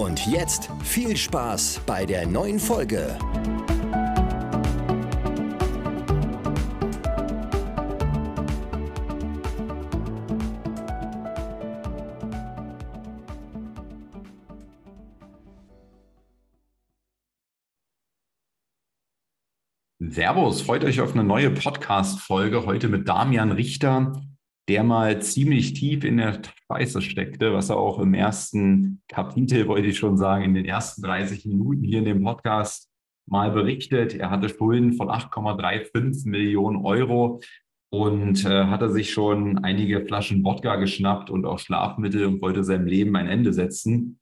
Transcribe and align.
Und 0.00 0.26
jetzt 0.26 0.70
viel 0.82 1.14
Spaß 1.14 1.82
bei 1.84 2.06
der 2.06 2.26
neuen 2.26 2.58
Folge. 2.58 3.18
Servus, 19.98 20.62
freut 20.62 20.82
euch 20.84 21.02
auf 21.02 21.12
eine 21.12 21.24
neue 21.24 21.50
Podcast-Folge 21.50 22.64
heute 22.64 22.88
mit 22.88 23.06
Damian 23.06 23.52
Richter, 23.52 24.14
der 24.70 24.84
mal 24.84 25.20
ziemlich 25.20 25.72
tief 25.72 26.04
in 26.04 26.18
der 26.18 26.40
Scheiße 26.68 27.02
steckte, 27.02 27.52
was 27.52 27.70
er 27.70 27.76
auch 27.76 27.98
im 27.98 28.14
ersten 28.14 29.02
Kapitel, 29.08 29.66
wollte 29.66 29.88
ich 29.88 29.98
schon 29.98 30.16
sagen, 30.16 30.44
in 30.44 30.54
den 30.54 30.64
ersten 30.64 31.02
30 31.02 31.44
Minuten 31.46 31.82
hier 31.82 31.98
in 31.98 32.04
dem 32.04 32.22
Podcast 32.22 32.88
mal 33.26 33.50
berichtet. 33.50 34.14
Er 34.14 34.30
hatte 34.30 34.48
Schulden 34.48 34.92
von 34.92 35.08
8,35 35.08 36.28
Millionen 36.28 36.84
Euro 36.84 37.40
und 37.92 38.44
äh, 38.44 38.66
hatte 38.66 38.90
sich 38.90 39.10
schon 39.10 39.58
einige 39.58 40.06
Flaschen 40.06 40.44
Wodka 40.44 40.76
geschnappt 40.76 41.30
und 41.30 41.46
auch 41.46 41.58
Schlafmittel 41.58 42.24
und 42.26 42.40
wollte 42.40 42.62
seinem 42.62 42.86
Leben 42.86 43.16
ein 43.16 43.26
Ende 43.26 43.52
setzen 43.52 44.20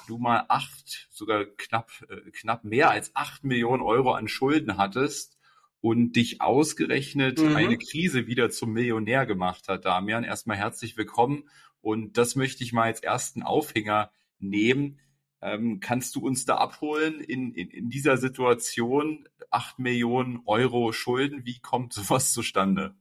du 0.09 0.19
mal 0.19 0.47
acht, 0.49 1.07
sogar 1.13 1.45
knapp, 1.45 1.93
äh, 2.09 2.33
knapp 2.33 2.65
mehr 2.65 2.91
als 2.91 3.15
acht 3.15 3.45
Millionen 3.45 3.83
Euro 3.83 4.15
an 4.15 4.27
Schulden 4.27 4.79
hattest 4.79 5.39
und 5.81 6.17
dich 6.17 6.41
ausgerechnet 6.41 7.39
mhm. 7.39 7.55
eine 7.55 7.79
Krise 7.79 8.27
wieder 8.27 8.51
zum 8.51 8.73
Millionär 8.73 9.27
gemacht 9.27 9.69
hat, 9.69 9.85
Damian. 9.85 10.25
Erstmal 10.25 10.57
herzlich 10.57 10.97
willkommen 10.97 11.45
und 11.81 12.17
das 12.19 12.37
möchte 12.37 12.65
ich 12.65 12.73
mal 12.73 12.85
als 12.85 13.01
ersten 13.01 13.43
Aufhänger 13.43 14.13
nehmen. 14.39 15.01
Ähm, 15.43 15.81
kannst 15.81 16.17
du 16.17 16.27
uns 16.27 16.45
da 16.45 16.57
abholen 16.57 17.21
in, 17.21 17.55
in, 17.55 17.71
in 17.71 17.91
dieser 17.91 18.17
Situation? 18.17 19.29
Acht 19.51 19.79
Millionen 19.79 20.43
Euro 20.47 20.93
Schulden, 20.93 21.47
wie 21.47 21.61
kommt 21.61 21.93
sowas 21.95 22.33
zustande? 22.33 22.95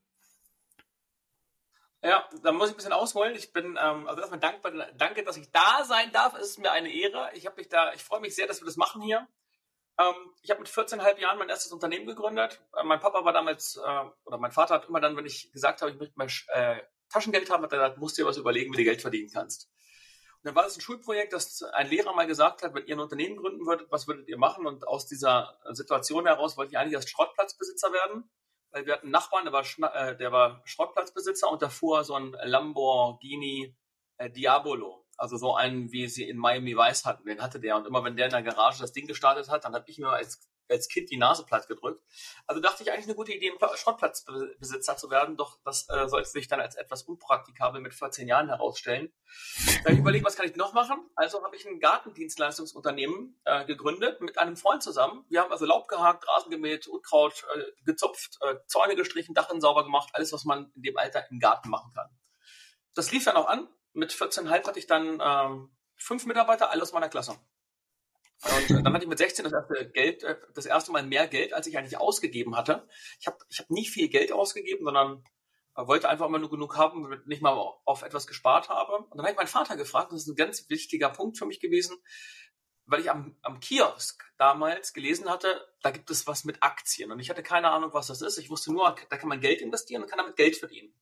Ja, 2.01 2.29
da 2.43 2.53
muss 2.53 2.69
ich 2.69 2.75
ein 2.75 2.77
bisschen 2.77 2.93
ausholen. 2.93 3.35
Ich 3.35 3.51
bin 3.51 3.77
ähm, 3.77 4.07
also 4.07 4.21
erstmal 4.21 4.39
dankbar, 4.39 4.71
danke, 4.97 5.23
dass 5.23 5.35
ich 5.35 5.51
da 5.51 5.83
sein 5.83 6.11
darf. 6.13 6.33
Es 6.35 6.51
ist 6.51 6.59
mir 6.59 6.71
eine 6.71 6.89
Ehre. 6.89 7.29
Ich 7.33 7.45
habe 7.45 7.57
mich 7.57 7.67
da, 7.67 7.91
ich 7.93 8.01
freue 8.01 8.21
mich 8.21 8.35
sehr, 8.35 8.47
dass 8.47 8.61
wir 8.61 8.65
das 8.65 8.77
machen 8.77 9.01
hier. 9.01 9.27
Ähm, 9.99 10.15
ich 10.41 10.49
habe 10.49 10.61
mit 10.61 10.69
14,5 10.69 11.17
Jahren 11.17 11.37
mein 11.37 11.49
erstes 11.49 11.73
Unternehmen 11.73 12.05
gegründet. 12.05 12.61
Äh, 12.77 12.83
mein 12.85 13.01
Papa 13.01 13.25
war 13.25 13.33
damals, 13.33 13.75
äh, 13.75 14.05
oder 14.23 14.37
mein 14.37 14.53
Vater 14.53 14.75
hat 14.75 14.87
immer 14.87 15.01
dann, 15.01 15.17
wenn 15.17 15.25
ich 15.25 15.51
gesagt 15.51 15.81
habe, 15.81 15.91
ich 15.91 15.99
möchte 15.99 16.17
mal 16.17 16.27
äh, 16.53 16.81
Taschengeld 17.09 17.49
haben, 17.49 17.67
gesagt, 17.67 17.97
musst 17.97 18.17
dir 18.17 18.25
was 18.25 18.37
überlegen, 18.37 18.73
wie 18.73 18.77
du 18.77 18.83
Geld 18.83 19.01
verdienen 19.01 19.29
kannst. 19.31 19.69
Und 20.41 20.47
dann 20.47 20.55
war 20.55 20.63
das 20.63 20.77
ein 20.77 20.81
Schulprojekt, 20.81 21.33
das 21.33 21.63
ein 21.63 21.89
Lehrer 21.89 22.15
mal 22.15 22.27
gesagt 22.27 22.63
hat, 22.63 22.73
wenn 22.73 22.85
ihr 22.85 22.95
ein 22.95 23.01
Unternehmen 23.01 23.35
gründen 23.35 23.65
würdet, 23.65 23.91
was 23.91 24.07
würdet 24.07 24.29
ihr 24.29 24.37
machen? 24.37 24.65
Und 24.65 24.87
aus 24.87 25.05
dieser 25.05 25.59
Situation 25.71 26.25
heraus 26.25 26.55
wollte 26.55 26.71
ich 26.71 26.77
eigentlich 26.77 26.95
als 26.95 27.09
Schrottplatzbesitzer 27.09 27.91
werden, 27.91 28.29
weil 28.71 28.85
wir 28.85 28.93
hatten 28.93 29.07
einen 29.07 29.11
Nachbarn, 29.11 29.43
der 29.43 29.53
war, 29.53 29.65
äh, 29.95 30.15
der 30.15 30.31
war 30.31 30.61
Schrottplatzbesitzer 30.63 31.49
und 31.51 31.61
davor 31.61 32.05
so 32.05 32.13
ein 32.13 32.37
Lamborghini 32.43 33.75
äh, 34.17 34.29
Diabolo. 34.29 35.05
Also 35.17 35.35
so 35.35 35.55
einen, 35.55 35.91
wie 35.91 36.07
sie 36.07 36.29
in 36.29 36.37
Miami 36.37 36.77
Vice 36.77 37.03
hatten, 37.03 37.27
den 37.27 37.41
hatte 37.41 37.59
der. 37.59 37.75
Und 37.75 37.85
immer 37.85 38.05
wenn 38.05 38.15
der 38.15 38.27
in 38.27 38.31
der 38.31 38.41
Garage 38.41 38.79
das 38.79 38.93
Ding 38.93 39.07
gestartet 39.07 39.49
hat, 39.49 39.65
dann 39.65 39.75
habe 39.75 39.83
ich 39.87 39.97
mir 39.97 40.07
als 40.07 40.49
als 40.69 40.87
Kind 40.87 41.09
die 41.09 41.17
Nase 41.17 41.45
platt 41.45 41.67
gedrückt. 41.67 42.03
Also 42.47 42.61
dachte 42.61 42.83
ich 42.83 42.91
eigentlich 42.91 43.05
eine 43.05 43.15
gute 43.15 43.33
Idee, 43.33 43.51
Schrottplatzbesitzer 43.75 44.97
zu 44.97 45.09
werden, 45.09 45.37
doch 45.37 45.59
das 45.63 45.87
äh, 45.89 46.07
sollte 46.07 46.29
sich 46.29 46.47
dann 46.47 46.59
als 46.59 46.75
etwas 46.75 47.03
unpraktikabel 47.03 47.81
mit 47.81 47.93
14 47.93 48.27
Jahren 48.27 48.47
herausstellen. 48.47 49.11
Da 49.83 49.91
ich 49.91 49.99
überlegt, 49.99 50.25
was 50.25 50.35
kann 50.35 50.47
ich 50.47 50.55
noch 50.55 50.73
machen? 50.73 50.99
Also 51.15 51.43
habe 51.43 51.55
ich 51.55 51.65
ein 51.65 51.79
Gartendienstleistungsunternehmen 51.79 53.39
äh, 53.45 53.65
gegründet 53.65 54.21
mit 54.21 54.37
einem 54.37 54.57
Freund 54.57 54.83
zusammen. 54.83 55.25
Wir 55.29 55.41
haben 55.41 55.51
also 55.51 55.65
Laub 55.65 55.87
gehakt, 55.87 56.27
Rasen 56.27 56.51
gemäht, 56.51 56.87
Unkraut 56.87 57.45
äh, 57.55 57.83
gezupft, 57.85 58.37
äh, 58.41 58.55
Zäune 58.67 58.95
gestrichen, 58.95 59.33
Dachen 59.33 59.61
sauber 59.61 59.83
gemacht, 59.83 60.09
alles, 60.13 60.33
was 60.33 60.45
man 60.45 60.71
in 60.75 60.83
dem 60.83 60.97
Alter 60.97 61.29
im 61.29 61.39
Garten 61.39 61.69
machen 61.69 61.91
kann. 61.93 62.09
Das 62.95 63.11
lief 63.11 63.25
dann 63.25 63.35
auch 63.35 63.47
an. 63.47 63.67
Mit 63.93 64.11
14,5 64.11 64.67
hatte 64.67 64.79
ich 64.79 64.87
dann 64.87 65.19
ähm, 65.21 65.75
fünf 65.95 66.25
Mitarbeiter, 66.25 66.71
alle 66.71 66.81
aus 66.81 66.93
meiner 66.93 67.09
Klasse. 67.09 67.37
Und 68.43 68.83
dann 68.85 68.93
hatte 68.93 69.03
ich 69.03 69.09
mit 69.09 69.17
16 69.17 69.43
das 69.43 69.53
erste 69.53 69.89
Geld, 69.91 70.23
äh, 70.23 70.37
das 70.53 70.65
erste 70.65 70.91
Mal 70.91 71.03
mehr 71.03 71.27
Geld, 71.27 71.53
als 71.53 71.67
ich 71.67 71.77
eigentlich 71.77 71.97
ausgegeben 71.97 72.55
hatte. 72.55 72.87
Ich 73.19 73.27
habe 73.27 73.37
ich 73.49 73.59
hab 73.59 73.69
nie 73.69 73.85
viel 73.85 74.07
Geld 74.07 74.31
ausgegeben, 74.31 74.85
sondern 74.85 75.23
wollte 75.75 76.09
einfach 76.09 76.25
immer 76.25 76.39
nur 76.39 76.49
genug 76.49 76.77
haben, 76.77 77.03
damit 77.03 77.21
ich 77.21 77.27
nicht 77.27 77.41
mal 77.41 77.51
auf 77.85 78.01
etwas 78.01 78.27
gespart 78.27 78.69
habe. 78.69 78.97
Und 78.97 79.15
dann 79.15 79.21
habe 79.21 79.31
ich 79.31 79.37
meinen 79.37 79.47
Vater 79.47 79.77
gefragt, 79.77 80.11
das 80.11 80.21
ist 80.21 80.27
ein 80.27 80.35
ganz 80.35 80.69
wichtiger 80.69 81.09
Punkt 81.09 81.37
für 81.37 81.45
mich 81.45 81.59
gewesen, 81.59 81.97
weil 82.85 83.01
ich 83.01 83.11
am, 83.11 83.37
am 83.41 83.59
Kiosk 83.59 84.23
damals 84.37 84.93
gelesen 84.93 85.29
hatte, 85.29 85.67
da 85.81 85.91
gibt 85.91 86.09
es 86.09 86.27
was 86.27 86.43
mit 86.43 86.63
Aktien. 86.63 87.11
Und 87.11 87.19
ich 87.19 87.29
hatte 87.29 87.43
keine 87.43 87.69
Ahnung, 87.69 87.91
was 87.93 88.07
das 88.07 88.21
ist. 88.21 88.37
Ich 88.37 88.49
wusste 88.49 88.73
nur, 88.73 88.95
da 89.09 89.17
kann 89.17 89.29
man 89.29 89.41
Geld 89.41 89.61
investieren 89.61 90.01
und 90.01 90.09
kann 90.09 90.17
damit 90.17 90.35
Geld 90.35 90.57
verdienen 90.57 90.93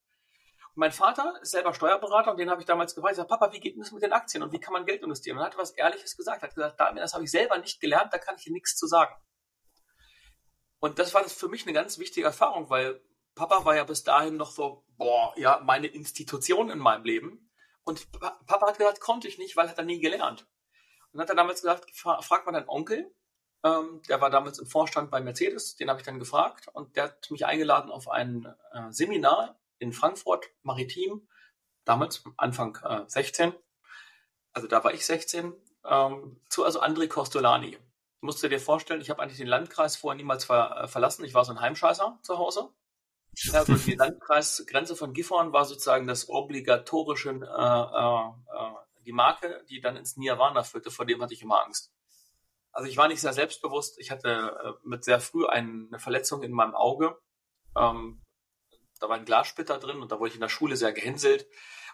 mein 0.78 0.92
Vater 0.92 1.34
ist 1.42 1.52
selber 1.52 1.74
Steuerberater 1.74 2.30
und 2.30 2.38
den 2.38 2.52
habe 2.52 2.62
ich 2.62 2.68
damals 2.68 2.94
gefragt, 2.94 3.14
ich 3.14 3.18
sag, 3.18 3.28
Papa, 3.28 3.52
wie 3.52 3.60
geht 3.60 3.80
das 3.80 3.92
mit 3.92 4.04
den 4.04 4.14
Aktien 4.14 4.44
und 4.44 4.52
wie 4.52 4.60
kann 4.60 4.74
man 4.74 4.86
Geld 4.86 5.02
investieren? 5.02 5.38
Und 5.38 5.44
er 5.44 5.48
hat 5.48 5.58
was 5.58 5.72
Ehrliches 5.72 6.16
gesagt, 6.16 6.44
er 6.44 6.50
hat 6.50 6.56
gesagt, 6.56 6.80
das 6.80 7.14
habe 7.16 7.24
ich 7.24 7.32
selber 7.32 7.58
nicht 7.58 7.82
gelernt, 7.82 8.14
da 8.14 8.20
kann 8.20 8.36
ich 8.38 8.44
dir 8.44 8.54
nichts 8.54 8.76
zu 8.76 8.86
sagen. 8.86 9.16
Und 10.80 11.00
das 11.00 11.16
war 11.16 11.24
für 11.24 11.48
mich 11.48 11.64
eine 11.64 11.74
ganz 11.74 11.98
wichtige 11.98 12.28
Erfahrung, 12.28 12.70
weil 12.70 13.02
Papa 13.34 13.66
war 13.66 13.76
ja 13.76 13.86
bis 13.86 14.04
dahin 14.04 14.38
noch 14.38 14.52
so, 14.52 14.86
boah, 14.98 15.34
ja, 15.36 15.60
meine 15.64 15.88
Institution 15.88 16.70
in 16.70 16.78
meinem 16.78 17.06
Leben. 17.06 17.52
Und 17.84 18.12
Papa 18.12 18.68
hat 18.68 18.78
gesagt, 18.78 19.00
konnte 19.00 19.28
ich 19.28 19.40
nicht, 19.40 19.58
weil 19.58 19.70
hat 19.70 19.80
er 19.80 19.84
nie 19.84 20.00
gelernt. 20.00 20.48
Und 21.12 21.20
hat 21.20 21.30
er 21.30 21.36
damals 21.36 21.62
gesagt, 21.62 21.90
frag 21.96 22.46
mal 22.46 22.52
deinen 22.52 22.70
Onkel, 22.70 23.12
ähm, 23.64 24.04
der 24.08 24.22
war 24.22 24.30
damals 24.30 24.60
im 24.60 24.68
Vorstand 24.68 25.10
bei 25.10 25.22
Mercedes, 25.22 25.76
den 25.76 25.90
habe 25.90 26.00
ich 26.00 26.06
dann 26.06 26.20
gefragt 26.20 26.68
und 26.72 26.96
der 26.96 27.06
hat 27.06 27.32
mich 27.32 27.48
eingeladen 27.48 27.90
auf 27.90 28.08
ein 28.08 28.46
äh, 28.74 28.92
Seminar 28.92 29.60
in 29.80 29.94
Frankfurt 29.94 30.50
Maritim, 30.64 31.28
damals 31.86 32.24
Anfang 32.38 32.78
äh, 32.84 33.04
16, 33.08 33.54
also 34.54 34.68
da 34.68 34.84
war 34.84 34.94
ich 34.94 35.06
16, 35.06 35.54
ähm, 35.86 36.42
zu 36.50 36.64
also 36.64 36.82
André 36.82 37.08
Costolani. 37.08 37.72
Du 37.72 38.26
musst 38.26 38.42
dir 38.42 38.60
vorstellen, 38.60 39.02
ich 39.02 39.10
habe 39.10 39.22
eigentlich 39.22 39.38
den 39.38 39.48
Landkreis 39.48 39.96
vorher 39.96 40.18
niemals 40.18 40.46
ver, 40.46 40.84
äh, 40.84 40.88
verlassen. 40.88 41.24
Ich 41.24 41.34
war 41.34 41.46
so 41.46 41.52
ein 41.52 41.62
Heimscheißer 41.62 42.18
zu 42.24 42.38
Hause. 42.38 42.70
Also 43.54 43.76
die 43.76 43.94
Landkreisgrenze 43.94 44.96
von 44.96 45.14
Gifhorn 45.14 45.54
war 45.54 45.66
sozusagen 45.66 46.08
das 46.08 46.28
obligatorische, 46.28 47.30
äh, 47.30 47.34
äh, 47.34 48.28
äh, 48.58 49.04
die 49.06 49.12
Marke, 49.12 49.64
die 49.70 49.80
dann 49.80 49.96
ins 49.96 50.18
Nirvana 50.18 50.64
führte, 50.64 50.90
vor 50.90 51.06
dem 51.06 51.22
hatte 51.22 51.36
ich 51.36 51.44
immer 51.44 51.64
Angst. 51.64 51.94
Also 52.72 52.90
ich 52.90 52.98
war 52.98 53.08
nicht 53.08 53.22
sehr 53.22 53.34
selbstbewusst. 53.34 54.00
Ich 54.00 54.12
hatte 54.12 54.30
äh, 54.64 54.88
mit 54.88 55.04
sehr 55.04 55.20
früh 55.20 55.46
eine 55.46 56.00
Verletzung 56.00 56.42
in 56.44 56.52
meinem 56.52 56.76
Auge. 56.76 57.18
Ähm, 57.78 58.22
Da 59.00 59.10
war 59.10 59.18
ein 59.18 59.26
Glassplitter 59.26 59.78
drin 59.80 60.02
und 60.02 60.12
da 60.12 60.20
wurde 60.20 60.30
ich 60.30 60.36
in 60.36 60.42
der 60.42 60.50
Schule 60.50 60.76
sehr 60.76 60.94
gehänselt. 60.94 61.44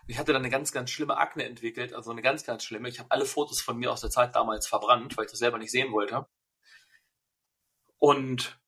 Und 0.02 0.10
ich 0.10 0.18
hatte 0.18 0.34
dann 0.34 0.42
eine 0.42 0.50
ganz, 0.50 0.72
ganz 0.72 0.90
schlimme 0.92 1.18
Akne 1.18 1.46
entwickelt, 1.46 1.94
also 1.94 2.12
eine 2.12 2.22
ganz, 2.22 2.44
ganz 2.44 2.64
schlimme. 2.64 2.90
Ich 2.90 3.00
habe 3.00 3.12
alle 3.12 3.26
Fotos 3.26 3.62
von 3.62 3.78
mir 3.78 3.92
aus 3.92 4.02
der 4.02 4.10
Zeit 4.10 4.36
damals 4.36 4.68
verbrannt, 4.68 5.16
weil 5.18 5.26
ich 5.26 5.32
das 5.32 5.40
selber 5.40 5.58
nicht 5.58 5.72
sehen 5.72 5.92
wollte. 5.92 6.28
Und 8.00 8.60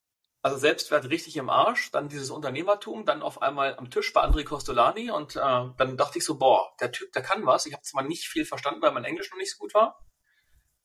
also 0.41 0.57
Selbstwert 0.57 1.09
richtig 1.09 1.37
im 1.37 1.49
Arsch, 1.49 1.89
dann 1.91 2.07
dieses 2.07 2.29
Unternehmertum, 2.29 3.03
dann 3.03 3.23
auf 3.23 3.41
einmal 3.41 3.75
am 3.77 3.89
Tisch 3.89 4.13
bei 4.13 4.21
André 4.23 4.43
Costolani 4.43 5.09
und 5.09 5.35
äh, 5.35 5.39
dann 5.39 5.97
dachte 5.97 6.19
ich 6.19 6.23
so, 6.23 6.37
boah, 6.37 6.71
der 6.79 6.91
Typ, 6.91 7.11
der 7.13 7.23
kann 7.23 7.47
was. 7.47 7.65
Ich 7.65 7.73
habe 7.73 7.81
zwar 7.81 8.03
nicht 8.03 8.27
viel 8.27 8.45
verstanden, 8.45 8.81
weil 8.83 8.91
mein 8.91 9.05
Englisch 9.05 9.31
noch 9.31 9.39
nicht 9.39 9.51
so 9.51 9.57
gut 9.57 9.73
war, 9.73 9.99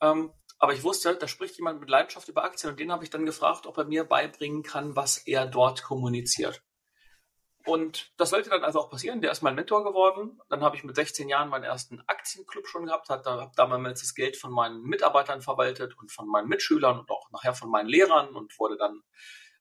ähm, 0.01 0.33
aber 0.59 0.75
ich 0.75 0.83
wusste, 0.83 1.15
da 1.15 1.29
spricht 1.29 1.57
jemand 1.57 1.81
mit 1.81 1.89
Leidenschaft 1.89 2.29
über 2.29 2.45
Aktien 2.45 2.73
und 2.73 2.81
den 2.81 2.91
habe 2.91 3.05
ich 3.05 3.11
dann 3.11 3.27
gefragt, 3.27 3.67
ob 3.67 3.79
er 3.79 3.85
mir 3.85 4.05
beibringen 4.05 4.63
kann, 4.63 4.97
was 4.97 5.19
er 5.19 5.47
dort 5.47 5.83
kommuniziert. 5.83 6.63
Und 7.67 8.13
das 8.17 8.31
sollte 8.31 8.51
dann 8.51 8.65
also 8.65 8.81
auch 8.81 8.91
passieren. 8.91 9.21
Der 9.21 9.31
ist 9.31 9.43
mein 9.43 9.55
Mentor 9.55 9.85
geworden. 9.85 10.41
Dann 10.49 10.63
habe 10.63 10.77
ich 10.77 10.85
mit 10.85 10.97
16 10.97 11.29
Jahren 11.29 11.49
meinen 11.49 11.65
ersten 11.65 12.03
Aktienclub 12.07 12.67
schon 12.67 12.87
gehabt, 12.87 13.09
habe 13.11 13.53
damals 13.55 14.01
das 14.01 14.15
Geld 14.15 14.37
von 14.37 14.51
meinen 14.51 14.83
Mitarbeitern 14.83 15.43
verwaltet 15.43 15.97
und 15.99 16.11
von 16.11 16.27
meinen 16.27 16.49
Mitschülern 16.49 16.99
und 16.99 17.11
auch 17.11 17.31
nachher 17.31 17.55
von 17.55 17.71
meinen 17.71 17.89
Lehrern 17.89 18.35
und 18.35 18.59
wurde 18.59 18.77
dann 18.77 19.03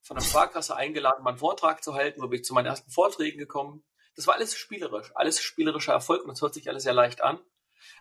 von 0.01 0.17
der 0.17 0.23
Sparkasse 0.23 0.75
eingeladen, 0.75 1.23
meinen 1.23 1.37
Vortrag 1.37 1.83
zu 1.83 1.93
halten. 1.93 2.21
So 2.21 2.29
bin 2.29 2.39
ich 2.39 2.45
zu 2.45 2.53
meinen 2.53 2.67
ersten 2.67 2.89
Vorträgen 2.89 3.37
gekommen. 3.37 3.83
Das 4.15 4.27
war 4.27 4.35
alles 4.35 4.55
spielerisch, 4.55 5.11
alles 5.15 5.41
spielerischer 5.41 5.93
Erfolg 5.93 6.23
und 6.23 6.29
das 6.29 6.41
hört 6.41 6.53
sich 6.53 6.69
alles 6.69 6.83
sehr 6.83 6.93
leicht 6.93 7.21
an. 7.21 7.39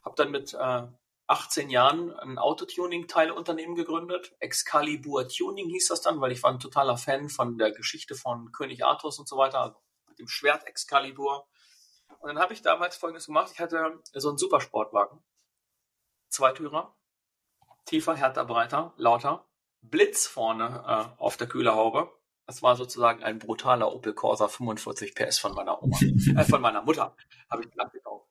Habe 0.05 0.15
dann 0.17 0.31
mit 0.31 0.55
äh, 0.55 0.83
18 1.29 1.69
Jahren 1.71 2.13
ein 2.15 2.39
Autotuning-Teileunternehmen 2.39 3.75
gegründet. 3.75 4.35
Excalibur 4.41 5.29
Tuning 5.29 5.69
hieß 5.69 5.89
das 5.89 6.01
dann, 6.01 6.21
weil 6.21 6.33
ich 6.33 6.43
war 6.43 6.51
ein 6.51 6.59
totaler 6.59 6.97
Fan 6.97 7.29
von 7.29 7.59
der 7.59 7.73
Geschichte 7.73 8.15
von 8.15 8.51
König 8.53 8.85
Arthurs 8.85 9.19
und 9.19 9.29
so 9.29 9.37
weiter, 9.37 9.79
mit 10.19 10.27
dem 10.27 10.29
Schwert 10.29 10.67
Excalibur. 10.67 11.49
Und 12.21 12.29
dann 12.29 12.39
habe 12.39 12.53
ich 12.53 12.63
damals 12.63 12.97
Folgendes 12.97 13.27
gemacht. 13.27 13.51
Ich 13.53 13.61
hatte 13.61 14.01
so 14.13 14.29
einen 14.29 14.39
Supersportwagen. 14.39 15.23
Zweitürer. 16.29 16.97
Tiefer, 17.85 18.15
härter, 18.15 18.45
breiter, 18.45 18.93
lauter. 18.97 19.49
Blitz 19.81 20.27
vorne 20.27 20.85
äh, 20.87 21.23
auf 21.23 21.37
der 21.37 21.47
Kühlerhaube. 21.47 22.13
Das 22.47 22.63
war 22.63 22.77
sozusagen 22.77 23.23
ein 23.23 23.39
brutaler 23.39 23.95
Opel 23.95 24.15
Corsa 24.15 24.49
45 24.49 25.15
PS 25.15 25.39
von 25.39 25.55
meiner 25.55 25.83
Oma, 25.83 25.99
äh, 26.01 26.45
von 26.45 26.61
meiner 26.61 26.83
Mutter, 26.83 27.15
habe 27.51 27.63
ich 27.63 27.71
gekauft. 27.71 28.27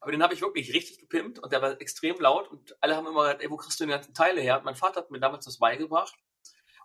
Aber 0.00 0.10
den 0.10 0.22
habe 0.22 0.32
ich 0.32 0.40
wirklich 0.40 0.72
richtig 0.72 1.00
gepimpt 1.00 1.38
und 1.38 1.52
der 1.52 1.60
war 1.60 1.80
extrem 1.80 2.18
laut 2.18 2.48
und 2.48 2.76
alle 2.82 2.96
haben 2.96 3.06
immer 3.06 3.22
gesagt, 3.22 3.42
ey, 3.42 3.50
wo 3.50 3.56
kriegst 3.56 3.78
du 3.78 3.84
die 3.84 3.90
ganzen 3.90 4.14
Teile 4.14 4.40
her? 4.40 4.62
Mein 4.64 4.74
Vater 4.74 5.00
hat 5.00 5.10
mir 5.10 5.20
damals 5.20 5.44
das 5.44 5.58
beigebracht. 5.58 6.14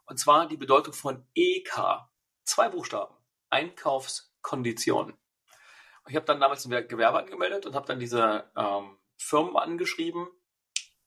Und 0.06 0.20
zwar 0.20 0.48
die 0.48 0.58
Bedeutung 0.58 0.94
von 0.94 1.26
EK. 1.34 2.06
Zwei 2.44 2.68
Buchstaben. 2.68 3.16
Einkaufskondition. 4.44 5.14
Ich 6.08 6.16
habe 6.16 6.26
dann 6.26 6.40
damals 6.40 6.66
ein 6.66 6.88
Gewerbe 6.88 7.20
angemeldet 7.20 7.66
und 7.66 7.76
habe 7.76 7.88
dann 7.88 8.00
diese 8.00 8.52
ähm, 8.58 8.98
Firmen 9.18 9.56
angeschrieben 9.56 10.28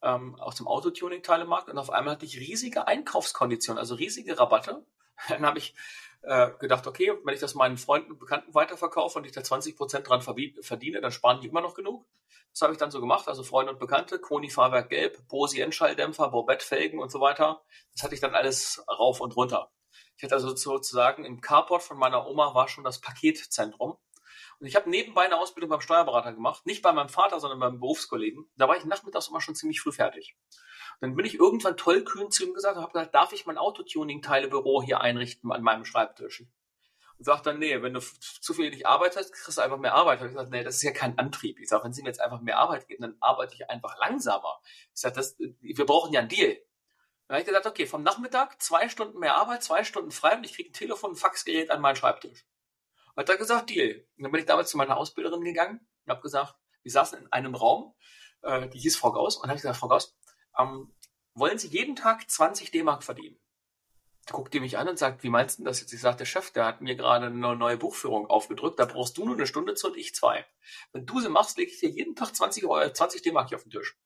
ähm, 0.03 0.37
aus 0.37 0.57
dem 0.57 0.67
Autotuning-Teilemarkt 0.67 1.69
und 1.69 1.79
auf 1.79 1.91
einmal 1.91 2.15
hatte 2.15 2.25
ich 2.25 2.39
riesige 2.39 2.87
Einkaufskonditionen, 2.87 3.79
also 3.79 3.95
riesige 3.95 4.39
Rabatte. 4.39 4.85
Dann 5.29 5.45
habe 5.47 5.59
ich 5.59 5.75
äh, 6.23 6.51
gedacht, 6.59 6.87
okay, 6.87 7.13
wenn 7.25 7.35
ich 7.35 7.41
das 7.41 7.55
meinen 7.55 7.79
Freunden 7.79 8.13
und 8.13 8.19
Bekannten 8.19 8.55
weiterverkaufe 8.55 9.19
und 9.19 9.27
ich 9.27 9.33
da 9.33 9.43
20 9.43 9.77
Prozent 9.77 10.09
dran 10.09 10.21
verdiene, 10.21 11.01
dann 11.01 11.13
sparen 11.13 11.41
die 11.41 11.49
immer 11.49 11.63
noch 11.63 11.75
genug. 11.75 12.05
Das 12.53 12.63
habe 12.63 12.73
ich 12.73 12.79
dann 12.79 12.91
so 12.91 13.01
gemacht, 13.01 13.29
also 13.29 13.43
Freunde 13.43 13.73
und 13.73 13.79
Bekannte, 13.79 14.19
Koni 14.19 14.51
Fahrwerk 14.51 14.91
Gelb, 14.91 15.27
Bosi 15.29 15.61
Endschalldämpfer, 15.61 16.29
Bobett 16.29 16.63
Felgen 16.63 16.99
und 16.99 17.11
so 17.11 17.21
weiter. 17.21 17.63
Das 17.93 18.03
hatte 18.03 18.15
ich 18.15 18.21
dann 18.21 18.35
alles 18.35 18.85
rauf 18.89 19.21
und 19.21 19.37
runter. 19.37 19.71
Ich 20.17 20.25
hatte 20.25 20.35
also 20.35 20.55
sozusagen 20.55 21.25
im 21.25 21.41
Carport 21.41 21.83
von 21.83 21.99
meiner 21.99 22.27
Oma 22.27 22.55
war 22.55 22.69
schon 22.69 22.85
das 22.85 23.01
Paketzentrum. 23.01 23.99
Und 24.59 24.67
ich 24.67 24.77
habe 24.77 24.89
nebenbei 24.89 25.27
eine 25.27 25.39
Ausbildung 25.39 25.71
beim 25.71 25.81
Steuerberater 25.81 26.33
gemacht, 26.33 26.65
nicht 26.65 26.83
bei 26.83 26.93
meinem 26.93 27.11
Vater, 27.11 27.41
sondern 27.41 27.61
beim 27.61 27.79
Berufskollegen. 27.79 28.49
Da 28.57 28.69
war 28.69 28.77
ich 28.77 28.85
nachmittags 28.85 29.29
immer 29.29 29.41
schon 29.41 29.55
ziemlich 29.55 29.81
früh 29.81 29.93
fertig. 29.93 30.37
Dann 31.01 31.15
bin 31.15 31.27
ich 31.27 31.35
irgendwann 31.35 31.77
tollkühn 31.77 32.31
zu 32.31 32.47
ihm 32.47 32.55
gesagt 32.55 32.77
und 32.77 32.83
habe 32.83 32.93
gesagt, 32.93 33.15
darf 33.15 33.33
ich 33.33 33.45
mein 33.45 33.59
Autotuning-Teilebüro 33.59 34.83
hier 34.83 35.01
einrichten 35.01 35.53
an 35.53 35.63
meinem 35.63 35.85
Schreibtisch? 35.85 36.45
Und 37.19 37.25
sagt 37.25 37.47
dann, 37.47 37.59
nee, 37.59 37.83
wenn 37.83 37.95
du 37.95 38.01
zu 38.01 38.55
viel 38.55 38.71
nicht 38.71 38.87
arbeitest, 38.87 39.33
kriegst 39.33 39.59
du 39.59 39.63
einfach 39.63 39.79
mehr 39.79 39.95
Arbeit. 39.95 40.21
Und 40.21 40.29
ich 40.29 40.35
sage, 40.35 40.51
nee, 40.51 40.65
das 40.65 40.77
ist 40.77 40.83
ja 40.83 40.93
kein 40.93 41.19
Antrieb. 41.19 41.59
Ich 41.59 41.69
sage, 41.69 41.85
wenn 41.85 41.93
sie 41.93 42.03
mir 42.03 42.09
jetzt 42.09 42.21
einfach 42.21 42.41
mehr 42.41 42.59
Arbeit 42.59 42.89
geben, 42.89 43.03
dann 43.03 43.17
arbeite 43.21 43.55
ich 43.55 43.69
einfach 43.69 43.99
langsamer. 43.99 44.61
Ich 44.95 45.01
sage, 45.01 45.15
das, 45.15 45.39
wir 45.39 45.87
brauchen 45.87 46.13
ja 46.13 46.21
einen 46.21 46.29
Deal. 46.29 46.59
Dann 47.27 47.37
habe 47.37 47.41
ich 47.41 47.47
gesagt, 47.47 47.67
okay, 47.67 47.87
vom 47.87 48.03
Nachmittag 48.03 48.63
zwei 48.63 48.89
Stunden 48.89 49.19
mehr 49.19 49.37
Arbeit, 49.37 49.63
zwei 49.63 49.83
Stunden 49.83 50.13
frei 50.13 50.37
und 50.37 50.45
ich 50.45 50.55
kriege 50.55 50.71
ein 50.71 50.75
Telefon, 50.75 51.13
ein 51.13 51.17
Faxgerät 51.17 51.71
an 51.71 51.81
meinen 51.81 51.97
Schreibtisch. 51.97 52.47
Und 53.15 53.23
hat 53.23 53.29
er 53.29 53.37
gesagt, 53.37 53.71
Deal. 53.71 54.07
Und 54.17 54.25
dann 54.25 54.33
bin 54.33 54.41
ich 54.41 54.47
damals 54.47 54.71
zu 54.71 54.77
meiner 54.77 54.97
Ausbilderin 54.97 55.43
gegangen 55.43 55.81
und 56.05 56.11
habe 56.11 56.23
gesagt, 56.23 56.55
wir 56.83 56.93
saßen 56.93 57.19
in 57.19 57.33
einem 57.33 57.55
Raum, 57.55 57.95
äh, 58.43 58.69
die 58.69 58.79
hieß 58.79 58.97
Frau 58.97 59.11
Gauss, 59.11 59.37
und 59.37 59.49
habe 59.49 59.57
gesagt, 59.57 59.77
Frau 59.77 59.89
Gauss, 59.89 60.17
ähm, 60.57 60.95
wollen 61.35 61.59
Sie 61.59 61.69
jeden 61.69 61.97
Tag 61.97 62.31
20 62.31 62.71
D-Mark 62.71 63.03
verdienen? 63.03 63.39
Da 64.27 64.35
guckt 64.35 64.55
die 64.55 64.61
mich 64.61 64.79
an 64.79 64.89
und 64.89 64.99
sagt, 64.99 65.23
wie 65.23 65.31
meinst 65.31 65.59
du 65.59 65.65
das 65.65 65.81
jetzt? 65.81 65.93
Ich 65.93 66.01
sage, 66.01 66.17
der 66.17 66.25
Chef, 66.25 66.51
der 66.53 66.65
hat 66.65 66.81
mir 66.81 66.97
gerade 66.97 67.27
eine 67.27 67.57
neue 67.57 67.77
Buchführung 67.77 68.27
aufgedrückt, 68.27 68.79
da 68.79 68.85
brauchst 68.85 69.17
du 69.17 69.25
nur 69.25 69.35
eine 69.35 69.47
Stunde 69.47 69.75
zu 69.75 69.89
und 69.89 69.97
ich 69.97 70.15
zwei. 70.15 70.47
Wenn 70.93 71.07
du 71.07 71.21
sie 71.21 71.29
machst, 71.29 71.59
lege 71.59 71.71
ich 71.71 71.81
dir 71.81 71.91
jeden 71.91 72.15
Tag 72.17 72.35
20 72.35 72.65
Euro, 72.65 72.93
20 72.93 73.23
D-Mark 73.23 73.49
hier 73.49 73.59
auf 73.59 73.65
den 73.65 73.71
Tisch. 73.71 73.97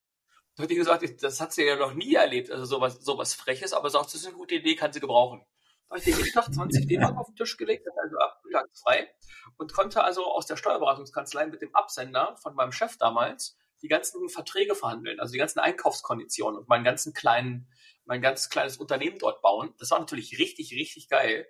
Die 0.67 0.75
gesagt, 0.75 1.23
das 1.23 1.41
hat 1.41 1.53
sie 1.53 1.65
ja 1.65 1.77
noch 1.77 1.95
nie 1.95 2.15
erlebt, 2.15 2.51
also 2.51 2.65
sowas, 2.65 2.99
sowas 3.01 3.35
Freches, 3.35 3.73
aber 3.73 3.91
sagt, 3.91 4.07
das 4.07 4.15
ist 4.15 4.27
eine 4.27 4.37
gute 4.37 4.57
Idee, 4.57 4.75
kann 4.75 4.93
sie 4.93 5.01
gebrauchen. 5.01 5.45
Da 5.89 5.97
habe 5.97 5.99
ich 5.99 6.05
dir 6.05 6.17
jeden 6.17 6.33
Tag 6.33 6.53
20 6.53 6.87
D-Mark 6.87 7.17
auf 7.17 7.27
den 7.27 7.37
Tisch 7.37 7.57
gelegt, 7.57 7.87
also 7.97 8.17
ab 8.19 8.41
frei 8.83 9.09
und 9.57 9.73
konnte 9.73 10.03
also 10.03 10.25
aus 10.25 10.47
der 10.47 10.57
Steuerberatungskanzlei 10.57 11.47
mit 11.47 11.63
dem 11.63 11.75
Absender 11.75 12.37
von 12.37 12.55
meinem 12.55 12.73
Chef 12.73 12.97
damals 12.97 13.57
die 13.83 13.89
ganzen 13.89 14.29
Verträge 14.29 14.75
verhandeln, 14.75 15.21
also 15.21 15.33
die 15.33 15.39
ganzen 15.39 15.61
Einkaufskonditionen 15.61 16.61
und 16.61 16.69
meinen 16.69 16.85
ganzen 16.85 17.15
kleinen, 17.15 17.69
mein 18.05 18.21
ganz 18.21 18.51
kleines 18.51 18.77
Unternehmen 18.77 19.19
dort 19.19 19.41
bauen. 19.43 19.75
Das 19.79 19.91
war 19.91 19.99
natürlich 19.99 20.39
richtig, 20.39 20.73
richtig 20.73 21.09
geil. 21.09 21.47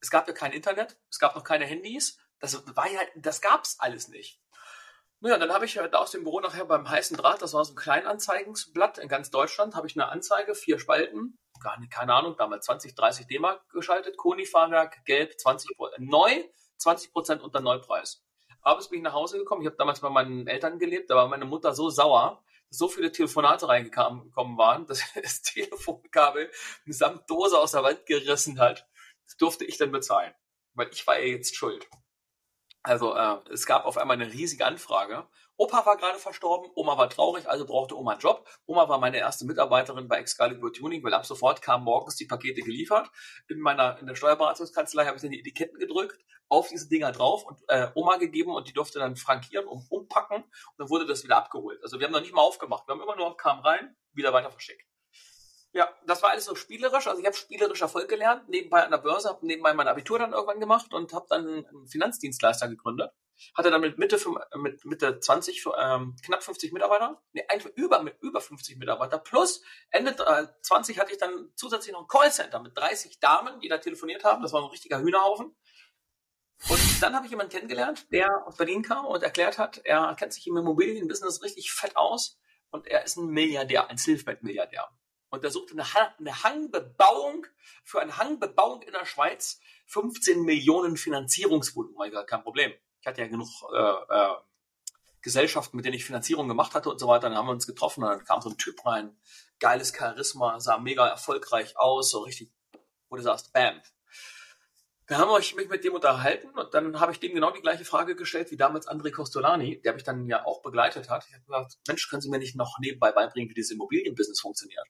Es 0.00 0.10
gab 0.10 0.26
ja 0.26 0.32
kein 0.32 0.52
Internet, 0.52 0.98
es 1.10 1.18
gab 1.18 1.34
noch 1.34 1.44
keine 1.44 1.66
Handys. 1.66 2.18
Das 2.38 2.66
war 2.74 2.90
ja, 2.90 3.00
das 3.16 3.42
gab's 3.42 3.78
alles 3.78 4.08
nicht. 4.08 4.39
Naja, 5.22 5.36
dann 5.36 5.52
habe 5.52 5.66
ich 5.66 5.74
da 5.74 5.98
aus 5.98 6.12
dem 6.12 6.24
Büro 6.24 6.40
nachher 6.40 6.64
beim 6.64 6.88
heißen 6.88 7.16
Draht, 7.16 7.42
das 7.42 7.52
war 7.52 7.62
so 7.64 7.74
ein 7.74 7.76
Kleinanzeigensblatt 7.76 8.96
in 8.98 9.08
ganz 9.08 9.30
Deutschland, 9.30 9.74
habe 9.74 9.86
ich 9.86 9.94
eine 9.94 10.08
Anzeige, 10.08 10.54
vier 10.54 10.78
Spalten, 10.78 11.38
gar 11.62 11.78
nicht, 11.78 11.92
keine 11.92 12.14
Ahnung, 12.14 12.36
damals 12.38 12.64
20, 12.64 12.94
30 12.94 13.26
D-Mark 13.26 13.68
geschaltet, 13.68 14.16
Koni-Fahrwerk, 14.16 15.04
gelb, 15.04 15.38
20, 15.38 15.76
neu, 15.98 16.44
20 16.78 17.12
Prozent 17.12 17.42
unter 17.42 17.60
Neupreis. 17.60 18.24
Abends 18.62 18.88
bin 18.88 18.98
ich 18.98 19.04
nach 19.04 19.12
Hause 19.12 19.38
gekommen. 19.38 19.62
Ich 19.62 19.66
habe 19.66 19.76
damals 19.76 20.00
bei 20.00 20.10
meinen 20.10 20.46
Eltern 20.46 20.78
gelebt. 20.78 21.10
Da 21.10 21.16
war 21.16 21.28
meine 21.28 21.46
Mutter 21.46 21.74
so 21.74 21.88
sauer, 21.88 22.42
dass 22.68 22.78
so 22.78 22.88
viele 22.88 23.10
Telefonate 23.10 23.68
reingekommen 23.68 24.58
waren, 24.58 24.86
dass 24.88 25.02
das 25.14 25.42
Telefonkabel 25.42 26.50
samt 26.86 27.28
Dose 27.28 27.58
aus 27.58 27.72
der 27.72 27.82
Wand 27.82 28.06
gerissen 28.06 28.58
hat. 28.58 28.86
Das 29.24 29.36
durfte 29.36 29.64
ich 29.64 29.78
dann 29.78 29.92
bezahlen, 29.92 30.34
weil 30.74 30.88
ich 30.92 31.06
war 31.06 31.18
ja 31.18 31.26
jetzt 31.26 31.56
schuld. 31.56 31.88
Also 32.82 33.14
äh, 33.14 33.36
es 33.52 33.66
gab 33.66 33.84
auf 33.84 33.98
einmal 33.98 34.20
eine 34.20 34.32
riesige 34.32 34.64
Anfrage. 34.64 35.28
Opa 35.56 35.84
war 35.84 35.98
gerade 35.98 36.18
verstorben, 36.18 36.70
Oma 36.74 36.96
war 36.96 37.10
traurig, 37.10 37.46
also 37.46 37.66
brauchte 37.66 37.98
Oma 37.98 38.12
einen 38.12 38.20
Job. 38.20 38.48
Oma 38.64 38.88
war 38.88 38.98
meine 38.98 39.18
erste 39.18 39.44
Mitarbeiterin 39.44 40.08
bei 40.08 40.16
Excalibur 40.16 40.72
Tuning, 40.72 41.04
weil 41.04 41.12
ab 41.12 41.26
sofort 41.26 41.60
kamen 41.60 41.84
morgens 41.84 42.16
die 42.16 42.24
Pakete 42.24 42.62
geliefert. 42.62 43.10
In 43.48 43.60
meiner 43.60 43.98
in 43.98 44.06
der 44.06 44.14
Steuerberatungskanzlei 44.14 45.04
habe 45.04 45.16
ich 45.16 45.22
dann 45.22 45.30
die 45.30 45.40
Etiketten 45.40 45.78
gedrückt, 45.78 46.18
auf 46.48 46.68
diese 46.68 46.88
Dinger 46.88 47.12
drauf 47.12 47.44
und 47.44 47.60
äh, 47.68 47.88
Oma 47.94 48.16
gegeben 48.16 48.54
und 48.54 48.68
die 48.68 48.72
durfte 48.72 48.98
dann 48.98 49.16
frankieren 49.16 49.66
und 49.66 49.84
umpacken 49.90 50.42
und 50.42 50.78
dann 50.78 50.88
wurde 50.88 51.06
das 51.06 51.22
wieder 51.22 51.36
abgeholt. 51.36 51.78
Also 51.82 52.00
wir 52.00 52.06
haben 52.06 52.12
noch 52.12 52.22
nicht 52.22 52.34
mal 52.34 52.40
aufgemacht, 52.40 52.88
wir 52.88 52.94
haben 52.94 53.02
immer 53.02 53.16
nur 53.16 53.36
kam 53.36 53.60
rein, 53.60 53.94
wieder 54.14 54.32
weiter 54.32 54.50
verschickt. 54.50 54.89
Ja, 55.72 55.88
das 56.04 56.22
war 56.22 56.30
alles 56.30 56.46
so 56.46 56.56
spielerisch. 56.56 57.06
Also 57.06 57.20
ich 57.20 57.26
habe 57.26 57.36
spielerisch 57.36 57.80
Erfolg 57.80 58.08
gelernt, 58.08 58.48
nebenbei 58.48 58.82
an 58.82 58.90
der 58.90 58.98
Börse, 58.98 59.28
habe 59.28 59.46
nebenbei 59.46 59.72
mein 59.72 59.86
Abitur 59.86 60.18
dann 60.18 60.32
irgendwann 60.32 60.58
gemacht 60.58 60.92
und 60.92 61.12
habe 61.12 61.26
dann 61.28 61.46
einen 61.46 61.86
Finanzdienstleister 61.86 62.68
gegründet. 62.68 63.12
Hatte 63.54 63.70
dann 63.70 63.80
mit 63.80 63.96
Mitte, 63.96 64.18
mit 64.56 64.84
Mitte 64.84 65.20
20 65.20 65.64
ähm, 65.78 66.16
knapp 66.24 66.42
50 66.42 66.72
Mitarbeiter, 66.72 67.22
nee, 67.32 67.44
einfach 67.48 67.70
über, 67.74 68.02
mit 68.02 68.20
über 68.20 68.40
50 68.40 68.76
Mitarbeiter. 68.78 69.18
Plus 69.18 69.62
Ende 69.90 70.10
äh, 70.10 70.46
20 70.62 70.98
hatte 70.98 71.12
ich 71.12 71.18
dann 71.18 71.50
zusätzlich 71.54 71.92
noch 71.92 72.02
ein 72.02 72.08
Callcenter 72.08 72.60
mit 72.60 72.76
30 72.76 73.20
Damen, 73.20 73.60
die 73.60 73.68
da 73.68 73.78
telefoniert 73.78 74.24
haben. 74.24 74.42
Das 74.42 74.52
war 74.52 74.62
ein 74.62 74.70
richtiger 74.70 75.00
Hühnerhaufen. 75.00 75.56
Und 76.68 77.02
dann 77.02 77.14
habe 77.14 77.24
ich 77.24 77.30
jemanden 77.30 77.52
kennengelernt, 77.52 78.12
der 78.12 78.28
aus 78.46 78.56
Berlin 78.56 78.82
kam 78.82 79.06
und 79.06 79.22
erklärt 79.22 79.56
hat, 79.56 79.80
er 79.84 80.14
kennt 80.16 80.34
sich 80.34 80.46
im 80.46 80.56
Immobilienbusiness 80.58 81.42
richtig 81.42 81.72
fett 81.72 81.96
aus 81.96 82.38
und 82.70 82.86
er 82.86 83.04
ist 83.04 83.16
ein 83.16 83.28
Milliardär, 83.28 83.88
ein 83.88 83.96
Silfbett-Milliardär. 83.96 84.90
Und 85.30 85.44
er 85.44 85.50
suchte 85.50 85.74
eine, 85.74 85.84
eine 86.18 86.42
Hangbebauung, 86.42 87.46
für 87.84 88.00
eine 88.00 88.16
Hangbebauung 88.16 88.82
in 88.82 88.92
der 88.92 89.06
Schweiz 89.06 89.60
15 89.86 90.42
Millionen 90.42 90.96
Finanzierungsvolumen. 90.96 92.10
Gesagt, 92.10 92.30
kein 92.30 92.42
Problem. 92.42 92.72
Ich 93.00 93.06
hatte 93.06 93.22
ja 93.22 93.28
genug 93.28 93.48
äh, 93.72 93.78
äh, 93.78 94.34
Gesellschaften, 95.22 95.76
mit 95.76 95.86
denen 95.86 95.94
ich 95.94 96.04
Finanzierung 96.04 96.48
gemacht 96.48 96.74
hatte 96.74 96.90
und 96.90 96.98
so 96.98 97.06
weiter. 97.06 97.28
Dann 97.28 97.38
haben 97.38 97.46
wir 97.46 97.52
uns 97.52 97.66
getroffen 97.66 98.02
und 98.02 98.10
dann 98.10 98.24
kam 98.24 98.40
so 98.40 98.50
ein 98.50 98.58
Typ 98.58 98.84
rein, 98.84 99.16
geiles 99.60 99.94
Charisma, 99.96 100.58
sah 100.60 100.78
mega 100.78 101.06
erfolgreich 101.06 101.76
aus, 101.76 102.10
so 102.10 102.20
richtig, 102.20 102.52
wo 103.08 103.16
du 103.16 103.22
sagst, 103.22 103.52
bam, 103.52 103.80
Dann 105.06 105.18
haben 105.18 105.28
wir 105.28 105.38
mich 105.38 105.68
mit 105.68 105.84
dem 105.84 105.94
unterhalten 105.94 106.50
und 106.58 106.74
dann 106.74 106.98
habe 106.98 107.12
ich 107.12 107.20
dem 107.20 107.34
genau 107.34 107.50
die 107.50 107.60
gleiche 107.60 107.84
Frage 107.84 108.16
gestellt 108.16 108.50
wie 108.50 108.56
damals 108.56 108.88
André 108.88 109.12
Costolani, 109.12 109.80
der 109.82 109.94
mich 109.94 110.04
dann 110.04 110.26
ja 110.26 110.44
auch 110.44 110.62
begleitet 110.62 111.08
hat. 111.10 111.26
Ich 111.28 111.34
habe 111.34 111.44
gesagt, 111.44 111.78
Mensch, 111.86 112.08
können 112.08 112.22
Sie 112.22 112.30
mir 112.30 112.38
nicht 112.38 112.56
noch 112.56 112.78
nebenbei 112.80 113.12
beibringen, 113.12 113.50
wie 113.50 113.54
dieses 113.54 113.72
Immobilienbusiness 113.72 114.40
funktioniert? 114.40 114.86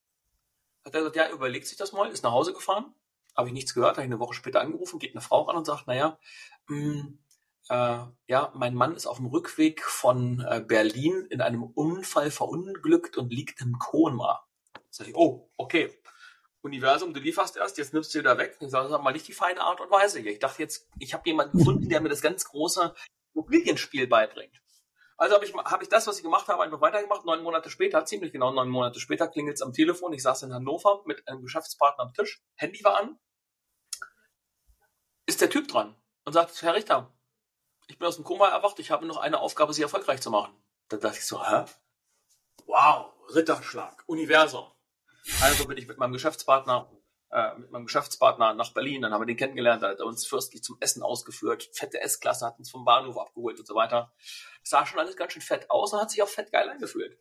Hat 0.84 0.94
er 0.94 1.00
gesagt, 1.00 1.16
ja, 1.16 1.30
überlegt 1.30 1.66
sich 1.66 1.76
das 1.76 1.92
mal, 1.92 2.10
ist 2.10 2.22
nach 2.22 2.32
Hause 2.32 2.52
gefahren, 2.52 2.94
habe 3.36 3.48
ich 3.48 3.54
nichts 3.54 3.74
gehört, 3.74 3.96
habe 3.96 4.02
ich 4.02 4.06
eine 4.06 4.20
Woche 4.20 4.34
später 4.34 4.60
angerufen, 4.60 4.98
geht 4.98 5.14
eine 5.14 5.20
Frau 5.20 5.42
ran 5.42 5.56
und 5.56 5.66
sagt, 5.66 5.86
naja, 5.86 6.18
mh, 6.68 6.76
hm, 6.76 7.18
äh, 7.70 8.06
ja, 8.26 8.52
mein 8.54 8.74
Mann 8.74 8.96
ist 8.96 9.06
auf 9.06 9.18
dem 9.18 9.26
Rückweg 9.26 9.84
von 9.84 10.40
äh, 10.40 10.60
Berlin 10.60 11.26
in 11.30 11.40
einem 11.40 11.62
Unfall 11.62 12.30
verunglückt 12.32 13.16
und 13.16 13.32
liegt 13.32 13.60
im 13.60 13.78
Koma. 13.78 14.44
Sag 14.90 15.06
ich, 15.06 15.14
oh, 15.14 15.50
okay. 15.56 15.96
Universum, 16.62 17.14
du 17.14 17.20
lieferst 17.20 17.56
erst, 17.56 17.78
jetzt 17.78 17.94
nimmst 17.94 18.12
du 18.12 18.18
wieder 18.18 18.36
weg. 18.38 18.56
Ich 18.60 18.70
sage, 18.70 18.88
das 18.88 19.00
mal 19.00 19.12
nicht 19.12 19.28
die 19.28 19.32
feine 19.32 19.60
Art 19.62 19.80
und 19.80 19.90
Weise 19.90 20.18
hier. 20.18 20.32
Ich 20.32 20.40
dachte 20.40 20.60
jetzt, 20.60 20.88
ich 20.98 21.14
habe 21.14 21.22
jemanden 21.26 21.58
gefunden, 21.58 21.88
der 21.88 22.00
mir 22.00 22.08
das 22.08 22.20
ganz 22.20 22.44
große 22.44 22.92
Immobilienspiel 23.34 24.08
beibringt. 24.08 24.60
Also 25.20 25.34
habe 25.34 25.44
ich, 25.44 25.54
hab 25.54 25.82
ich 25.82 25.90
das, 25.90 26.06
was 26.06 26.16
ich 26.16 26.22
gemacht 26.22 26.48
habe, 26.48 26.62
einfach 26.62 26.80
weitergemacht. 26.80 27.26
Neun 27.26 27.42
Monate 27.42 27.68
später, 27.68 28.06
ziemlich 28.06 28.32
genau 28.32 28.52
neun 28.52 28.70
Monate 28.70 29.00
später, 29.00 29.28
klingelt 29.28 29.56
es 29.56 29.62
am 29.62 29.74
Telefon. 29.74 30.14
Ich 30.14 30.22
saß 30.22 30.44
in 30.44 30.54
Hannover 30.54 31.02
mit 31.04 31.28
einem 31.28 31.42
Geschäftspartner 31.42 32.04
am 32.04 32.14
Tisch. 32.14 32.42
Handy 32.54 32.82
war 32.82 32.96
an. 32.96 33.18
Ist 35.26 35.42
der 35.42 35.50
Typ 35.50 35.68
dran 35.68 35.94
und 36.24 36.32
sagt, 36.32 36.62
Herr 36.62 36.74
Richter, 36.74 37.12
ich 37.88 37.98
bin 37.98 38.08
aus 38.08 38.16
dem 38.16 38.24
Koma 38.24 38.48
erwacht, 38.48 38.78
ich 38.78 38.90
habe 38.90 39.04
noch 39.04 39.18
eine 39.18 39.40
Aufgabe, 39.40 39.74
Sie 39.74 39.82
erfolgreich 39.82 40.22
zu 40.22 40.30
machen. 40.30 40.54
Dann 40.88 41.00
dachte 41.00 41.18
ich 41.18 41.26
so, 41.26 41.46
hä? 41.46 41.66
Wow, 42.64 43.12
Ritterschlag, 43.34 44.02
Universum. 44.06 44.72
Also 45.42 45.66
bin 45.66 45.76
ich 45.76 45.86
mit 45.86 45.98
meinem 45.98 46.14
Geschäftspartner, 46.14 46.90
äh, 47.30 47.54
mit 47.58 47.70
meinem 47.70 47.86
Geschäftspartner 47.86 48.54
nach 48.54 48.72
Berlin, 48.72 49.02
dann 49.02 49.12
haben 49.12 49.22
wir 49.22 49.26
den 49.26 49.36
kennengelernt, 49.36 49.82
hat 49.82 49.98
er 49.98 50.06
uns 50.06 50.26
fürstlich 50.26 50.62
zum 50.62 50.76
Essen 50.80 51.02
ausgeführt, 51.02 51.68
fette 51.72 52.00
S-Klasse, 52.00 52.46
hat 52.46 52.58
uns 52.58 52.70
vom 52.70 52.84
Bahnhof 52.84 53.18
abgeholt 53.18 53.58
und 53.58 53.66
so 53.66 53.74
weiter. 53.74 54.12
Sah 54.62 54.84
schon 54.86 54.98
alles 54.98 55.16
ganz 55.16 55.32
schön 55.32 55.42
fett 55.42 55.70
aus 55.70 55.92
und 55.92 56.00
hat 56.00 56.10
sich 56.10 56.22
auch 56.22 56.28
fett 56.28 56.52
geil 56.52 56.68
angefühlt. 56.68 57.18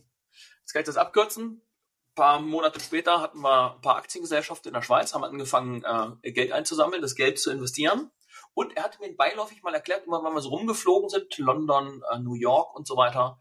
Jetzt 0.61 0.73
kann 0.73 0.81
ich 0.81 0.87
das 0.87 0.97
abkürzen. 0.97 1.61
Ein 2.09 2.15
paar 2.15 2.39
Monate 2.41 2.79
später 2.79 3.21
hatten 3.21 3.39
wir 3.41 3.75
ein 3.75 3.81
paar 3.81 3.95
Aktiengesellschaften 3.97 4.69
in 4.69 4.73
der 4.73 4.81
Schweiz, 4.81 5.13
haben 5.13 5.23
angefangen, 5.23 5.83
äh, 6.23 6.31
Geld 6.31 6.51
einzusammeln, 6.51 7.01
das 7.01 7.15
Geld 7.15 7.39
zu 7.39 7.51
investieren. 7.51 8.11
Und 8.53 8.75
er 8.75 8.83
hatte 8.83 8.99
mir 8.99 9.15
beiläufig 9.15 9.63
mal 9.63 9.73
erklärt, 9.73 10.05
immer 10.05 10.23
wenn 10.23 10.33
wir 10.33 10.41
so 10.41 10.49
rumgeflogen 10.49 11.09
sind, 11.09 11.37
London, 11.37 12.03
äh, 12.11 12.19
New 12.19 12.33
York 12.33 12.75
und 12.75 12.87
so 12.87 12.97
weiter. 12.97 13.39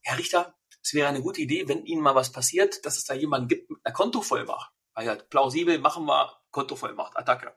Herr 0.00 0.18
Richter, 0.18 0.54
es 0.82 0.94
wäre 0.94 1.08
eine 1.08 1.22
gute 1.22 1.40
Idee, 1.40 1.68
wenn 1.68 1.84
Ihnen 1.84 2.02
mal 2.02 2.14
was 2.14 2.32
passiert, 2.32 2.84
dass 2.84 2.96
es 2.96 3.04
da 3.04 3.14
jemanden 3.14 3.48
gibt 3.48 3.70
mit 3.70 3.80
einer 3.84 3.94
Kontovollmacht. 3.94 4.72
Also 4.98 5.14
plausibel, 5.30 5.78
machen 5.78 6.06
wir 6.06 6.32
Kontovollmacht, 6.50 7.16
Attacke. 7.16 7.54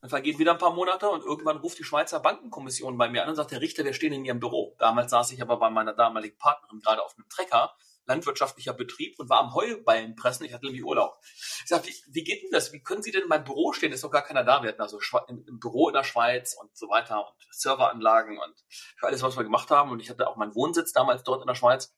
Dann 0.00 0.10
vergehen 0.10 0.40
wieder 0.40 0.50
ein 0.50 0.58
paar 0.58 0.74
Monate 0.74 1.08
und 1.08 1.24
irgendwann 1.24 1.58
ruft 1.58 1.78
die 1.78 1.84
Schweizer 1.84 2.18
Bankenkommission 2.18 2.98
bei 2.98 3.08
mir 3.08 3.22
an 3.22 3.28
und 3.28 3.36
sagt, 3.36 3.52
Herr 3.52 3.60
Richter, 3.60 3.84
wir 3.84 3.94
stehen 3.94 4.12
in 4.12 4.24
Ihrem 4.24 4.40
Büro. 4.40 4.74
Damals 4.80 5.12
saß 5.12 5.30
ich 5.30 5.40
aber 5.40 5.58
bei 5.58 5.70
meiner 5.70 5.92
damaligen 5.92 6.36
Partnerin 6.38 6.80
gerade 6.80 7.04
auf 7.04 7.14
einem 7.16 7.28
Trecker, 7.28 7.76
landwirtschaftlicher 8.06 8.72
Betrieb 8.72 9.20
und 9.20 9.30
war 9.30 9.38
am 9.38 9.54
Heuballen 9.54 10.16
pressen. 10.16 10.44
Ich 10.44 10.52
hatte 10.52 10.66
nämlich 10.66 10.84
Urlaub. 10.84 11.16
Ich 11.22 11.66
sag, 11.66 11.86
wie, 11.86 11.94
wie 12.10 12.24
geht 12.24 12.42
denn 12.42 12.50
das? 12.50 12.72
Wie 12.72 12.82
können 12.82 13.04
Sie 13.04 13.12
denn 13.12 13.22
in 13.22 13.28
meinem 13.28 13.44
Büro 13.44 13.72
stehen? 13.72 13.92
Ist 13.92 14.02
doch 14.02 14.10
gar 14.10 14.22
keiner 14.22 14.42
da. 14.42 14.64
Wir 14.64 14.70
hatten 14.70 14.82
also 14.82 14.98
im 15.28 15.60
Büro 15.60 15.90
in 15.90 15.94
der 15.94 16.02
Schweiz 16.02 16.54
und 16.60 16.76
so 16.76 16.88
weiter 16.88 17.24
und 17.24 17.36
Serveranlagen 17.52 18.36
und 18.36 18.64
für 18.98 19.06
alles, 19.06 19.22
was 19.22 19.36
wir 19.36 19.44
gemacht 19.44 19.70
haben. 19.70 19.92
Und 19.92 20.00
ich 20.00 20.10
hatte 20.10 20.26
auch 20.26 20.34
meinen 20.34 20.56
Wohnsitz 20.56 20.92
damals 20.92 21.22
dort 21.22 21.42
in 21.42 21.46
der 21.46 21.54
Schweiz. 21.54 21.94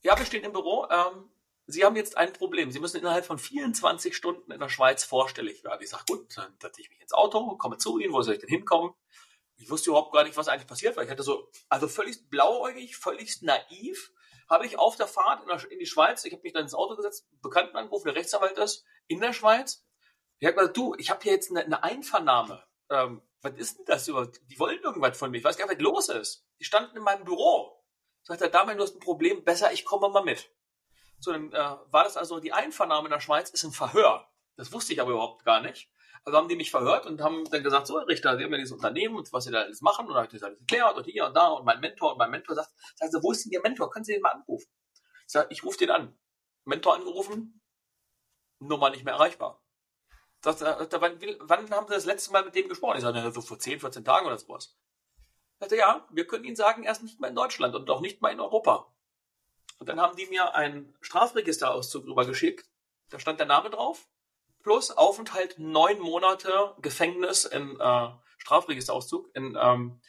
Ja, 0.00 0.18
wir 0.18 0.24
stehen 0.24 0.44
im 0.44 0.52
Büro. 0.52 0.88
Ähm, 0.90 1.30
Sie 1.72 1.84
haben 1.84 1.96
jetzt 1.96 2.16
ein 2.16 2.32
Problem. 2.32 2.70
Sie 2.70 2.80
müssen 2.80 2.98
innerhalb 2.98 3.24
von 3.24 3.38
24 3.38 4.16
Stunden 4.16 4.50
in 4.50 4.60
der 4.60 4.68
Schweiz 4.68 5.04
vorstellig 5.04 5.64
werden. 5.64 5.82
Ich 5.82 5.90
sage, 5.90 6.04
gut, 6.08 6.36
dann 6.36 6.54
setze 6.60 6.80
ich 6.80 6.90
mich 6.90 7.00
ins 7.00 7.12
Auto, 7.12 7.56
komme 7.56 7.78
zu 7.78 7.98
Ihnen, 7.98 8.12
wo 8.12 8.22
soll 8.22 8.34
ich 8.34 8.40
denn 8.40 8.48
hinkommen? 8.48 8.92
Ich 9.56 9.70
wusste 9.70 9.90
überhaupt 9.90 10.12
gar 10.12 10.24
nicht, 10.24 10.36
was 10.36 10.48
eigentlich 10.48 10.66
passiert, 10.66 10.96
weil 10.96 11.04
ich 11.04 11.10
hatte 11.10 11.22
so, 11.22 11.50
also 11.68 11.86
völlig 11.86 12.28
blauäugig, 12.30 12.96
völlig 12.96 13.42
naiv, 13.42 14.12
habe 14.48 14.66
ich 14.66 14.78
auf 14.78 14.96
der 14.96 15.06
Fahrt 15.06 15.42
in, 15.42 15.48
der, 15.48 15.70
in 15.70 15.78
die 15.78 15.86
Schweiz, 15.86 16.24
ich 16.24 16.32
habe 16.32 16.42
mich 16.42 16.52
dann 16.52 16.62
ins 16.62 16.74
Auto 16.74 16.96
gesetzt, 16.96 17.28
Bekannten 17.42 17.76
angerufen, 17.76 18.06
der 18.06 18.16
Rechtsanwalt 18.16 18.58
ist, 18.58 18.84
in 19.06 19.20
der 19.20 19.32
Schweiz. 19.32 19.84
Ich 20.38 20.46
habe 20.46 20.56
gesagt, 20.56 20.76
du, 20.76 20.94
ich 20.96 21.10
habe 21.10 21.22
hier 21.22 21.32
jetzt 21.32 21.50
eine, 21.50 21.64
eine 21.64 21.82
Einvernahme. 21.82 22.64
Ähm, 22.88 23.22
was 23.42 23.54
ist 23.54 23.78
denn 23.78 23.84
das 23.86 24.08
überhaupt? 24.08 24.40
Die 24.50 24.58
wollen 24.58 24.80
irgendwas 24.82 25.16
von 25.16 25.30
mir. 25.30 25.38
Ich 25.38 25.44
weiß 25.44 25.56
gar 25.56 25.66
nicht, 25.66 25.76
was 25.76 25.82
los 25.82 26.08
ist. 26.08 26.46
Die 26.58 26.64
standen 26.64 26.96
in 26.96 27.02
meinem 27.02 27.24
Büro. 27.24 27.84
Sagt 28.22 28.40
er, 28.42 28.48
Damian, 28.48 28.76
du 28.76 28.82
hast 28.82 28.96
ein 28.96 29.00
Problem, 29.00 29.44
besser, 29.44 29.72
ich 29.72 29.84
komme 29.84 30.08
mal 30.08 30.24
mit. 30.24 30.50
So, 31.20 31.32
dann 31.32 31.52
äh, 31.52 31.56
war 31.56 32.04
das 32.04 32.16
also, 32.16 32.40
die 32.40 32.52
Einvernahme 32.52 33.08
in 33.08 33.12
der 33.12 33.20
Schweiz 33.20 33.50
ist 33.50 33.62
ein 33.62 33.72
Verhör. 33.72 34.26
Das 34.56 34.72
wusste 34.72 34.92
ich 34.92 35.00
aber 35.00 35.12
überhaupt 35.12 35.44
gar 35.44 35.60
nicht. 35.60 35.90
Also 36.24 36.36
haben 36.36 36.48
die 36.48 36.56
mich 36.56 36.70
verhört 36.70 37.06
und 37.06 37.22
haben 37.22 37.48
dann 37.50 37.62
gesagt, 37.62 37.86
so 37.86 37.96
Richter, 37.98 38.36
Sie 38.36 38.44
haben 38.44 38.52
ja 38.52 38.58
dieses 38.58 38.72
Unternehmen 38.72 39.16
und 39.16 39.32
was 39.32 39.44
Sie 39.44 39.50
da 39.50 39.60
alles 39.60 39.80
machen 39.80 40.06
und 40.06 40.08
dann 40.08 40.24
habe 40.24 40.26
ich 40.26 40.32
das 40.32 40.42
alles 40.42 40.60
erklärt 40.60 40.96
und 40.96 41.04
hier 41.04 41.26
und 41.26 41.34
da 41.34 41.48
und 41.48 41.64
mein 41.64 41.80
Mentor 41.80 42.12
und 42.12 42.18
mein 42.18 42.30
Mentor 42.30 42.56
sagt, 42.56 42.70
sagt 42.96 43.14
wo 43.22 43.32
ist 43.32 43.44
denn 43.44 43.52
Ihr 43.52 43.62
Mentor? 43.62 43.90
Können 43.90 44.04
Sie 44.04 44.12
den 44.12 44.22
mal 44.22 44.32
anrufen? 44.32 44.68
Ich 45.26 45.32
sage, 45.32 45.46
ich 45.50 45.64
rufe 45.64 45.78
den 45.78 45.90
an. 45.90 46.18
Mentor 46.64 46.94
angerufen, 46.94 47.62
Nummer 48.58 48.90
nicht 48.90 49.04
mehr 49.04 49.14
erreichbar. 49.14 49.62
Sagt, 50.42 50.62
äh, 50.62 51.00
wann, 51.00 51.18
wann 51.40 51.70
haben 51.70 51.86
Sie 51.88 51.94
das 51.94 52.04
letzte 52.04 52.32
Mal 52.32 52.44
mit 52.44 52.54
dem 52.54 52.68
gesprochen? 52.68 52.96
Ich 52.96 53.02
sage, 53.02 53.32
so 53.32 53.40
vor 53.40 53.58
10, 53.58 53.80
14 53.80 54.04
Tagen 54.04 54.26
oder 54.26 54.38
sowas. 54.38 54.76
Sagte, 55.58 55.76
ja, 55.76 56.06
wir 56.10 56.26
können 56.26 56.44
Ihnen 56.44 56.56
sagen, 56.56 56.84
er 56.84 56.92
ist 56.92 57.02
nicht 57.02 57.20
mehr 57.20 57.30
in 57.30 57.36
Deutschland 57.36 57.74
und 57.74 57.88
auch 57.90 58.00
nicht 58.00 58.20
mehr 58.20 58.30
in 58.30 58.40
Europa. 58.40 58.92
Und 59.80 59.88
dann 59.88 60.00
haben 60.00 60.16
die 60.16 60.26
mir 60.26 60.54
einen 60.54 60.94
Strafregisterauszug 61.00 62.06
rübergeschickt. 62.06 62.68
Da 63.08 63.18
stand 63.18 63.40
der 63.40 63.46
Name 63.46 63.70
drauf. 63.70 64.06
Plus 64.62 64.90
Aufenthalt 64.90 65.58
neun 65.58 65.98
Monate 65.98 66.76
Gefängnis 66.82 67.46
im 67.46 67.80
äh, 67.80 68.08
Strafregisterauszug 68.36 69.34
in, 69.34 69.58
ähm, 69.58 70.00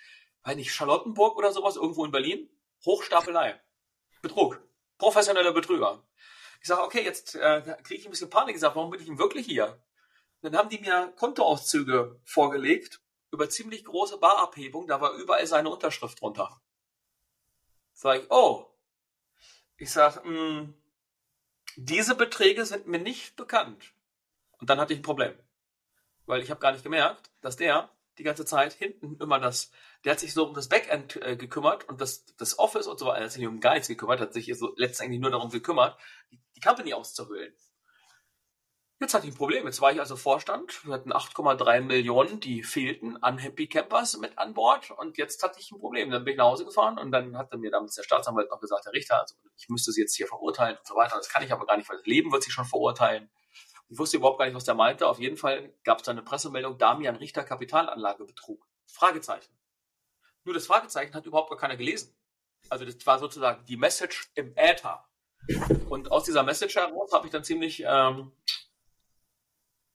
weiß 0.43 0.57
nicht, 0.57 0.73
Charlottenburg 0.73 1.37
oder 1.37 1.53
sowas, 1.53 1.77
irgendwo 1.77 2.03
in 2.03 2.11
Berlin. 2.11 2.49
Hochstapelei. 2.85 3.59
Betrug. 4.21 4.61
Professioneller 4.97 5.53
Betrüger. 5.53 6.03
Ich 6.61 6.67
sage, 6.67 6.83
okay, 6.83 7.03
jetzt 7.03 7.35
äh, 7.35 7.61
kriege 7.81 8.01
ich 8.01 8.05
ein 8.05 8.11
bisschen 8.11 8.29
Panik. 8.29 8.55
Ich 8.55 8.61
sage, 8.61 8.75
warum 8.75 8.91
bin 8.91 8.99
ich 8.99 9.07
denn 9.07 9.19
wirklich 9.19 9.45
hier? 9.45 9.81
Dann 10.41 10.57
haben 10.57 10.69
die 10.69 10.79
mir 10.79 11.13
Kontoauszüge 11.15 12.19
vorgelegt 12.25 13.01
über 13.31 13.49
ziemlich 13.49 13.85
große 13.85 14.17
Barabhebung, 14.17 14.87
da 14.87 14.99
war 14.99 15.13
überall 15.13 15.47
seine 15.47 15.69
Unterschrift 15.69 16.19
drunter. 16.19 16.61
Sag 17.93 18.23
ich, 18.23 18.31
oh. 18.31 18.70
Ich 19.81 19.89
sag, 19.89 20.23
mh, 20.23 20.29
hm, 20.29 20.73
diese 21.75 22.13
Beträge 22.13 22.67
sind 22.67 22.85
mir 22.85 22.99
nicht 22.99 23.35
bekannt. 23.35 23.95
Und 24.59 24.69
dann 24.69 24.79
hatte 24.79 24.93
ich 24.93 24.99
ein 24.99 25.03
Problem. 25.03 25.33
Weil 26.27 26.43
ich 26.43 26.51
habe 26.51 26.59
gar 26.59 26.71
nicht 26.71 26.83
gemerkt, 26.83 27.31
dass 27.41 27.55
der 27.55 27.89
die 28.19 28.23
ganze 28.23 28.45
Zeit 28.45 28.73
hinten 28.73 29.17
immer 29.19 29.39
das, 29.39 29.71
der 30.05 30.11
hat 30.11 30.19
sich 30.19 30.35
so 30.35 30.47
um 30.47 30.53
das 30.53 30.69
Backend 30.69 31.15
äh, 31.23 31.35
gekümmert 31.35 31.89
und 31.89 31.99
das, 31.99 32.27
das 32.35 32.59
Office 32.59 32.85
und 32.85 32.99
so 32.99 33.07
weiter, 33.07 33.21
er 33.21 33.23
hat 33.23 33.31
sich 33.31 33.47
um 33.47 33.59
gar 33.59 33.73
nichts 33.73 33.87
gekümmert, 33.87 34.19
hat 34.19 34.33
sich 34.33 34.55
so 34.55 34.71
letztendlich 34.77 35.19
nur 35.19 35.31
darum 35.31 35.49
gekümmert, 35.49 35.99
die, 36.31 36.39
die 36.55 36.59
Company 36.59 36.93
auszuhöhlen. 36.93 37.55
Jetzt 39.01 39.15
hatte 39.15 39.25
ich 39.25 39.33
ein 39.33 39.37
Problem. 39.37 39.65
Jetzt 39.65 39.81
war 39.81 39.91
ich 39.91 39.99
also 39.99 40.15
Vorstand. 40.15 40.85
Wir 40.85 40.93
hatten 40.93 41.11
8,3 41.11 41.81
Millionen, 41.81 42.39
die 42.39 42.61
fehlten 42.61 43.17
an 43.23 43.39
Happy 43.39 43.65
Campers 43.65 44.15
mit 44.17 44.37
an 44.37 44.53
Bord. 44.53 44.91
Und 44.91 45.17
jetzt 45.17 45.41
hatte 45.41 45.59
ich 45.59 45.71
ein 45.71 45.79
Problem. 45.79 46.11
Dann 46.11 46.23
bin 46.23 46.33
ich 46.33 46.37
nach 46.37 46.45
Hause 46.45 46.65
gefahren 46.65 46.99
und 46.99 47.11
dann 47.11 47.35
hat 47.35 47.51
mir 47.55 47.71
damals 47.71 47.95
der 47.95 48.03
Staatsanwalt 48.03 48.51
noch 48.51 48.59
gesagt, 48.59 48.85
Herr 48.85 48.93
Richter, 48.93 49.19
also 49.19 49.33
ich 49.57 49.69
müsste 49.69 49.91
Sie 49.91 50.01
jetzt 50.01 50.15
hier 50.15 50.27
verurteilen 50.27 50.77
und 50.77 50.85
so 50.85 50.93
weiter. 50.93 51.17
Das 51.17 51.29
kann 51.29 51.41
ich 51.41 51.51
aber 51.51 51.65
gar 51.65 51.77
nicht, 51.77 51.89
weil 51.89 51.97
das 51.97 52.05
Leben 52.05 52.31
wird 52.31 52.43
Sie 52.43 52.51
schon 52.51 52.65
verurteilen. 52.65 53.31
Ich 53.89 53.97
wusste 53.97 54.17
überhaupt 54.17 54.37
gar 54.37 54.45
nicht, 54.45 54.53
was 54.53 54.65
der 54.65 54.75
meinte. 54.75 55.07
Auf 55.07 55.17
jeden 55.17 55.35
Fall 55.35 55.73
gab 55.83 55.97
es 55.97 56.03
da 56.03 56.11
eine 56.11 56.21
Pressemeldung, 56.21 56.77
Damian 56.77 57.15
Richter 57.15 57.43
Kapitalanlagebetrug. 57.43 58.63
Fragezeichen. 58.85 59.51
Nur 60.43 60.53
das 60.53 60.67
Fragezeichen 60.67 61.15
hat 61.15 61.25
überhaupt 61.25 61.49
gar 61.49 61.57
keiner 61.57 61.75
gelesen. 61.75 62.15
Also 62.69 62.85
das 62.85 63.03
war 63.07 63.17
sozusagen 63.17 63.65
die 63.65 63.77
Message 63.77 64.29
im 64.35 64.55
Äther. 64.55 65.03
Und 65.89 66.11
aus 66.11 66.25
dieser 66.25 66.43
Message 66.43 66.75
heraus 66.75 67.11
habe 67.13 67.25
ich 67.25 67.31
dann 67.31 67.43
ziemlich 67.43 67.83
ähm, 67.83 68.31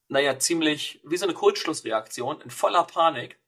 naja, 0.09 0.39
ziemlich 0.39 1.01
wie 1.05 1.17
so 1.17 1.25
eine 1.25 1.35
Kurzschlussreaktion 1.35 2.41
in 2.41 2.51
voller 2.51 2.85
Panik, 2.85 3.41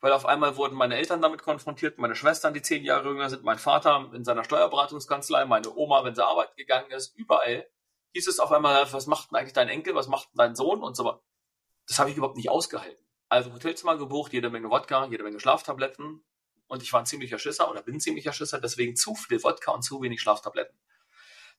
weil 0.00 0.12
auf 0.12 0.26
einmal 0.26 0.56
wurden 0.56 0.76
meine 0.76 0.96
Eltern 0.96 1.20
damit 1.20 1.42
konfrontiert, 1.42 1.98
meine 1.98 2.14
Schwestern, 2.14 2.54
die 2.54 2.62
zehn 2.62 2.84
Jahre 2.84 3.08
jünger 3.08 3.30
sind, 3.30 3.44
mein 3.44 3.58
Vater 3.58 4.10
in 4.14 4.24
seiner 4.24 4.44
Steuerberatungskanzlei, 4.44 5.44
meine 5.44 5.74
Oma, 5.74 6.04
wenn 6.04 6.14
sie 6.14 6.26
arbeiten 6.26 6.56
gegangen 6.56 6.90
ist, 6.90 7.16
überall 7.16 7.68
hieß 8.12 8.28
es 8.28 8.40
auf 8.40 8.52
einmal, 8.52 8.90
was 8.92 9.06
macht 9.06 9.30
denn 9.30 9.38
eigentlich 9.38 9.52
dein 9.52 9.68
Enkel, 9.68 9.94
was 9.94 10.08
macht 10.08 10.28
denn 10.28 10.38
dein 10.38 10.56
Sohn 10.56 10.82
und 10.82 10.96
so 10.96 11.04
weiter. 11.04 11.22
Das 11.86 11.98
habe 11.98 12.10
ich 12.10 12.16
überhaupt 12.16 12.36
nicht 12.36 12.50
ausgehalten. 12.50 13.04
Also 13.28 13.52
Hotelzimmer 13.52 13.96
gebucht, 13.96 14.32
jede 14.32 14.50
Menge 14.50 14.70
Wodka, 14.70 15.06
jede 15.06 15.24
Menge 15.24 15.40
Schlaftabletten 15.40 16.24
und 16.68 16.82
ich 16.82 16.92
war 16.92 17.00
ein 17.00 17.06
ziemlicher 17.06 17.38
Schisser 17.38 17.70
oder 17.70 17.82
bin 17.82 17.96
ein 17.96 18.00
ziemlicher 18.00 18.32
Schisser, 18.32 18.60
deswegen 18.60 18.96
zu 18.96 19.14
viel 19.14 19.42
Wodka 19.42 19.72
und 19.72 19.82
zu 19.82 20.00
wenig 20.00 20.20
Schlaftabletten. 20.20 20.78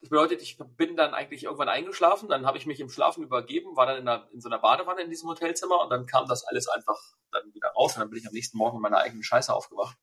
Das 0.01 0.09
bedeutet, 0.09 0.41
ich 0.41 0.57
bin 0.77 0.95
dann 0.95 1.13
eigentlich 1.13 1.43
irgendwann 1.43 1.69
eingeschlafen, 1.69 2.29
dann 2.29 2.45
habe 2.45 2.57
ich 2.57 2.65
mich 2.65 2.79
im 2.79 2.89
Schlafen 2.89 3.23
übergeben, 3.23 3.75
war 3.75 3.85
dann 3.85 3.97
in, 3.97 4.07
einer, 4.07 4.29
in 4.31 4.39
so 4.39 4.47
einer 4.49 4.59
Badewanne 4.59 5.01
in 5.01 5.09
diesem 5.09 5.27
Hotelzimmer 5.29 5.81
und 5.81 5.89
dann 5.89 6.05
kam 6.05 6.27
das 6.27 6.45
alles 6.45 6.67
einfach 6.69 6.97
dann 7.31 7.53
wieder 7.53 7.69
raus 7.69 7.95
und 7.95 8.01
dann 8.01 8.09
bin 8.09 8.19
ich 8.19 8.27
am 8.27 8.33
nächsten 8.33 8.57
Morgen 8.57 8.77
in 8.77 8.81
meiner 8.81 8.99
eigenen 8.99 9.23
Scheiße 9.23 9.53
aufgewacht. 9.53 9.97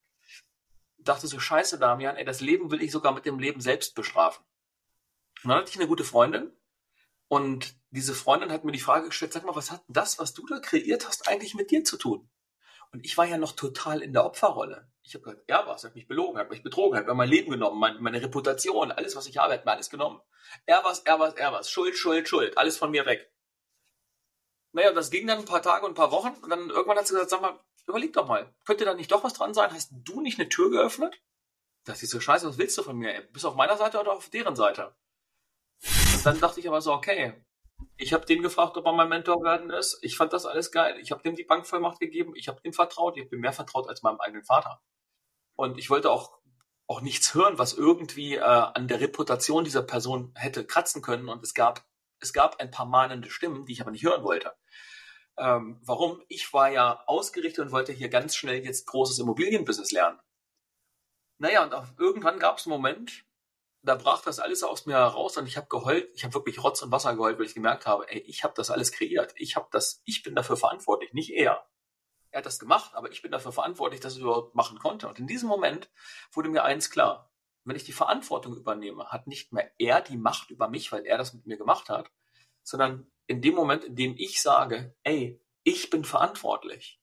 Dachte 0.99 1.27
so, 1.29 1.39
scheiße, 1.39 1.79
Damian, 1.79 2.17
ey, 2.17 2.25
das 2.25 2.41
Leben 2.41 2.71
will 2.71 2.83
ich 2.83 2.91
sogar 2.91 3.13
mit 3.13 3.25
dem 3.25 3.39
Leben 3.39 3.61
selbst 3.61 3.95
bestrafen. 3.95 4.45
Und 5.45 5.51
dann 5.51 5.59
hatte 5.61 5.71
ich 5.71 5.77
eine 5.79 5.89
gute 5.89 6.05
Freundin, 6.05 6.53
Und 7.29 7.77
diese 7.91 8.15
Freundin 8.15 8.53
hat 8.53 8.65
mir 8.65 8.73
die 8.73 8.81
Frage 8.81 9.07
gestellt, 9.07 9.33
sag 9.33 9.45
mal, 9.45 9.57
was 9.57 9.71
hat 9.71 9.83
das, 9.89 10.19
was 10.19 10.35
du 10.35 10.47
da 10.47 10.59
kreiert 10.61 11.07
hast, 11.09 11.29
eigentlich 11.29 11.55
mit 11.55 11.71
dir 11.71 11.85
zu 11.85 11.97
tun? 11.97 12.29
Und 12.93 13.05
ich 13.05 13.17
war 13.17 13.27
ja 13.27 13.39
noch 13.39 13.53
total 13.53 14.03
in 14.03 14.13
der 14.13 14.25
Opferrolle. 14.25 14.91
Ich 15.03 15.15
habe 15.15 15.25
gesagt, 15.25 15.45
er 15.47 15.67
war 15.67 15.77
es, 15.77 15.85
er 15.85 15.91
hat 15.91 15.95
mich 15.95 16.09
belogen, 16.09 16.37
er 16.37 16.45
hat 16.45 16.51
mich 16.51 16.63
betrogen, 16.63 16.95
er 16.95 17.01
hat 17.01 17.07
mir 17.07 17.15
mein 17.15 17.29
Leben 17.29 17.51
genommen, 17.51 17.79
mein, 17.79 18.01
meine 18.03 18.21
Reputation, 18.21 18.91
alles, 18.91 19.15
was 19.15 19.27
ich 19.27 19.39
habe, 19.39 19.55
hat 19.55 19.65
mir 19.65 19.73
alles 19.73 19.91
genommen. 19.91 20.21
Er 20.65 20.83
war 20.83 20.97
er 21.05 21.19
war 21.19 21.37
er 21.37 21.53
war. 21.53 21.65
Schuld, 21.65 21.97
Schuld, 21.97 22.29
Schuld, 22.29 22.59
alles 22.59 22.79
von 22.79 22.91
mir 22.91 23.07
weg. 23.07 23.33
Naja, 24.73 24.93
das 24.93 25.11
ging 25.11 25.27
dann 25.27 25.39
ein 25.39 25.45
paar 25.45 25.63
Tage 25.63 25.87
und 25.87 25.93
ein 25.93 25.97
paar 25.97 26.11
Wochen 26.11 26.35
und 26.43 26.51
dann 26.51 26.71
irgendwann 26.71 26.99
hat 26.99 27.07
sie 27.07 27.15
gesagt, 27.15 27.31
sag 27.31 27.41
mal, 27.41 27.59
überleg 27.87 28.13
doch 28.13 28.27
mal, 28.27 28.55
könnte 28.65 28.85
da 28.85 28.95
nicht 28.95 29.11
doch 29.13 29.25
was 29.25 29.35
dran 29.35 29.55
sein? 29.55 29.73
Hast 29.73 29.91
du 29.93 30.21
nicht 30.21 30.39
eine 30.39 30.49
Tür 30.49 30.71
geöffnet? 30.71 31.21
Da 31.85 31.93
ist 31.93 32.07
so, 32.09 32.21
scheiße, 32.21 32.49
was 32.49 32.59
willst 32.59 32.77
du 32.77 32.83
von 32.83 32.97
mir? 32.97 33.23
Bist 33.33 33.45
du 33.45 33.49
auf 33.49 33.55
meiner 33.55 33.77
Seite 33.77 34.01
oder 34.01 34.13
auf 34.13 34.29
deren 34.29 34.57
Seite? 34.57 34.95
Und 36.17 36.27
dann 36.27 36.41
dachte 36.41 36.59
ich 36.59 36.67
aber 36.67 36.81
so, 36.81 36.93
okay, 36.93 37.45
ich 37.97 38.13
habe 38.13 38.27
den 38.27 38.43
gefragt, 38.43 38.77
ob 38.77 38.87
er 38.87 38.93
mein 38.93 39.09
Mentor 39.09 39.43
werden 39.43 39.71
ist. 39.71 39.99
Ich 40.03 40.17
fand 40.17 40.33
das 40.33 40.47
alles 40.47 40.71
geil. 40.71 40.99
Ich 41.01 41.11
habe 41.11 41.23
dem 41.23 41.35
die 41.35 41.45
Bankvollmacht 41.45 42.01
gegeben. 42.01 42.35
Ich 42.37 42.49
habe 42.49 42.61
ihm 42.63 42.73
vertraut. 42.73 43.17
Ich 43.17 43.31
ihm 43.33 43.41
mehr 43.41 43.53
vertraut 43.53 43.89
als 43.89 44.03
meinem 44.03 44.21
eigenen 44.21 44.45
Vater. 44.45 44.81
Und 45.57 45.79
ich 45.79 45.91
wollte 45.91 46.11
auch 46.11 46.39
auch 46.89 47.01
nichts 47.01 47.35
hören, 47.35 47.59
was 47.59 47.73
irgendwie 47.73 48.37
äh, 48.37 48.41
an 48.41 48.87
der 48.87 49.01
Reputation 49.01 49.65
dieser 49.65 49.83
Person 49.83 50.33
hätte 50.37 50.65
kratzen 50.65 51.03
können. 51.03 51.29
Und 51.29 51.43
es 51.43 51.53
gab 51.53 51.85
es 52.21 52.33
gab 52.33 52.61
ein 52.61 52.71
paar 52.71 52.87
mahnende 52.87 53.31
Stimmen, 53.31 53.67
die 53.67 53.73
ich 53.73 53.81
aber 53.81 53.91
nicht 53.91 54.05
hören 54.05 54.23
wollte. 54.25 54.53
Ähm, 55.39 55.81
warum? 55.85 56.23
Ich 56.29 56.53
war 56.53 56.71
ja 56.71 57.03
ausgerichtet 57.07 57.65
und 57.65 57.73
wollte 57.73 57.93
hier 57.93 58.09
ganz 58.09 58.37
schnell 58.37 58.65
jetzt 58.65 58.87
großes 58.87 59.19
Immobilienbusiness 59.19 59.91
lernen. 59.91 60.19
Naja, 61.39 61.65
und 61.65 61.99
irgendwann 61.99 62.39
gab 62.39 62.59
es 62.59 62.67
einen 62.67 62.73
Moment, 62.73 63.26
da 63.87 63.95
brach 63.95 64.21
das 64.23 64.41
alles 64.41 64.65
aus 64.65 64.85
mir 64.87 64.95
heraus 64.95 65.37
und 65.37 65.47
ich 65.47 65.57
habe 65.57 65.69
geheult. 65.69 66.11
Ich 66.15 66.25
habe 66.25 66.35
wirklich 66.35 66.63
Rotz 66.63 66.83
und 66.83 66.91
Wasser 66.91 67.15
geheult, 67.15 67.39
weil 67.39 67.47
ich 67.47 67.55
gemerkt 67.55 67.87
habe, 67.87 68.11
ey, 68.11 68.19
ich 68.19 68.43
habe 68.43 68.53
das 68.57 68.71
alles 68.71 68.91
kreiert. 68.91 69.33
Ich 69.37 69.55
habe 69.55 69.69
das, 69.71 70.03
ich 70.05 70.25
bin 70.25 70.35
dafür 70.35 70.57
verantwortlich, 70.57 71.13
nicht 71.13 71.31
er. 71.31 71.65
Er 72.31 72.39
hat 72.39 72.47
das 72.47 72.59
gemacht, 72.59 72.95
aber 72.95 73.13
ich 73.13 73.23
bin 73.23 73.31
dafür 73.31 73.53
verantwortlich, 73.53 74.01
dass 74.01 74.15
es 74.15 74.19
überhaupt 74.19 74.57
machen 74.57 74.81
konnte. 74.81 75.07
Und 75.07 75.21
in 75.21 75.29
diesem 75.29 75.49
Moment 75.49 75.89
wurde 76.33 76.49
mir 76.49 76.65
eins 76.65 76.91
klar. 76.91 77.33
Wenn 77.65 77.77
ich 77.77 77.85
die 77.85 77.93
Verantwortung 77.93 78.57
übernehme, 78.57 79.07
hat 79.07 79.29
nicht 79.29 79.53
mehr 79.53 79.71
er 79.79 80.01
die 80.01 80.17
Macht 80.17 80.51
über 80.51 80.69
mich, 80.69 80.91
weil 80.91 81.07
er 81.07 81.17
das 81.17 81.33
mit 81.33 81.47
mir 81.47 81.57
gemacht 81.57 81.89
hat, 81.89 82.11
sondern 82.65 83.11
in 83.29 83.41
dem 83.41 83.55
Moment, 83.55 83.85
in 83.85 83.95
dem 83.95 84.15
ich 84.17 84.43
sage, 84.43 84.97
ey, 85.05 85.41
ich 85.63 85.91
bin 85.91 86.05
verantwortlich, 86.05 87.01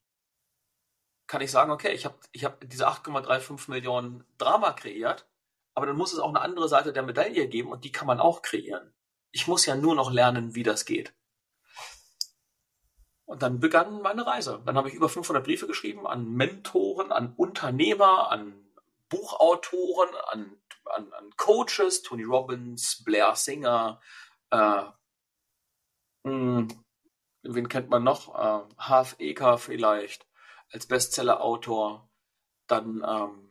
kann 1.27 1.41
ich 1.41 1.51
sagen, 1.51 1.71
okay, 1.71 1.93
ich 1.93 2.05
habe 2.05 2.17
ich 2.33 2.43
hab 2.43 2.59
diese 2.69 2.87
8,35 2.87 3.69
Millionen 3.69 4.25
Drama 4.37 4.73
kreiert, 4.73 5.27
aber 5.73 5.87
dann 5.87 5.97
muss 5.97 6.13
es 6.13 6.19
auch 6.19 6.29
eine 6.29 6.41
andere 6.41 6.69
Seite 6.69 6.93
der 6.93 7.03
Medaille 7.03 7.47
geben 7.47 7.71
und 7.71 7.83
die 7.83 7.91
kann 7.91 8.07
man 8.07 8.19
auch 8.19 8.41
kreieren. 8.41 8.93
Ich 9.31 9.47
muss 9.47 9.65
ja 9.65 9.75
nur 9.75 9.95
noch 9.95 10.11
lernen, 10.11 10.55
wie 10.55 10.63
das 10.63 10.85
geht. 10.85 11.13
Und 13.25 13.41
dann 13.41 13.59
begann 13.59 14.01
meine 14.01 14.27
Reise. 14.27 14.61
Dann 14.65 14.77
habe 14.77 14.89
ich 14.89 14.95
über 14.95 15.09
500 15.09 15.43
Briefe 15.43 15.65
geschrieben 15.65 16.05
an 16.05 16.29
Mentoren, 16.29 17.11
an 17.11 17.33
Unternehmer, 17.35 18.29
an 18.31 18.53
Buchautoren, 19.09 20.09
an, 20.31 20.61
an, 20.85 21.11
an 21.13 21.31
Coaches, 21.37 22.03
Tony 22.03 22.23
Robbins, 22.23 23.03
Blair 23.03 23.35
Singer, 23.35 23.99
äh, 24.51 24.83
mh, 26.23 26.57
hm, 26.59 26.67
wen 27.43 27.69
kennt 27.69 27.89
man 27.89 28.03
noch? 28.03 28.35
Äh, 28.35 28.73
Half 28.77 29.15
Eker 29.19 29.57
vielleicht 29.57 30.27
als 30.71 30.85
Bestseller-Autor. 30.85 32.09
Dann 32.67 33.03
ähm, 33.07 33.49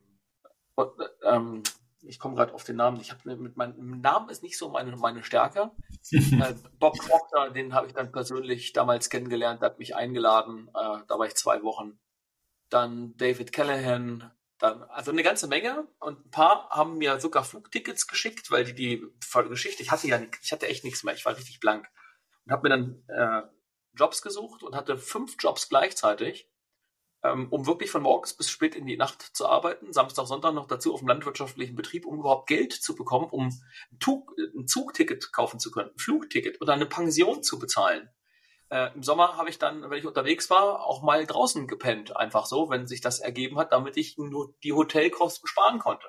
äh, 0.77 0.85
ähm, 1.25 1.63
ich 2.03 2.19
komme 2.19 2.35
gerade 2.35 2.55
auf 2.55 2.65
den 2.65 2.77
Namen, 2.77 3.01
ich 3.01 3.13
habe 3.13 3.37
mit 3.37 3.57
meinem 3.57 4.01
Namen 4.01 4.29
ist 4.29 4.43
nicht 4.43 4.59
so 4.59 4.69
meine, 4.69 4.97
meine 4.97 5.23
Stärke. 5.23 5.71
äh, 6.13 6.55
Bob 6.79 6.97
Proctor, 6.99 7.51
den 7.51 7.75
habe 7.75 7.87
ich 7.87 7.95
dann 7.95 8.13
persönlich 8.13 8.73
damals 8.73 9.11
kennengelernt, 9.11 9.63
der 9.63 9.71
hat 9.71 9.79
mich 9.79 9.95
eingeladen, 9.95 10.69
äh, 10.69 10.99
da 11.07 11.19
war 11.19 11.27
ich 11.27 11.35
zwei 11.35 11.63
Wochen. 11.63 11.99
Dann 12.69 13.17
David 13.17 13.53
Callahan, 13.53 14.31
dann, 14.59 14.83
also 14.85 15.11
eine 15.11 15.23
ganze 15.23 15.47
Menge 15.47 15.87
und 15.99 16.27
ein 16.27 16.31
paar 16.31 16.71
haben 16.71 16.99
mir 16.99 17.21
sogar 17.21 17.45
Flugtickets 17.45 18.07
geschickt, 18.07 18.51
weil 18.51 18.65
die 18.65 18.75
die 18.75 19.07
Geschichte, 19.49 19.83
ich 19.83 19.91
hatte 19.91 20.09
ja, 20.09 20.21
ich 20.43 20.53
hatte 20.53 20.69
echt 20.69 20.85
nichts 20.85 21.05
mehr, 21.05 21.15
ich 21.15 21.25
war 21.25 21.37
richtig 21.37 21.61
blank 21.61 21.89
und 22.45 22.53
habe 22.53 22.69
mir 22.69 22.77
dann 22.77 23.05
äh, 23.09 23.43
Jobs 23.95 24.23
gesucht 24.23 24.63
und 24.63 24.75
hatte 24.75 24.97
fünf 24.97 25.37
Jobs 25.39 25.69
gleichzeitig 25.69 26.49
ähm, 27.25 27.49
um 27.51 27.67
wirklich 27.67 27.91
von 27.91 28.03
morgens 28.03 28.35
bis 28.35 28.51
spät 28.51 28.75
in 28.75 28.87
die 28.87 28.97
Nacht 28.97 29.23
zu 29.23 29.47
arbeiten, 29.49 29.93
Samstag, 29.93 30.27
Sonntag 30.27 30.55
noch 30.55 30.67
dazu 30.67 30.93
auf 30.93 31.01
dem 31.01 31.09
landwirtschaftlichen 31.09 31.77
Betrieb, 31.77 32.05
um 32.05 32.19
überhaupt 32.19 32.49
Geld 32.49 32.73
zu 32.73 32.95
bekommen, 32.95 33.29
um 33.31 33.49
ein, 33.49 34.25
ein 34.57 34.67
Zugticket 34.67 35.33
kaufen 35.33 35.61
zu 35.61 35.71
können, 35.71 35.91
ein 35.91 35.99
Flugticket 35.99 36.61
oder 36.61 36.73
eine 36.73 36.87
Pension 36.87 37.43
zu 37.43 37.59
bezahlen. 37.59 38.11
Äh, 38.71 38.93
Im 38.95 39.03
Sommer 39.03 39.37
habe 39.37 39.51
ich 39.51 39.59
dann, 39.59 39.89
wenn 39.89 39.99
ich 39.99 40.07
unterwegs 40.07 40.51
war, 40.51 40.85
auch 40.85 41.03
mal 41.03 41.25
draußen 41.27 41.69
gepennt, 41.69 42.17
einfach 42.17 42.47
so, 42.47 42.71
wenn 42.71 42.87
sich 42.87 43.01
das 43.01 43.21
ergeben 43.21 43.59
hat, 43.59 43.71
damit 43.71 43.97
ich 43.97 44.19
nur 44.19 44.55
die 44.65 44.73
Hotelkosten 44.73 45.47
sparen 45.47 45.79
konnte. 45.79 46.07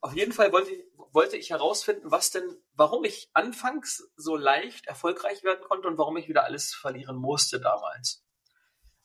Auf 0.00 0.14
jeden 0.14 0.32
Fall 0.32 0.52
wollte, 0.52 0.72
wollte 1.12 1.36
ich 1.36 1.50
herausfinden, 1.50 2.10
was 2.10 2.30
denn, 2.30 2.56
warum 2.74 3.04
ich 3.04 3.30
anfangs 3.34 4.10
so 4.16 4.36
leicht 4.36 4.86
erfolgreich 4.86 5.44
werden 5.44 5.62
konnte 5.62 5.88
und 5.88 5.96
warum 5.96 6.16
ich 6.16 6.28
wieder 6.28 6.44
alles 6.44 6.74
verlieren 6.74 7.16
musste 7.16 7.60
damals. 7.60 8.23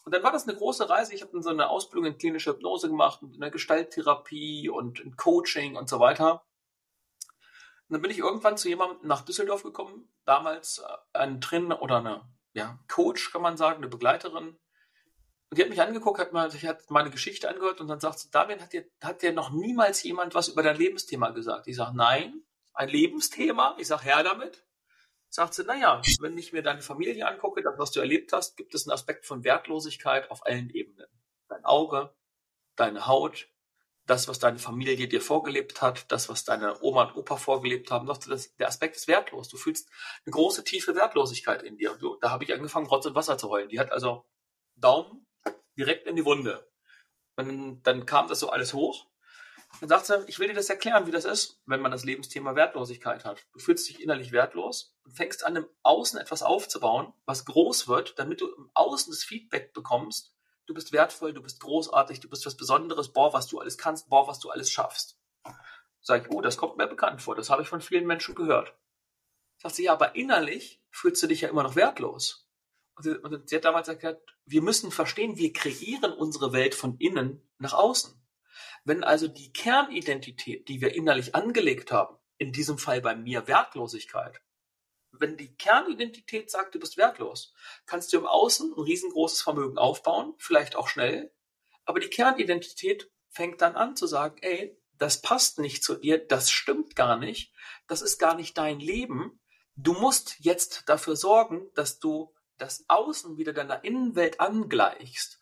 Und 0.09 0.15
dann 0.15 0.23
war 0.23 0.31
das 0.31 0.47
eine 0.47 0.57
große 0.57 0.89
Reise. 0.89 1.13
Ich 1.13 1.21
habe 1.21 1.33
dann 1.33 1.43
so 1.43 1.51
eine 1.51 1.69
Ausbildung 1.69 2.13
in 2.13 2.17
klinische 2.17 2.49
Hypnose 2.49 2.87
gemacht, 2.87 3.19
in 3.21 3.39
der 3.39 3.51
Gestalttherapie 3.51 4.67
und 4.67 4.99
in 4.99 5.15
Coaching 5.15 5.75
und 5.75 5.87
so 5.87 5.99
weiter. 5.99 6.47
Und 7.87 7.93
dann 7.93 8.01
bin 8.01 8.09
ich 8.09 8.17
irgendwann 8.17 8.57
zu 8.57 8.69
jemandem 8.69 9.07
nach 9.07 9.21
Düsseldorf 9.21 9.61
gekommen, 9.61 10.11
damals 10.25 10.79
äh, 10.79 11.19
ein 11.19 11.41
Trainer 11.41 11.83
oder 11.83 11.97
eine 11.97 12.27
ja, 12.53 12.79
Coach, 12.87 13.31
kann 13.31 13.43
man 13.43 13.55
sagen, 13.55 13.83
eine 13.83 13.87
Begleiterin. 13.87 14.57
Und 15.51 15.57
die 15.59 15.61
hat 15.61 15.69
mich 15.69 15.79
angeguckt, 15.79 16.19
hat, 16.19 16.33
mal, 16.33 16.51
hat 16.51 16.89
meine 16.89 17.11
Geschichte 17.11 17.47
angehört 17.47 17.79
und 17.79 17.87
dann 17.87 17.99
sagt 17.99 18.17
sie, 18.17 18.31
David, 18.31 18.61
hat 18.61 18.73
dir, 18.73 18.89
hat 19.03 19.21
dir 19.21 19.31
noch 19.31 19.51
niemals 19.51 20.01
jemand 20.01 20.33
was 20.33 20.47
über 20.47 20.63
dein 20.63 20.77
Lebensthema 20.77 21.29
gesagt? 21.29 21.67
Ich 21.67 21.75
sage, 21.75 21.95
nein, 21.95 22.41
ein 22.73 22.89
Lebensthema? 22.89 23.75
Ich 23.77 23.85
sage, 23.85 24.05
her 24.05 24.23
damit 24.23 24.65
sagt 25.29 25.53
sie, 25.53 25.63
naja, 25.63 26.01
wenn 26.19 26.37
ich 26.37 26.53
mir 26.53 26.63
deine 26.63 26.81
Familie 26.81 27.27
angucke, 27.27 27.61
das, 27.61 27.77
was 27.77 27.91
du 27.91 27.99
erlebt 27.99 28.33
hast, 28.33 28.57
gibt 28.57 28.73
es 28.73 28.87
einen 28.87 28.93
Aspekt 28.93 29.25
von 29.25 29.43
Wertlosigkeit 29.43 30.29
auf 30.31 30.45
allen 30.45 30.69
Ebenen. 30.69 31.07
Dein 31.47 31.65
Auge, 31.65 32.13
deine 32.75 33.07
Haut, 33.07 33.47
das, 34.05 34.27
was 34.27 34.39
deine 34.39 34.57
Familie 34.57 35.07
dir 35.07 35.21
vorgelebt 35.21 35.83
hat, 35.83 36.11
das, 36.11 36.29
was 36.29 36.43
deine 36.43 36.81
Oma 36.81 37.03
und 37.03 37.15
Opa 37.15 37.37
vorgelebt 37.37 37.91
haben, 37.91 38.07
das, 38.07 38.55
der 38.55 38.67
Aspekt 38.67 38.95
ist 38.95 39.07
wertlos. 39.07 39.49
Du 39.49 39.57
fühlst 39.57 39.89
eine 40.25 40.31
große, 40.31 40.63
tiefe 40.63 40.95
Wertlosigkeit 40.95 41.61
in 41.61 41.77
dir. 41.77 41.95
Du, 41.95 42.17
da 42.19 42.31
habe 42.31 42.43
ich 42.43 42.53
angefangen, 42.53 42.87
Rotz 42.87 43.05
und 43.05 43.15
Wasser 43.15 43.37
zu 43.37 43.49
heulen. 43.49 43.69
Die 43.69 43.79
hat 43.79 43.91
also 43.91 44.25
Daumen 44.75 45.27
direkt 45.77 46.07
in 46.07 46.15
die 46.15 46.25
Wunde. 46.25 46.67
Und 47.35 47.83
dann 47.83 48.05
kam 48.05 48.27
das 48.27 48.39
so 48.39 48.49
alles 48.49 48.73
hoch 48.73 49.08
dann 49.79 49.89
sagt 49.89 50.07
sie, 50.07 50.23
ich 50.27 50.39
will 50.39 50.47
dir 50.47 50.55
das 50.55 50.69
erklären, 50.69 51.05
wie 51.07 51.11
das 51.11 51.25
ist, 51.25 51.61
wenn 51.65 51.81
man 51.81 51.91
das 51.91 52.03
Lebensthema 52.03 52.55
Wertlosigkeit 52.55 53.23
hat. 53.23 53.45
Du 53.53 53.59
fühlst 53.59 53.87
dich 53.87 54.01
innerlich 54.01 54.31
wertlos 54.31 54.95
und 55.05 55.13
fängst 55.13 55.45
an, 55.45 55.55
im 55.55 55.67
Außen 55.83 56.19
etwas 56.19 56.41
aufzubauen, 56.41 57.13
was 57.25 57.45
groß 57.45 57.87
wird, 57.87 58.17
damit 58.17 58.41
du 58.41 58.47
im 58.47 58.69
Außen 58.73 59.11
das 59.11 59.23
Feedback 59.23 59.73
bekommst, 59.73 60.33
du 60.65 60.73
bist 60.73 60.91
wertvoll, 60.91 61.33
du 61.33 61.41
bist 61.41 61.61
großartig, 61.61 62.19
du 62.19 62.29
bist 62.29 62.45
was 62.45 62.57
Besonderes, 62.57 63.13
boah, 63.13 63.33
was 63.33 63.47
du 63.47 63.59
alles 63.59 63.77
kannst, 63.77 64.09
boah, 64.09 64.27
was 64.27 64.39
du 64.39 64.49
alles 64.49 64.71
schaffst. 64.71 65.17
Sag 66.01 66.25
ich, 66.25 66.31
oh, 66.31 66.41
das 66.41 66.57
kommt 66.57 66.77
mir 66.77 66.87
bekannt 66.87 67.21
vor, 67.21 67.35
das 67.35 67.49
habe 67.49 67.61
ich 67.61 67.67
von 67.67 67.81
vielen 67.81 68.05
Menschen 68.05 68.35
gehört. 68.35 68.75
Sagt 69.57 69.75
sie, 69.75 69.85
ja, 69.85 69.93
aber 69.93 70.15
innerlich 70.15 70.81
fühlst 70.89 71.21
du 71.21 71.27
dich 71.27 71.41
ja 71.41 71.49
immer 71.49 71.63
noch 71.63 71.75
wertlos. 71.75 72.47
Und 72.95 73.03
sie, 73.03 73.17
und 73.17 73.49
sie 73.49 73.55
hat 73.55 73.65
damals 73.65 73.87
erklärt, 73.87 74.21
wir 74.45 74.61
müssen 74.61 74.91
verstehen, 74.91 75.37
wir 75.37 75.53
kreieren 75.53 76.11
unsere 76.11 76.53
Welt 76.53 76.75
von 76.75 76.97
innen 76.97 77.47
nach 77.57 77.73
außen. 77.73 78.18
Wenn 78.85 79.03
also 79.03 79.27
die 79.27 79.51
Kernidentität, 79.51 80.67
die 80.67 80.81
wir 80.81 80.95
innerlich 80.95 81.35
angelegt 81.35 81.91
haben, 81.91 82.17
in 82.37 82.51
diesem 82.51 82.77
Fall 82.77 83.01
bei 83.01 83.15
mir 83.15 83.47
Wertlosigkeit, 83.47 84.41
wenn 85.11 85.37
die 85.37 85.55
Kernidentität 85.55 86.49
sagt, 86.49 86.75
du 86.75 86.79
bist 86.79 86.97
wertlos, 86.97 87.53
kannst 87.85 88.13
du 88.13 88.17
im 88.17 88.25
Außen 88.25 88.73
ein 88.73 88.81
riesengroßes 88.81 89.41
Vermögen 89.41 89.77
aufbauen, 89.77 90.33
vielleicht 90.37 90.75
auch 90.75 90.87
schnell, 90.87 91.33
aber 91.85 91.99
die 91.99 92.09
Kernidentität 92.09 93.11
fängt 93.29 93.61
dann 93.61 93.75
an 93.75 93.95
zu 93.95 94.07
sagen, 94.07 94.37
ey, 94.41 94.77
das 94.97 95.21
passt 95.21 95.59
nicht 95.59 95.83
zu 95.83 95.95
dir, 95.95 96.17
das 96.17 96.51
stimmt 96.51 96.95
gar 96.95 97.17
nicht, 97.17 97.53
das 97.87 98.01
ist 98.01 98.19
gar 98.19 98.35
nicht 98.35 98.57
dein 98.57 98.79
Leben. 98.79 99.39
Du 99.75 99.93
musst 99.93 100.35
jetzt 100.39 100.83
dafür 100.87 101.15
sorgen, 101.15 101.71
dass 101.73 101.99
du 101.99 102.35
das 102.57 102.83
Außen 102.89 103.37
wieder 103.37 103.53
deiner 103.53 103.83
Innenwelt 103.83 104.39
angleichst. 104.41 105.38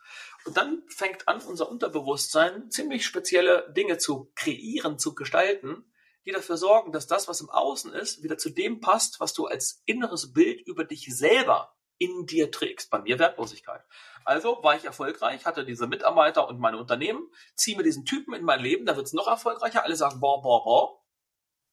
Und 0.48 0.56
dann 0.56 0.82
fängt 0.88 1.28
an, 1.28 1.42
unser 1.42 1.70
Unterbewusstsein 1.70 2.72
ziemlich 2.72 3.06
spezielle 3.06 3.70
Dinge 3.74 3.98
zu 3.98 4.32
kreieren, 4.34 4.98
zu 4.98 5.14
gestalten, 5.14 5.84
die 6.26 6.32
dafür 6.32 6.56
sorgen, 6.56 6.94
dass 6.94 7.06
das, 7.06 7.28
was 7.28 7.42
im 7.42 7.50
Außen 7.50 7.92
ist, 7.92 8.24
wieder 8.24 8.38
zu 8.38 8.50
dem 8.50 8.80
passt, 8.80 9.20
was 9.20 9.34
du 9.34 9.46
als 9.46 9.82
inneres 9.86 10.32
Bild 10.32 10.66
über 10.66 10.86
dich 10.86 11.14
selber 11.14 11.76
in 11.98 12.26
dir 12.26 12.50
trägst. 12.50 12.90
Bei 12.90 13.02
mir 13.02 13.20
Wertlosigkeit. 13.20 13.82
Also 14.24 14.64
war 14.64 14.78
ich 14.78 14.86
erfolgreich, 14.86 15.46
hatte 15.46 15.66
diese 15.66 15.86
Mitarbeiter 15.86 16.48
und 16.48 16.60
meine 16.60 16.78
Unternehmen, 16.78 17.30
ziehe 17.56 17.76
mir 17.76 17.84
diesen 17.84 18.06
Typen 18.06 18.34
in 18.34 18.46
mein 18.46 18.62
Leben, 18.62 18.86
da 18.86 18.96
wird 18.96 19.08
es 19.08 19.14
noch 19.14 19.28
erfolgreicher. 19.28 19.84
Alle 19.84 19.98
sagen, 19.98 20.22
boah, 20.22 20.42
boah, 20.42 20.64
boah. 20.64 21.04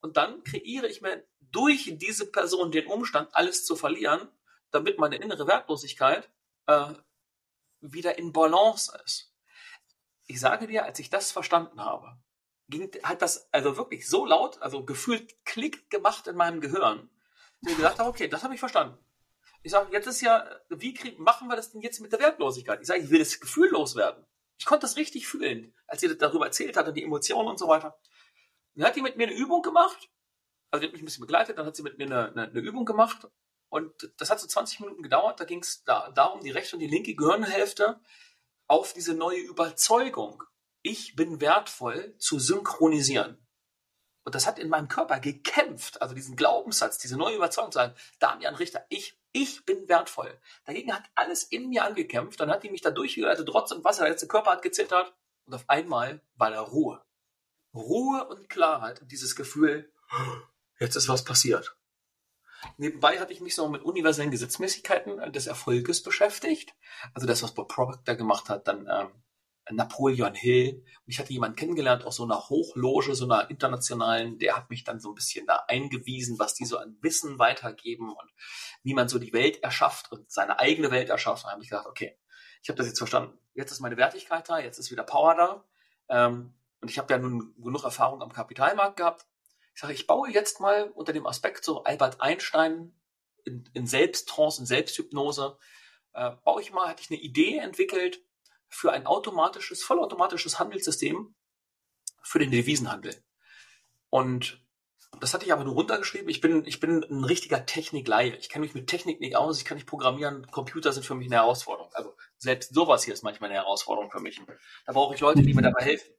und 0.00 0.16
dann 0.16 0.42
kreiere 0.42 0.88
ich 0.88 1.00
mir 1.00 1.24
durch 1.40 1.96
diese 1.96 2.28
Person 2.28 2.72
den 2.72 2.88
Umstand, 2.88 3.28
alles 3.36 3.64
zu 3.64 3.76
verlieren, 3.76 4.28
damit 4.72 4.98
meine 4.98 5.16
innere 5.16 5.46
Wertlosigkeit 5.46 6.28
äh, 6.66 6.86
wieder 7.92 8.18
in 8.18 8.32
Balance 8.32 8.96
ist. 9.04 9.32
Ich 10.26 10.40
sage 10.40 10.66
dir, 10.66 10.84
als 10.84 10.98
ich 10.98 11.10
das 11.10 11.32
verstanden 11.32 11.80
habe, 11.80 12.18
ging, 12.68 12.90
hat 13.02 13.22
das 13.22 13.52
also 13.52 13.76
wirklich 13.76 14.08
so 14.08 14.24
laut, 14.24 14.60
also 14.62 14.84
gefühlt 14.84 15.44
Klick 15.44 15.90
gemacht 15.90 16.26
in 16.26 16.36
meinem 16.36 16.60
Gehirn, 16.60 17.10
dass 17.60 17.72
ich 17.72 17.76
gesagt 17.76 17.98
habe, 17.98 18.08
okay, 18.08 18.28
das 18.28 18.42
habe 18.42 18.54
ich 18.54 18.60
verstanden. 18.60 18.98
Ich 19.62 19.72
sage, 19.72 19.92
jetzt 19.92 20.06
ist 20.06 20.20
ja, 20.20 20.46
wie 20.68 20.94
krieg, 20.94 21.18
machen 21.18 21.48
wir 21.48 21.56
das 21.56 21.72
denn 21.72 21.80
jetzt 21.80 22.00
mit 22.00 22.12
der 22.12 22.20
Wertlosigkeit? 22.20 22.80
Ich 22.80 22.86
sage, 22.86 23.00
ich 23.00 23.10
will 23.10 23.18
das 23.18 23.40
Gefühl 23.40 23.70
loswerden. 23.70 24.26
Ich 24.58 24.66
konnte 24.66 24.82
das 24.82 24.96
richtig 24.96 25.26
fühlen, 25.26 25.74
als 25.86 26.00
sie 26.00 26.16
darüber 26.16 26.46
erzählt 26.46 26.76
hatte, 26.76 26.92
die 26.92 27.02
Emotionen 27.02 27.48
und 27.48 27.58
so 27.58 27.66
weiter. 27.68 27.98
Dann 28.74 28.86
hat 28.86 28.96
die 28.96 29.02
mit 29.02 29.16
mir 29.16 29.26
eine 29.26 29.36
Übung 29.36 29.62
gemacht, 29.62 30.10
also 30.70 30.80
die 30.80 30.86
hat 30.86 30.92
mich 30.92 31.02
ein 31.02 31.06
bisschen 31.06 31.22
begleitet, 31.22 31.58
dann 31.58 31.66
hat 31.66 31.76
sie 31.76 31.82
mit 31.82 31.98
mir 31.98 32.06
eine, 32.06 32.28
eine, 32.30 32.42
eine 32.50 32.60
Übung 32.60 32.84
gemacht 32.84 33.28
und 33.74 34.12
das 34.18 34.30
hat 34.30 34.38
so 34.38 34.46
20 34.46 34.78
Minuten 34.78 35.02
gedauert. 35.02 35.40
Da 35.40 35.44
ging 35.44 35.58
es 35.58 35.82
da, 35.82 36.08
darum, 36.12 36.40
die 36.42 36.52
rechte 36.52 36.76
und 36.76 36.80
die 36.80 36.86
linke 36.86 37.16
Gehirnhälfte 37.16 38.00
auf 38.68 38.92
diese 38.92 39.14
neue 39.14 39.40
Überzeugung, 39.40 40.44
ich 40.82 41.16
bin 41.16 41.40
wertvoll, 41.40 42.16
zu 42.18 42.38
synchronisieren. 42.38 43.44
Und 44.22 44.36
das 44.36 44.46
hat 44.46 44.60
in 44.60 44.68
meinem 44.68 44.86
Körper 44.86 45.18
gekämpft, 45.18 46.00
also 46.00 46.14
diesen 46.14 46.36
Glaubenssatz, 46.36 46.98
diese 46.98 47.16
neue 47.16 47.34
Überzeugung 47.34 47.72
zu 47.72 47.80
sagen, 47.80 47.96
Damian 48.20 48.54
Richter, 48.54 48.86
ich, 48.90 49.20
ich 49.32 49.64
bin 49.64 49.88
wertvoll. 49.88 50.40
Dagegen 50.66 50.94
hat 50.94 51.10
alles 51.16 51.42
in 51.42 51.68
mir 51.68 51.82
angekämpft, 51.82 52.38
dann 52.38 52.50
hat 52.50 52.62
die 52.62 52.70
mich 52.70 52.80
da 52.80 52.92
durchgeleitet, 52.92 53.48
Trotz 53.48 53.72
und 53.72 53.82
Wasser, 53.82 54.02
der 54.02 54.10
letzte 54.10 54.28
Körper 54.28 54.52
hat 54.52 54.62
gezittert 54.62 55.16
und 55.46 55.54
auf 55.54 55.68
einmal 55.68 56.22
war 56.36 56.52
da 56.52 56.60
Ruhe. 56.60 57.04
Ruhe 57.74 58.24
und 58.28 58.48
Klarheit 58.48 59.02
und 59.02 59.10
dieses 59.10 59.34
Gefühl, 59.34 59.92
jetzt 60.78 60.94
ist 60.94 61.08
was 61.08 61.24
passiert. 61.24 61.76
Nebenbei 62.76 63.18
hatte 63.18 63.32
ich 63.32 63.40
mich 63.40 63.54
so 63.54 63.68
mit 63.68 63.82
universellen 63.82 64.30
Gesetzmäßigkeiten 64.30 65.32
des 65.32 65.46
Erfolges 65.46 66.02
beschäftigt. 66.02 66.74
Also 67.12 67.26
das, 67.26 67.42
was 67.42 67.54
Bob 67.54 67.68
Proctor 67.68 68.14
gemacht 68.14 68.48
hat, 68.48 68.68
dann 68.68 68.88
ähm, 68.90 69.08
Napoleon 69.70 70.34
Hill. 70.34 70.74
Und 70.74 71.12
ich 71.12 71.18
hatte 71.18 71.32
jemanden 71.32 71.56
kennengelernt 71.56 72.04
aus 72.04 72.16
so 72.16 72.24
einer 72.24 72.48
Hochloge, 72.48 73.14
so 73.14 73.24
einer 73.24 73.50
internationalen, 73.50 74.38
der 74.38 74.56
hat 74.56 74.70
mich 74.70 74.84
dann 74.84 75.00
so 75.00 75.10
ein 75.10 75.14
bisschen 75.14 75.46
da 75.46 75.64
eingewiesen, 75.68 76.38
was 76.38 76.54
die 76.54 76.64
so 76.64 76.78
an 76.78 76.96
Wissen 77.00 77.38
weitergeben 77.38 78.10
und 78.10 78.30
wie 78.82 78.94
man 78.94 79.08
so 79.08 79.18
die 79.18 79.32
Welt 79.32 79.62
erschafft 79.62 80.12
und 80.12 80.30
seine 80.30 80.58
eigene 80.58 80.90
Welt 80.90 81.08
erschafft. 81.08 81.44
Und 81.44 81.52
habe 81.52 81.62
ich 81.62 81.70
gedacht, 81.70 81.86
okay, 81.86 82.16
ich 82.62 82.68
habe 82.68 82.76
das 82.76 82.86
jetzt 82.86 82.98
verstanden. 82.98 83.38
Jetzt 83.54 83.72
ist 83.72 83.80
meine 83.80 83.96
Wertigkeit 83.96 84.48
da, 84.48 84.58
jetzt 84.58 84.78
ist 84.78 84.90
wieder 84.90 85.04
Power 85.04 85.34
da. 85.34 85.64
Ähm, 86.08 86.54
und 86.80 86.90
ich 86.90 86.98
habe 86.98 87.12
ja 87.12 87.18
nun 87.18 87.54
genug 87.56 87.84
Erfahrung 87.84 88.20
am 88.20 88.32
Kapitalmarkt 88.32 88.98
gehabt. 88.98 89.26
Ich 89.74 89.80
sage, 89.80 89.92
ich 89.92 90.06
baue 90.06 90.30
jetzt 90.30 90.60
mal 90.60 90.90
unter 90.94 91.12
dem 91.12 91.26
Aspekt 91.26 91.64
so 91.64 91.82
Albert 91.84 92.20
Einstein 92.20 92.92
in, 93.44 93.68
in 93.72 93.86
Selbsttrance, 93.86 94.60
in 94.60 94.66
Selbsthypnose, 94.66 95.58
äh, 96.14 96.30
baue 96.44 96.62
ich 96.62 96.72
mal, 96.72 96.88
hatte 96.88 97.02
ich 97.02 97.10
eine 97.10 97.20
Idee 97.20 97.58
entwickelt, 97.58 98.22
für 98.68 98.92
ein 98.92 99.06
automatisches, 99.06 99.84
vollautomatisches 99.84 100.58
Handelssystem 100.58 101.34
für 102.22 102.38
den 102.38 102.50
Devisenhandel. 102.50 103.14
Und 104.10 104.60
das 105.20 105.32
hatte 105.32 105.44
ich 105.44 105.52
aber 105.52 105.64
nur 105.64 105.74
runtergeschrieben. 105.74 106.28
Ich 106.28 106.40
bin, 106.40 106.64
ich 106.66 106.80
bin 106.80 107.04
ein 107.04 107.24
richtiger 107.24 107.66
Technikleihe. 107.66 108.36
Ich 108.36 108.48
kenne 108.48 108.64
mich 108.64 108.74
mit 108.74 108.88
Technik 108.88 109.20
nicht 109.20 109.36
aus. 109.36 109.58
Ich 109.58 109.64
kann 109.64 109.76
nicht 109.76 109.86
programmieren. 109.86 110.46
Computer 110.50 110.92
sind 110.92 111.06
für 111.06 111.14
mich 111.14 111.26
eine 111.28 111.36
Herausforderung. 111.36 111.92
Also 111.94 112.16
selbst 112.36 112.74
sowas 112.74 113.04
hier 113.04 113.14
ist 113.14 113.22
manchmal 113.22 113.50
eine 113.50 113.60
Herausforderung 113.60 114.10
für 114.10 114.20
mich. 114.20 114.40
Da 114.86 114.92
brauche 114.92 115.14
ich 115.14 115.20
Leute, 115.20 115.42
die 115.42 115.54
mir 115.54 115.62
dabei 115.62 115.84
helfen, 115.84 116.12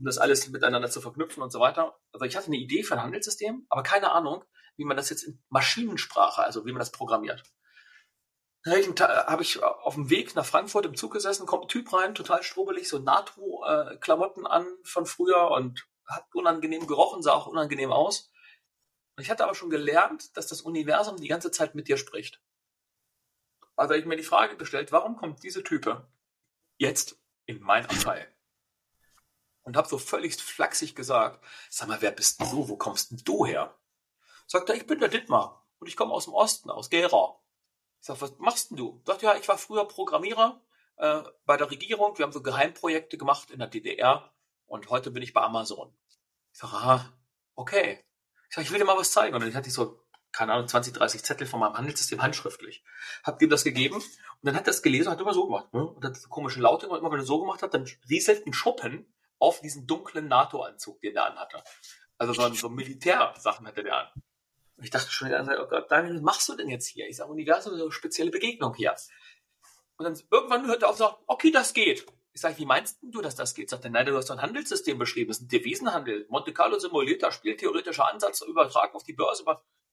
um 0.00 0.06
das 0.06 0.18
alles 0.18 0.48
miteinander 0.48 0.90
zu 0.90 1.00
verknüpfen 1.00 1.42
und 1.42 1.50
so 1.50 1.60
weiter. 1.60 1.96
Also 2.12 2.24
ich 2.24 2.36
hatte 2.36 2.46
eine 2.46 2.56
Idee 2.56 2.82
für 2.82 2.94
ein 2.94 3.02
Handelssystem, 3.02 3.66
aber 3.68 3.82
keine 3.82 4.10
Ahnung, 4.10 4.44
wie 4.76 4.84
man 4.84 4.96
das 4.96 5.10
jetzt 5.10 5.22
in 5.22 5.42
Maschinensprache, 5.50 6.42
also 6.42 6.64
wie 6.66 6.72
man 6.72 6.80
das 6.80 6.90
programmiert. 6.90 7.44
Da 8.64 9.26
habe 9.26 9.42
ich 9.42 9.62
auf 9.62 9.94
dem 9.94 10.10
Weg 10.10 10.34
nach 10.34 10.44
Frankfurt 10.44 10.84
im 10.84 10.94
Zug 10.94 11.12
gesessen, 11.12 11.46
kommt 11.46 11.64
ein 11.64 11.68
Typ 11.68 11.92
rein, 11.92 12.14
total 12.14 12.42
strubbelig, 12.42 12.88
so 12.88 12.98
NATO-Klamotten 12.98 14.46
an 14.46 14.66
von 14.84 15.06
früher 15.06 15.50
und 15.50 15.86
hat 16.06 16.26
unangenehm 16.34 16.86
gerochen, 16.86 17.22
sah 17.22 17.32
auch 17.32 17.46
unangenehm 17.46 17.92
aus. 17.92 18.32
Ich 19.18 19.30
hatte 19.30 19.44
aber 19.44 19.54
schon 19.54 19.70
gelernt, 19.70 20.36
dass 20.36 20.46
das 20.46 20.62
Universum 20.62 21.16
die 21.16 21.28
ganze 21.28 21.50
Zeit 21.50 21.74
mit 21.74 21.88
dir 21.88 21.96
spricht. 21.96 22.42
Also 23.76 23.94
ich 23.94 24.04
mir 24.04 24.16
die 24.16 24.22
Frage 24.22 24.56
gestellt, 24.56 24.92
warum 24.92 25.16
kommt 25.16 25.42
diese 25.42 25.62
Type 25.62 26.10
jetzt 26.78 27.18
in 27.46 27.60
mein 27.60 27.84
Abteil? 27.84 28.28
Und 29.70 29.76
habe 29.76 29.88
so 29.88 29.98
völlig 29.98 30.34
flachsig 30.34 30.96
gesagt, 30.96 31.44
sag 31.68 31.86
mal, 31.86 32.02
wer 32.02 32.10
bist 32.10 32.40
denn 32.40 32.50
du? 32.50 32.68
Wo 32.68 32.76
kommst 32.76 33.12
denn 33.12 33.20
du 33.24 33.46
her? 33.46 33.78
Sagt 34.48 34.68
er, 34.68 34.74
ich 34.74 34.84
bin 34.84 34.98
der 34.98 35.08
Dittmar 35.08 35.64
und 35.78 35.86
ich 35.86 35.96
komme 35.96 36.12
aus 36.12 36.24
dem 36.24 36.34
Osten, 36.34 36.70
aus 36.70 36.90
Gera. 36.90 37.40
Ich 38.00 38.06
sag, 38.08 38.20
was 38.20 38.36
machst 38.38 38.70
denn 38.70 38.78
du? 38.78 39.00
Sagt, 39.06 39.22
ja, 39.22 39.36
ich 39.36 39.46
war 39.46 39.58
früher 39.58 39.86
Programmierer 39.86 40.60
äh, 40.96 41.22
bei 41.46 41.56
der 41.56 41.70
Regierung. 41.70 42.18
Wir 42.18 42.24
haben 42.24 42.32
so 42.32 42.42
Geheimprojekte 42.42 43.16
gemacht 43.16 43.52
in 43.52 43.60
der 43.60 43.68
DDR 43.68 44.32
und 44.66 44.90
heute 44.90 45.12
bin 45.12 45.22
ich 45.22 45.32
bei 45.32 45.40
Amazon. 45.40 45.96
Ich 46.52 46.58
sag, 46.58 46.72
aha, 46.72 47.12
okay. 47.54 48.04
Ich 48.48 48.56
sag, 48.56 48.64
ich 48.64 48.72
will 48.72 48.80
dir 48.80 48.84
mal 48.84 48.98
was 48.98 49.12
zeigen. 49.12 49.36
Und 49.36 49.42
dann 49.44 49.54
hatte 49.54 49.68
ich 49.68 49.74
so, 49.74 50.02
keine 50.32 50.52
Ahnung, 50.52 50.66
20, 50.66 50.94
30 50.94 51.22
Zettel 51.22 51.46
von 51.46 51.60
meinem 51.60 51.78
Handelssystem 51.78 52.20
handschriftlich. 52.20 52.82
Hab 53.22 53.40
ihm 53.40 53.50
das 53.50 53.62
gegeben 53.62 53.94
und 53.94 54.04
dann 54.42 54.56
hat 54.56 54.62
er 54.62 54.72
das 54.72 54.82
gelesen 54.82 55.06
und 55.06 55.12
hat 55.12 55.20
immer 55.20 55.32
so 55.32 55.46
gemacht. 55.46 55.72
Ne? 55.72 55.86
Und 55.86 56.04
hat 56.04 56.16
so 56.16 56.28
komische 56.28 56.58
Laute 56.58 56.88
und 56.88 56.98
immer 56.98 57.12
wenn 57.12 57.20
er 57.20 57.24
so 57.24 57.38
gemacht 57.38 57.62
hat, 57.62 57.72
dann 57.72 57.88
rieselt 58.08 58.48
ein 58.48 58.52
Schuppen 58.52 59.06
auf 59.40 59.60
diesen 59.60 59.86
dunklen 59.86 60.28
NATO-Anzug, 60.28 61.00
den 61.00 61.16
er 61.16 61.26
anhatte. 61.26 61.62
Also 62.18 62.32
so, 62.32 62.52
so 62.54 62.68
Militärsachen 62.68 63.66
hatte 63.66 63.82
der 63.82 63.96
an. 63.96 64.22
Und 64.76 64.84
ich 64.84 64.90
dachte 64.90 65.10
schon, 65.10 65.32
oh 65.32 65.66
Gott, 65.66 65.90
Daniel, 65.90 66.16
was 66.16 66.22
machst 66.22 66.48
du 66.48 66.56
denn 66.56 66.68
jetzt 66.68 66.86
hier? 66.86 67.08
Ich 67.08 67.16
sage, 67.16 67.30
Universum 67.30 67.74
ist 67.74 67.82
eine 67.82 67.90
spezielle 67.90 68.30
Begegnung 68.30 68.74
hier. 68.74 68.94
Und 69.96 70.04
dann 70.04 70.18
irgendwann 70.30 70.66
hört 70.66 70.82
er 70.82 70.88
auf 70.88 70.94
und 70.94 70.98
sagt, 70.98 71.18
okay, 71.26 71.50
das 71.50 71.74
geht. 71.74 72.06
Ich 72.32 72.40
sage, 72.40 72.56
wie 72.58 72.64
meinst 72.64 72.98
du, 73.02 73.20
dass 73.20 73.34
das 73.34 73.54
geht? 73.54 73.68
Sagt 73.68 73.84
er, 73.84 73.90
nein, 73.90 74.06
du 74.06 74.16
hast 74.16 74.30
doch 74.30 74.36
ein 74.36 74.42
Handelssystem 74.42 74.98
beschrieben, 74.98 75.28
das 75.28 75.38
ist 75.38 75.44
ein 75.44 75.48
Devisenhandel. 75.48 76.26
Monte 76.28 76.52
Carlo 76.52 76.78
simulierter, 76.78 77.32
spieltheoretischer 77.32 78.06
Ansatz, 78.06 78.40
übertragen 78.42 78.94
auf 78.94 79.02
die 79.02 79.12
Börse. 79.12 79.44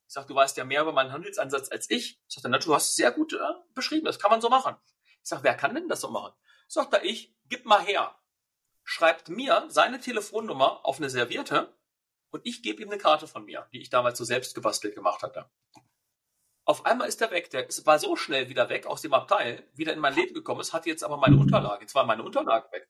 Ich 0.08 0.14
sage, 0.14 0.28
du 0.28 0.36
weißt 0.36 0.56
ja 0.56 0.64
mehr 0.64 0.84
über 0.84 0.94
meinen 0.94 1.12
Handelsansatz 1.12 1.70
als 1.72 1.90
ich. 1.90 2.22
Sagt 2.28 2.46
er, 2.46 2.50
na, 2.50 2.60
du 2.60 2.74
hast 2.74 2.90
es 2.90 2.96
sehr 2.96 3.12
gut 3.12 3.34
äh, 3.34 3.40
beschrieben, 3.74 4.06
das 4.06 4.20
kann 4.20 4.32
man 4.32 4.40
so 4.40 4.50
machen. 4.50 4.76
Ich 5.22 5.30
sage, 5.30 5.44
wer 5.44 5.56
kann 5.56 5.76
denn 5.76 5.90
das 5.90 6.00
so 6.00 6.10
machen? 6.10 6.34
Sagt 6.68 6.94
er, 6.94 7.04
ich, 7.04 7.36
gib 7.50 7.66
mal 7.66 7.82
her. 7.82 8.16
Schreibt 8.90 9.28
mir 9.28 9.66
seine 9.68 10.00
Telefonnummer 10.00 10.86
auf 10.86 10.98
eine 10.98 11.10
Serviette 11.10 11.78
und 12.30 12.46
ich 12.46 12.64
gebe 12.64 12.82
ihm 12.82 12.90
eine 12.90 12.98
Karte 12.98 13.28
von 13.28 13.44
mir, 13.44 13.68
die 13.74 13.82
ich 13.82 13.90
damals 13.90 14.18
so 14.18 14.24
selbst 14.24 14.56
gebastelt 14.56 14.96
gemacht 14.96 15.24
hatte. 15.24 15.52
Auf 16.64 16.86
einmal 16.86 17.10
ist 17.10 17.22
er 17.22 17.30
weg. 17.32 17.50
Der 17.50 17.68
war 17.84 18.00
so 18.00 18.16
schnell 18.16 18.48
wieder 18.48 18.70
weg 18.70 18.86
aus 18.86 19.02
dem 19.02 19.14
Abteil, 19.14 19.70
wieder 19.74 19.92
in 19.92 20.00
mein 20.00 20.16
Leben 20.16 20.34
gekommen 20.34 20.62
ist, 20.62 20.72
hatte 20.72 20.88
jetzt 20.88 21.04
aber 21.04 21.18
meine 21.18 21.36
Unterlage. 21.36 21.82
Jetzt 21.82 21.96
waren 21.96 22.08
meine 22.08 22.24
Unterlagen 22.24 22.72
weg. 22.72 22.88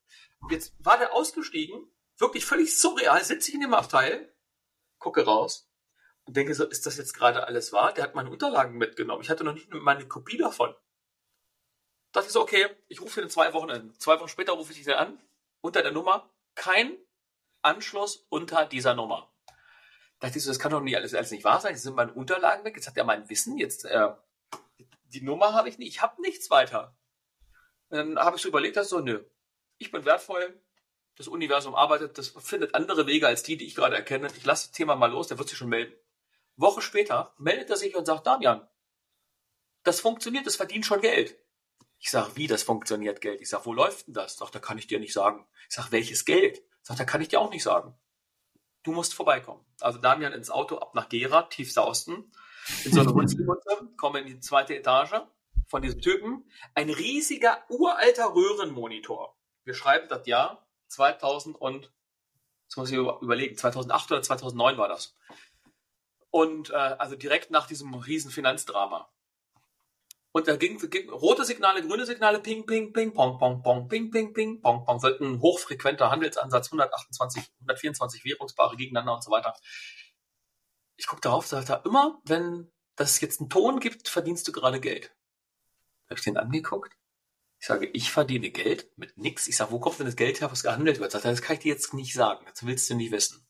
Jetzt 0.52 0.76
war 0.78 1.00
der 1.00 1.14
ausgestiegen, 1.14 1.92
wirklich 2.20 2.46
völlig 2.46 2.78
surreal, 2.78 3.24
sitze 3.24 3.50
ich 3.50 3.56
in 3.56 3.62
dem 3.62 3.74
Abteil, 3.74 4.32
gucke 5.00 5.26
raus 5.26 5.68
und 6.26 6.38
denke 6.38 6.54
so, 6.54 6.66
ist 6.66 6.86
das 6.86 6.98
jetzt 6.98 7.16
gerade 7.16 7.48
alles 7.48 7.74
wahr? 7.74 7.92
Der 7.92 8.04
hat 8.04 8.14
meine 8.14 8.30
Unterlagen 8.30 8.78
mitgenommen. 8.78 9.24
Ich 9.24 9.32
hatte 9.32 9.44
noch 9.44 9.56
nicht 9.56 9.74
meine 9.74 10.08
Kopie 10.08 10.38
davon. 10.38 10.76
Da 12.12 12.20
dachte 12.20 12.28
ich 12.28 12.34
so, 12.34 12.42
okay, 12.42 12.68
ich 12.88 13.02
rufe 13.02 13.20
ihn 13.20 13.24
in 13.24 13.30
zwei 13.32 13.52
Wochen 13.54 13.72
an. 13.72 13.96
Zwei 13.98 14.20
Wochen 14.20 14.30
später 14.30 14.54
rufe 14.54 14.74
ich 14.74 14.86
ihn 14.86 14.94
an, 14.94 15.20
unter 15.62 15.82
der 15.82 15.92
Nummer, 15.92 16.30
kein 16.56 16.98
Anschluss 17.62 18.26
unter 18.30 18.66
dieser 18.66 18.94
Nummer. 18.94 19.32
Da 20.20 20.28
dachte 20.28 20.40
ich 20.40 20.44
so, 20.44 20.50
das 20.50 20.60
kann 20.60 20.72
doch 20.72 20.82
nicht 20.82 20.96
alles, 20.96 21.14
alles 21.14 21.32
nicht 21.32 21.44
wahr 21.44 21.62
sein. 21.62 21.74
Jetzt 21.74 21.84
sind 21.84 21.96
meine 21.96 22.14
Unterlagen 22.14 22.64
weg, 22.64 22.76
jetzt 22.76 22.88
hat 22.88 22.98
er 22.98 23.04
mein 23.04 23.30
Wissen, 23.30 23.58
jetzt 23.58 23.86
äh, 23.86 24.10
die 25.06 25.22
Nummer 25.22 25.54
habe 25.54 25.70
ich 25.70 25.78
nicht, 25.78 25.90
ich 25.90 26.02
habe 26.02 26.22
nichts 26.22 26.50
weiter. 26.50 26.98
Und 27.90 27.98
dann 27.98 28.20
habe 28.20 28.36
ich 28.38 28.42
so 28.42 28.50
überlegt, 28.50 28.78
dass 28.78 28.90
so, 28.90 29.00
nö, 29.00 29.24
ich 29.78 29.92
bin 29.92 30.06
wertvoll, 30.06 30.62
das 31.16 31.28
Universum 31.28 31.76
arbeitet, 31.76 32.18
das 32.18 32.30
findet 32.30 32.76
andere 32.76 33.08
Wege 33.08 33.28
als 33.28 33.44
die, 33.44 33.58
die 33.58 33.66
ich 33.66 33.76
gerade 33.76 33.96
erkenne. 33.96 34.28
Ich 34.38 34.46
lasse 34.46 34.68
das 34.68 34.72
Thema 34.72 34.96
mal 34.96 35.12
los, 35.12 35.28
der 35.28 35.38
wird 35.38 35.50
sich 35.50 35.58
schon 35.58 35.70
melden. 35.70 35.94
Woche 36.56 36.82
später 36.82 37.34
meldet 37.38 37.70
er 37.70 37.78
sich 37.78 37.96
und 37.96 38.06
sagt, 38.06 38.28
Damian, 38.28 38.68
das 39.84 40.00
funktioniert, 40.00 40.46
das 40.46 40.56
verdient 40.56 40.86
schon 40.86 41.02
Geld. 41.02 41.38
Ich 42.00 42.12
sage, 42.12 42.36
wie, 42.36 42.48
das 42.48 42.64
funktioniert 42.64 43.22
Geld? 43.22 43.42
Ich 43.42 43.50
sage, 43.50 43.66
wo 43.66 43.74
läuft 43.74 44.08
denn 44.08 44.14
das? 44.14 44.38
Sagt, 44.38 44.56
da 44.56 44.60
kann 44.60 44.78
ich 44.78 44.88
dir 44.88 45.00
nicht 45.00 45.14
sagen. 45.14 45.48
Ich 45.68 45.76
sage, 45.76 45.92
welches 45.92 46.26
Geld? 46.26 46.62
Sagt, 46.82 47.00
da 47.00 47.06
kann 47.06 47.22
ich 47.22 47.28
dir 47.28 47.42
auch 47.42 47.50
nicht 47.50 47.64
sagen. 47.64 47.98
Du 48.84 48.92
musst 48.92 49.14
vorbeikommen. 49.14 49.66
Also 49.82 50.00
Damian 50.00 50.34
ins 50.34 50.50
Auto 50.50 50.78
ab 50.78 50.96
nach 50.96 51.10
Gera, 51.10 51.44
tiefster 51.44 51.86
Osten, 51.86 52.32
in 52.86 52.94
so 52.94 53.02
eine 53.02 53.14
Hunzelhunze, 53.14 53.90
komme 53.98 54.20
in 54.20 54.28
die 54.28 54.40
zweite 54.40 54.76
Etage 54.76 55.22
von 55.68 55.82
diesem 55.82 56.02
Typen. 56.02 56.50
Ein 56.76 56.90
riesiger, 56.90 57.64
uralter 57.70 58.34
Röhrenmonitor. 58.34 59.38
Wir 59.66 59.74
schreiben 59.74 60.08
das 60.08 60.26
Jahr 60.28 60.66
2000 60.88 61.60
und, 61.60 61.92
jetzt 62.66 62.78
muss 62.78 62.90
ich 62.90 62.98
überlegen, 62.98 63.58
2008 63.58 64.12
oder 64.12 64.22
2009 64.22 64.78
war 64.78 64.88
das. 64.88 65.18
Und 66.30 66.70
äh, 66.70 66.76
also 66.76 67.16
direkt 67.16 67.52
nach 67.52 67.68
diesem 67.68 67.94
riesen 67.94 68.32
Finanzdrama. 68.32 69.10
Und 70.38 70.48
da 70.48 70.56
ging, 70.56 70.78
ging 70.78 71.10
rote 71.10 71.46
Signale, 71.46 71.82
grüne 71.82 72.06
Signale, 72.06 72.40
ping, 72.40 72.64
ping, 72.68 72.94
ping, 72.94 73.12
pong, 73.12 73.40
pong, 73.40 73.64
pong, 73.64 73.88
ping, 73.88 74.12
ping, 74.12 74.36
ping, 74.36 74.62
pong, 74.62 74.86
pong. 74.86 75.02
Wird 75.02 75.20
ein 75.20 75.42
hochfrequenter 75.42 76.12
Handelsansatz, 76.12 76.68
128, 76.68 77.44
124 77.62 78.24
Währungspaare 78.24 78.78
gegeneinander 78.78 79.16
und 79.16 79.24
so 79.24 79.32
weiter. 79.32 79.56
ich 80.96 81.08
gucke 81.08 81.22
darauf, 81.22 81.48
sagt 81.48 81.72
er, 81.72 81.84
immer, 81.88 82.22
wenn 82.26 82.72
das 82.96 83.20
jetzt 83.20 83.40
einen 83.40 83.50
Ton 83.50 83.80
gibt, 83.80 84.10
verdienst 84.10 84.48
du 84.48 84.52
gerade 84.52 84.80
Geld. 84.80 85.12
Habe 86.06 86.20
ich 86.20 86.24
den 86.24 86.38
angeguckt. 86.38 86.94
Ich 87.60 87.66
sage, 87.66 87.88
ich 87.88 88.12
verdiene 88.12 88.52
Geld 88.52 88.92
mit 88.96 89.18
nix. 89.18 89.48
Ich 89.48 89.58
sage, 89.58 89.72
wo 89.72 89.80
kommt 89.80 89.98
denn 89.98 90.06
das 90.06 90.16
Geld 90.16 90.40
her, 90.40 90.52
was 90.52 90.62
gehandelt 90.62 91.00
wird? 91.00 91.14
Sagt 91.14 91.26
er, 91.26 91.32
das 91.32 91.42
kann 91.42 91.56
ich 91.56 91.64
dir 91.64 91.74
jetzt 91.74 91.96
nicht 91.96 92.14
sagen. 92.14 92.46
Das 92.46 92.64
willst 92.64 92.88
du 92.92 92.94
nicht 92.94 93.12
wissen. 93.12 93.47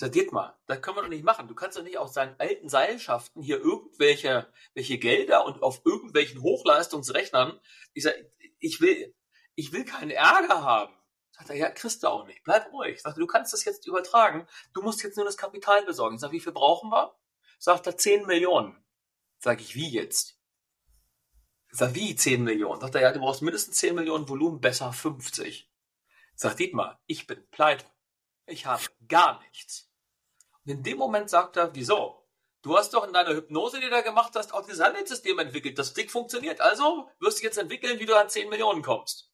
Sage, 0.00 0.28
mal, 0.30 0.56
das 0.66 0.80
können 0.80 0.96
wir 0.96 1.02
doch 1.02 1.08
nicht 1.08 1.24
machen. 1.24 1.48
Du 1.48 1.56
kannst 1.56 1.76
doch 1.76 1.82
nicht 1.82 1.98
aus 1.98 2.12
deinen 2.12 2.38
alten 2.38 2.68
Seilschaften 2.68 3.42
hier 3.42 3.58
irgendwelche 3.58 4.46
welche 4.72 4.96
Gelder 4.96 5.44
und 5.44 5.60
auf 5.60 5.80
irgendwelchen 5.84 6.40
Hochleistungsrechnern. 6.40 7.60
Ich 7.94 8.04
sage, 8.04 8.30
ich 8.60 8.80
will, 8.80 9.12
ich 9.56 9.72
will 9.72 9.84
keinen 9.84 10.12
Ärger 10.12 10.62
haben. 10.62 10.94
Sagt 11.32 11.50
er, 11.50 11.56
ja, 11.56 11.70
kriegst 11.70 12.04
du 12.04 12.06
auch 12.06 12.26
nicht. 12.26 12.44
Bleib 12.44 12.72
ruhig. 12.72 13.02
Sagt 13.02 13.16
er, 13.16 13.20
du 13.20 13.26
kannst 13.26 13.52
das 13.52 13.64
jetzt 13.64 13.88
übertragen. 13.88 14.46
Du 14.72 14.82
musst 14.82 15.02
jetzt 15.02 15.16
nur 15.16 15.26
das 15.26 15.36
Kapital 15.36 15.84
besorgen. 15.84 16.14
Ich 16.14 16.20
sage, 16.20 16.32
wie 16.32 16.40
viel 16.40 16.52
brauchen 16.52 16.90
wir? 16.90 17.16
Sagt 17.58 17.88
er, 17.88 17.96
10 17.96 18.24
Millionen. 18.24 18.80
Sag 19.40 19.60
ich, 19.60 19.74
wie 19.74 19.90
jetzt? 19.90 20.38
Sag, 21.72 21.96
wie 21.96 22.14
10 22.14 22.44
Millionen? 22.44 22.80
Sagt 22.80 22.94
er, 22.94 23.00
ja, 23.00 23.10
du 23.10 23.18
brauchst 23.18 23.42
mindestens 23.42 23.78
10 23.78 23.96
Millionen 23.96 24.28
Volumen, 24.28 24.60
besser 24.60 24.92
50. 24.92 25.68
Sagt 26.36 26.60
Dietmar, 26.60 27.02
ich 27.06 27.26
bin 27.26 27.44
pleite. 27.50 27.84
Ich 28.46 28.64
habe 28.64 28.84
gar 29.08 29.40
nichts. 29.40 29.87
In 30.68 30.82
dem 30.82 30.98
Moment 30.98 31.30
sagt 31.30 31.56
er, 31.56 31.74
wieso? 31.74 32.26
Du 32.60 32.76
hast 32.76 32.92
doch 32.92 33.06
in 33.06 33.14
deiner 33.14 33.34
Hypnose, 33.34 33.78
die 33.78 33.84
du 33.84 33.90
da 33.90 34.02
gemacht 34.02 34.32
hast, 34.34 34.52
auch 34.52 34.66
dieses 34.66 34.84
Handelssystem 34.84 35.38
entwickelt. 35.38 35.78
Das 35.78 35.94
Ding 35.94 36.10
funktioniert. 36.10 36.60
Also 36.60 37.08
wirst 37.20 37.38
du 37.38 37.44
jetzt 37.44 37.56
entwickeln, 37.56 37.98
wie 38.00 38.04
du 38.04 38.14
an 38.14 38.28
10 38.28 38.50
Millionen 38.50 38.82
kommst. 38.82 39.32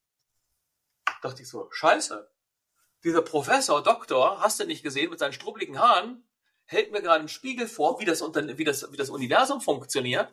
Dachte 1.23 1.43
ich 1.43 1.49
so, 1.49 1.69
scheiße. 1.73 2.31
Dieser 3.03 3.23
Professor, 3.23 3.83
Doktor, 3.83 4.41
hast 4.43 4.61
du 4.61 4.65
nicht 4.65 4.85
gesehen, 4.85 5.11
mit 5.11 5.19
seinen 5.19 5.33
strubbeligen 5.33 5.81
Haaren, 5.81 6.25
hält 6.67 6.93
mir 6.93 7.03
gerade 7.03 7.19
einen 7.19 7.29
Spiegel 7.29 7.67
vor, 7.67 7.99
wie 7.99 8.05
das, 8.05 8.23
wie 8.23 8.65
das, 8.65 8.93
wie 8.93 8.97
das 8.97 9.11
Universum 9.11 9.61
funktioniert 9.61 10.33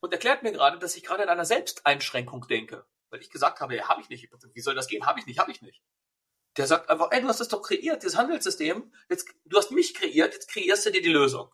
und 0.00 0.12
erklärt 0.12 0.42
mir 0.42 0.50
gerade, 0.50 0.80
dass 0.80 0.96
ich 0.96 1.04
gerade 1.04 1.22
in 1.22 1.28
einer 1.28 1.44
Selbsteinschränkung 1.44 2.48
denke. 2.48 2.84
Weil 3.10 3.20
ich 3.20 3.30
gesagt 3.30 3.60
habe, 3.60 3.76
ja, 3.76 3.88
habe 3.88 4.00
ich 4.00 4.08
nicht. 4.08 4.28
Wie 4.52 4.60
soll 4.60 4.74
das 4.74 4.88
gehen? 4.88 5.06
Habe 5.06 5.20
ich 5.20 5.26
nicht, 5.26 5.38
habe 5.38 5.52
ich 5.52 5.62
nicht. 5.62 5.80
Der 6.56 6.66
sagt 6.66 6.90
einfach, 6.90 7.08
ey, 7.12 7.22
du 7.22 7.28
hast 7.28 7.40
das 7.40 7.48
doch 7.48 7.62
kreiert, 7.62 8.02
dieses 8.02 8.16
Handelssystem. 8.16 8.92
Jetzt, 9.08 9.28
du 9.44 9.56
hast 9.56 9.70
mich 9.70 9.94
kreiert, 9.94 10.34
jetzt 10.34 10.50
kreierst 10.50 10.86
du 10.86 10.90
dir 10.90 11.02
die 11.02 11.12
Lösung. 11.12 11.52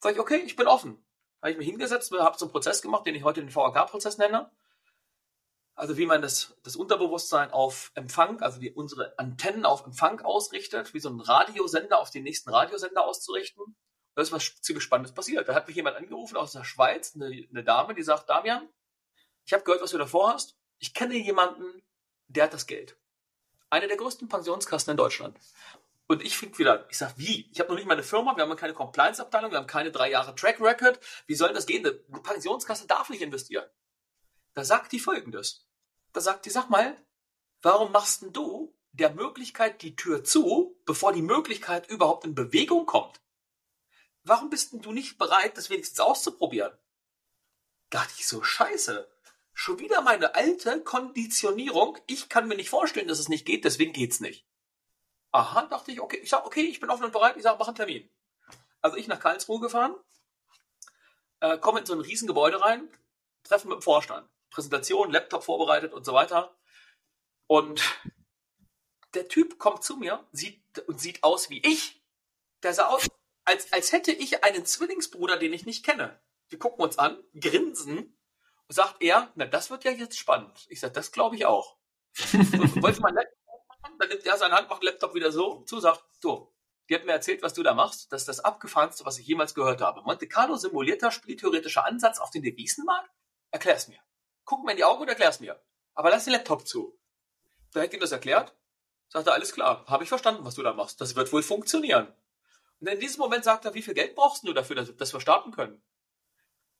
Sag 0.00 0.14
ich, 0.14 0.20
okay, 0.20 0.42
ich 0.44 0.56
bin 0.56 0.66
offen. 0.66 1.04
Habe 1.40 1.52
ich 1.52 1.58
mich 1.58 1.66
hingesetzt, 1.66 2.12
habe 2.12 2.38
so 2.38 2.44
einen 2.44 2.52
Prozess 2.52 2.82
gemacht, 2.82 3.06
den 3.06 3.14
ich 3.14 3.24
heute 3.24 3.40
den 3.40 3.50
VHK-Prozess 3.50 4.18
nenne. 4.18 4.50
Also 5.74 5.96
wie 5.96 6.04
man 6.04 6.20
das, 6.20 6.54
das 6.62 6.76
Unterbewusstsein 6.76 7.50
auf 7.52 7.90
Empfang, 7.94 8.42
also 8.42 8.60
die, 8.60 8.70
unsere 8.72 9.18
Antennen 9.18 9.64
auf 9.64 9.86
Empfang 9.86 10.20
ausrichtet, 10.20 10.92
wie 10.92 11.00
so 11.00 11.08
ein 11.08 11.20
Radiosender 11.20 11.98
auf 11.98 12.10
den 12.10 12.24
nächsten 12.24 12.50
Radiosender 12.50 13.06
auszurichten. 13.06 13.76
Da 14.14 14.20
ist 14.20 14.32
was 14.32 14.60
ziemlich 14.60 14.84
Spannendes 14.84 15.14
passiert. 15.14 15.48
Da 15.48 15.54
hat 15.54 15.66
mich 15.66 15.76
jemand 15.76 15.96
angerufen 15.96 16.36
aus 16.36 16.52
der 16.52 16.64
Schweiz, 16.64 17.14
eine, 17.14 17.26
eine 17.26 17.64
Dame, 17.64 17.94
die 17.94 18.02
sagt, 18.02 18.28
Damian, 18.28 18.68
ich 19.46 19.54
habe 19.54 19.64
gehört, 19.64 19.82
was 19.82 19.92
du 19.92 19.98
davor 19.98 20.34
hast. 20.34 20.58
Ich 20.78 20.92
kenne 20.92 21.16
jemanden, 21.16 21.82
der 22.28 22.44
hat 22.44 22.52
das 22.52 22.66
Geld. 22.66 22.99
Eine 23.70 23.86
der 23.86 23.96
größten 23.96 24.28
Pensionskassen 24.28 24.90
in 24.90 24.96
Deutschland. 24.96 25.38
Und 26.08 26.24
ich 26.24 26.36
fing 26.36 26.58
wieder, 26.58 26.86
ich 26.90 26.98
sag, 26.98 27.16
wie? 27.18 27.48
Ich 27.52 27.60
habe 27.60 27.70
noch 27.70 27.76
nicht 27.76 27.86
mal 27.86 27.94
eine 27.94 28.02
Firma, 28.02 28.36
wir 28.36 28.42
haben 28.42 28.56
keine 28.56 28.74
Compliance-Abteilung, 28.74 29.52
wir 29.52 29.58
haben 29.58 29.68
keine 29.68 29.92
drei 29.92 30.10
Jahre 30.10 30.34
Track 30.34 30.60
Record. 30.60 30.98
Wie 31.26 31.36
soll 31.36 31.52
das 31.52 31.66
gehen? 31.66 31.86
Eine 31.86 32.20
Pensionskasse 32.20 32.88
darf 32.88 33.10
nicht 33.10 33.22
investieren. 33.22 33.70
Da 34.54 34.64
sagt 34.64 34.90
die 34.90 34.98
folgendes. 34.98 35.68
Da 36.12 36.20
sagt 36.20 36.46
die, 36.46 36.50
sag 36.50 36.68
mal, 36.68 36.96
warum 37.62 37.92
machst 37.92 38.22
denn 38.22 38.32
du 38.32 38.76
der 38.90 39.14
Möglichkeit 39.14 39.82
die 39.82 39.94
Tür 39.94 40.24
zu, 40.24 40.76
bevor 40.84 41.12
die 41.12 41.22
Möglichkeit 41.22 41.88
überhaupt 41.88 42.24
in 42.24 42.34
Bewegung 42.34 42.86
kommt? 42.86 43.20
Warum 44.24 44.50
bist 44.50 44.72
denn 44.72 44.82
du 44.82 44.90
nicht 44.90 45.16
bereit, 45.16 45.56
das 45.56 45.70
wenigstens 45.70 46.00
auszuprobieren? 46.00 46.76
Dachte 47.90 48.14
ich 48.18 48.26
so, 48.26 48.42
scheiße. 48.42 49.08
Schon 49.52 49.78
wieder 49.78 50.00
meine 50.02 50.34
alte 50.34 50.82
Konditionierung. 50.82 51.98
Ich 52.06 52.28
kann 52.28 52.48
mir 52.48 52.56
nicht 52.56 52.70
vorstellen, 52.70 53.08
dass 53.08 53.18
es 53.18 53.28
nicht 53.28 53.46
geht, 53.46 53.64
deswegen 53.64 53.92
geht's 53.92 54.20
nicht. 54.20 54.46
Aha, 55.32 55.66
dachte 55.66 55.92
ich, 55.92 56.00
okay. 56.00 56.18
Ich 56.22 56.30
sag, 56.30 56.44
okay, 56.44 56.62
ich 56.62 56.80
bin 56.80 56.90
offen 56.90 57.04
und 57.04 57.12
bereit. 57.12 57.36
Ich 57.36 57.42
sag, 57.42 57.58
mach 57.58 57.68
einen 57.68 57.76
Termin. 57.76 58.10
Also 58.80 58.96
ich 58.96 59.06
nach 59.06 59.20
Karlsruhe 59.20 59.60
gefahren, 59.60 59.94
äh, 61.40 61.58
komme 61.58 61.80
in 61.80 61.86
so 61.86 61.92
ein 61.92 62.00
Riesengebäude 62.00 62.60
rein, 62.60 62.88
treffen 63.44 63.68
mit 63.68 63.78
dem 63.78 63.82
Vorstand. 63.82 64.28
Präsentation, 64.50 65.12
Laptop 65.12 65.44
vorbereitet 65.44 65.92
und 65.92 66.04
so 66.04 66.12
weiter. 66.12 66.56
Und 67.46 67.82
der 69.14 69.28
Typ 69.28 69.58
kommt 69.58 69.84
zu 69.84 69.96
mir 69.96 70.26
sieht, 70.32 70.62
und 70.86 71.00
sieht 71.00 71.22
aus 71.22 71.50
wie 71.50 71.60
ich. 71.60 72.02
Der 72.62 72.74
sah 72.74 72.86
aus, 72.86 73.08
als, 73.44 73.72
als 73.72 73.92
hätte 73.92 74.12
ich 74.12 74.44
einen 74.44 74.64
Zwillingsbruder, 74.64 75.36
den 75.36 75.52
ich 75.52 75.66
nicht 75.66 75.84
kenne. 75.84 76.20
Wir 76.48 76.58
gucken 76.58 76.82
uns 76.82 76.98
an, 76.98 77.22
grinsen 77.38 78.16
sagt 78.72 79.02
er, 79.02 79.30
na, 79.34 79.46
das 79.46 79.70
wird 79.70 79.84
ja 79.84 79.90
jetzt 79.90 80.18
spannend. 80.18 80.66
Ich 80.68 80.80
sage, 80.80 80.92
das 80.92 81.12
glaube 81.12 81.36
ich 81.36 81.46
auch. 81.46 81.76
Wollte 82.16 83.00
man 83.00 83.14
dann 84.00 84.08
nimmt 84.08 84.26
er 84.26 84.36
seine 84.36 84.54
Hand, 84.54 84.68
macht 84.68 84.82
den 84.82 84.86
Laptop 84.86 85.14
wieder 85.14 85.30
so 85.30 85.62
zu, 85.62 85.78
sagt, 85.78 86.02
du, 86.22 86.52
die 86.88 86.94
hat 86.94 87.04
mir 87.04 87.12
erzählt, 87.12 87.42
was 87.42 87.54
du 87.54 87.62
da 87.62 87.74
machst. 87.74 88.10
Das 88.12 88.22
ist 88.22 88.28
das 88.28 88.40
abgefahrenste, 88.40 89.04
was 89.04 89.18
ich 89.18 89.26
jemals 89.26 89.54
gehört 89.54 89.80
habe. 89.80 90.02
Monte 90.02 90.26
Carlo 90.26 90.56
simulierter 90.56 91.10
spieltheoretischer 91.10 91.84
Ansatz 91.84 92.18
auf 92.18 92.30
den 92.30 92.42
Devisenmarkt? 92.42 93.10
Erklär's 93.50 93.88
mir. 93.88 94.00
Guck 94.44 94.64
mir 94.64 94.72
in 94.72 94.78
die 94.78 94.84
Augen 94.84 95.02
und 95.02 95.08
erklär's 95.08 95.40
mir. 95.40 95.62
Aber 95.94 96.10
lass 96.10 96.24
den 96.24 96.32
Laptop 96.32 96.66
zu. 96.66 96.98
Da 97.72 97.80
hätte 97.80 97.96
ihm 97.96 98.00
das 98.00 98.12
erklärt. 98.12 98.54
Sagt 99.08 99.26
er, 99.26 99.34
alles 99.34 99.52
klar, 99.52 99.84
habe 99.86 100.02
ich 100.02 100.08
verstanden, 100.08 100.44
was 100.44 100.54
du 100.54 100.62
da 100.62 100.72
machst. 100.72 101.00
Das 101.00 101.14
wird 101.14 101.32
wohl 101.32 101.42
funktionieren. 101.42 102.12
Und 102.80 102.86
in 102.88 102.98
diesem 102.98 103.20
Moment 103.20 103.44
sagt 103.44 103.64
er, 103.64 103.74
wie 103.74 103.82
viel 103.82 103.94
Geld 103.94 104.14
brauchst 104.14 104.46
du 104.46 104.52
dafür, 104.52 104.76
dass, 104.76 104.96
dass 104.96 105.12
wir 105.12 105.20
starten 105.20 105.52
können? 105.52 105.82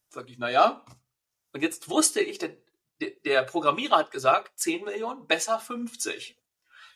Sag 0.09 0.29
ich, 0.31 0.39
na 0.39 0.49
ja. 0.49 0.85
Und 1.53 1.63
jetzt 1.63 1.89
wusste 1.89 2.21
ich, 2.21 2.39
der, 2.39 2.57
der 3.25 3.43
Programmierer 3.43 3.99
hat 3.99 4.11
gesagt, 4.11 4.59
10 4.59 4.85
Millionen, 4.85 5.27
besser 5.27 5.59
50. 5.59 6.37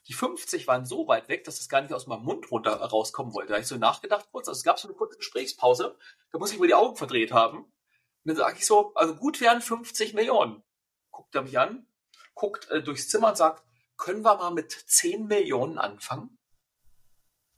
Die 0.06 0.12
50 0.12 0.66
waren 0.66 0.84
so 0.84 1.08
weit 1.08 1.28
weg, 1.28 1.44
dass 1.44 1.56
das 1.56 1.68
gar 1.68 1.80
nicht 1.80 1.94
aus 1.94 2.06
meinem 2.06 2.24
Mund 2.24 2.50
runter 2.50 2.72
rauskommen 2.76 3.32
wollte. 3.32 3.48
Da 3.48 3.54
habe 3.54 3.62
ich 3.62 3.68
so 3.68 3.76
nachgedacht 3.76 4.28
kurz. 4.30 4.48
Also 4.48 4.58
es 4.58 4.64
gab 4.64 4.78
so 4.78 4.88
eine 4.88 4.96
kurze 4.96 5.16
Gesprächspause. 5.16 5.96
Da 6.30 6.38
muss 6.38 6.52
ich 6.52 6.58
wohl 6.58 6.66
die 6.66 6.74
Augen 6.74 6.96
verdreht 6.96 7.32
haben. 7.32 7.64
Und 7.64 7.72
dann 8.24 8.36
sage 8.36 8.58
ich 8.58 8.66
so, 8.66 8.92
also 8.94 9.14
gut 9.16 9.40
wären 9.40 9.62
50 9.62 10.14
Millionen. 10.14 10.62
Guckt 11.10 11.34
er 11.34 11.42
mich 11.42 11.58
an, 11.58 11.86
guckt 12.34 12.68
äh, 12.70 12.82
durchs 12.82 13.08
Zimmer 13.08 13.28
und 13.28 13.36
sagt, 13.36 13.64
können 13.96 14.22
wir 14.22 14.36
mal 14.36 14.50
mit 14.50 14.72
10 14.72 15.26
Millionen 15.26 15.78
anfangen? 15.78 16.38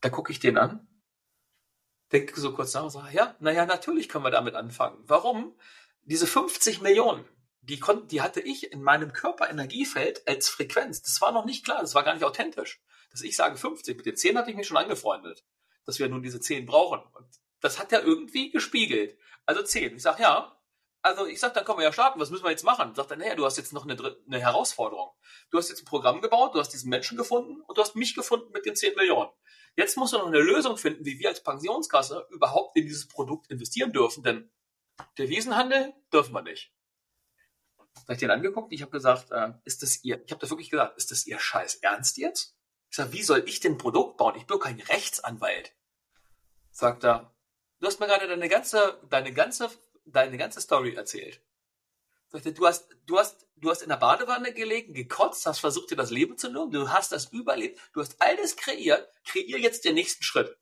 Da 0.00 0.10
gucke 0.10 0.30
ich 0.30 0.38
den 0.38 0.58
an, 0.58 0.86
denke 2.12 2.38
so 2.38 2.52
kurz 2.52 2.74
nach 2.74 2.84
und 2.84 2.90
sage, 2.90 3.14
ja, 3.14 3.34
naja, 3.40 3.66
natürlich 3.66 4.08
können 4.08 4.24
wir 4.24 4.30
damit 4.30 4.54
anfangen. 4.54 5.02
Warum? 5.06 5.58
Diese 6.06 6.26
50 6.26 6.82
Millionen, 6.82 7.24
die, 7.62 7.80
konnten, 7.80 8.06
die 8.06 8.22
hatte 8.22 8.40
ich 8.40 8.72
in 8.72 8.80
meinem 8.80 9.12
Körperenergiefeld 9.12 10.26
als 10.28 10.48
Frequenz. 10.48 11.02
Das 11.02 11.20
war 11.20 11.32
noch 11.32 11.44
nicht 11.44 11.64
klar, 11.64 11.80
das 11.80 11.96
war 11.96 12.04
gar 12.04 12.14
nicht 12.14 12.24
authentisch. 12.24 12.80
Dass 13.10 13.22
ich 13.22 13.36
sage 13.36 13.56
50, 13.56 13.96
mit 13.96 14.06
den 14.06 14.16
10 14.16 14.38
hatte 14.38 14.50
ich 14.50 14.56
mich 14.56 14.68
schon 14.68 14.76
angefreundet, 14.76 15.44
dass 15.84 15.98
wir 15.98 16.08
nun 16.08 16.22
diese 16.22 16.38
10 16.38 16.64
brauchen. 16.64 17.00
Und 17.12 17.26
das 17.60 17.80
hat 17.80 17.90
ja 17.90 18.00
irgendwie 18.00 18.50
gespiegelt. 18.50 19.18
Also 19.46 19.64
10. 19.64 19.96
Ich 19.96 20.02
sage, 20.02 20.22
ja, 20.22 20.56
also 21.02 21.26
ich 21.26 21.40
sage, 21.40 21.54
dann 21.54 21.64
können 21.64 21.78
wir 21.78 21.84
ja 21.84 21.92
starten, 21.92 22.20
was 22.20 22.30
müssen 22.30 22.44
wir 22.44 22.50
jetzt 22.50 22.64
machen? 22.64 22.94
Sagt 22.94 23.10
er, 23.10 23.16
naja, 23.16 23.34
du 23.34 23.44
hast 23.44 23.56
jetzt 23.56 23.72
noch 23.72 23.84
eine, 23.84 24.16
eine 24.26 24.40
Herausforderung. 24.40 25.10
Du 25.50 25.58
hast 25.58 25.68
jetzt 25.68 25.82
ein 25.82 25.86
Programm 25.86 26.20
gebaut, 26.20 26.54
du 26.54 26.60
hast 26.60 26.72
diesen 26.72 26.88
Menschen 26.88 27.16
gefunden 27.18 27.62
und 27.62 27.76
du 27.76 27.82
hast 27.82 27.96
mich 27.96 28.14
gefunden 28.14 28.52
mit 28.52 28.64
den 28.64 28.76
10 28.76 28.94
Millionen. 28.94 29.30
Jetzt 29.76 29.96
musst 29.96 30.12
du 30.12 30.18
noch 30.18 30.28
eine 30.28 30.40
Lösung 30.40 30.76
finden, 30.76 31.04
wie 31.04 31.18
wir 31.18 31.30
als 31.30 31.42
Pensionskasse 31.42 32.28
überhaupt 32.30 32.76
in 32.76 32.86
dieses 32.86 33.08
Produkt 33.08 33.50
investieren 33.50 33.92
dürfen, 33.92 34.22
denn 34.22 34.52
der 35.18 35.28
Wiesenhandel 35.28 35.94
dürfen 36.12 36.32
wir 36.32 36.42
nicht. 36.42 36.72
Da 38.06 38.12
ich 38.12 38.18
den 38.18 38.30
angeguckt, 38.30 38.72
ich 38.72 38.82
habe 38.82 38.92
gesagt, 38.92 39.30
äh, 39.32 39.52
ist 39.64 39.82
das 39.82 40.04
ihr, 40.04 40.22
ich 40.24 40.30
habe 40.30 40.40
das 40.40 40.50
wirklich 40.50 40.70
gesagt, 40.70 40.96
ist 40.96 41.10
das 41.10 41.26
ihr 41.26 41.38
Scheiß 41.38 41.76
Ernst 41.76 42.18
jetzt? 42.18 42.56
Ich 42.90 42.96
sage, 42.96 43.12
wie 43.12 43.22
soll 43.22 43.42
ich 43.46 43.60
denn 43.60 43.72
ein 43.72 43.78
Produkt 43.78 44.16
bauen? 44.16 44.36
Ich 44.36 44.46
bin 44.46 44.60
kein 44.60 44.80
Rechtsanwalt. 44.80 45.74
Sagt 46.70 47.04
er, 47.04 47.34
du 47.80 47.86
hast 47.86 48.00
mir 48.00 48.06
gerade 48.06 48.28
deine 48.28 48.48
ganze, 48.48 49.00
deine 49.08 49.32
ganze, 49.32 49.70
deine 50.04 50.36
ganze 50.36 50.60
Story 50.60 50.94
erzählt. 50.94 51.42
Sagt 52.28 52.46
er, 52.46 52.52
du 52.52 52.66
hast, 52.66 52.88
du 53.06 53.18
hast, 53.18 53.48
du 53.56 53.70
hast 53.70 53.82
in 53.82 53.88
der 53.88 53.96
Badewanne 53.96 54.52
gelegen, 54.52 54.94
gekotzt, 54.94 55.46
hast 55.46 55.60
versucht, 55.60 55.90
dir 55.90 55.96
das 55.96 56.10
Leben 56.10 56.38
zu 56.38 56.48
nehmen, 56.48 56.70
du 56.70 56.90
hast 56.90 57.12
das 57.12 57.26
überlebt, 57.32 57.80
du 57.92 58.00
hast 58.00 58.20
alles 58.20 58.56
kreiert, 58.56 59.08
kreier 59.24 59.58
jetzt 59.58 59.84
den 59.84 59.94
nächsten 59.94 60.22
Schritt. 60.22 60.56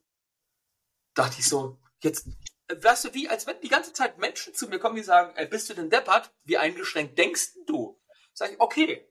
Dachte 1.14 1.36
ich 1.40 1.48
so, 1.48 1.78
jetzt, 2.02 2.28
weißt 2.68 3.07
du, 3.07 3.14
wie, 3.14 3.29
als 3.29 3.46
wenn 3.46 3.61
die 3.61 3.68
ganze 3.68 3.92
Zeit 3.92 4.18
Menschen 4.18 4.55
zu 4.55 4.68
mir 4.68 4.79
kommen, 4.79 4.96
die 4.96 5.03
sagen, 5.03 5.35
ey, 5.37 5.46
bist 5.46 5.68
du 5.68 5.74
denn 5.74 5.90
deppert? 5.90 6.33
Wie 6.44 6.57
eingeschränkt 6.57 7.18
denkst 7.18 7.55
du? 7.66 8.00
Sag 8.33 8.53
ich, 8.53 8.61
okay. 8.61 9.09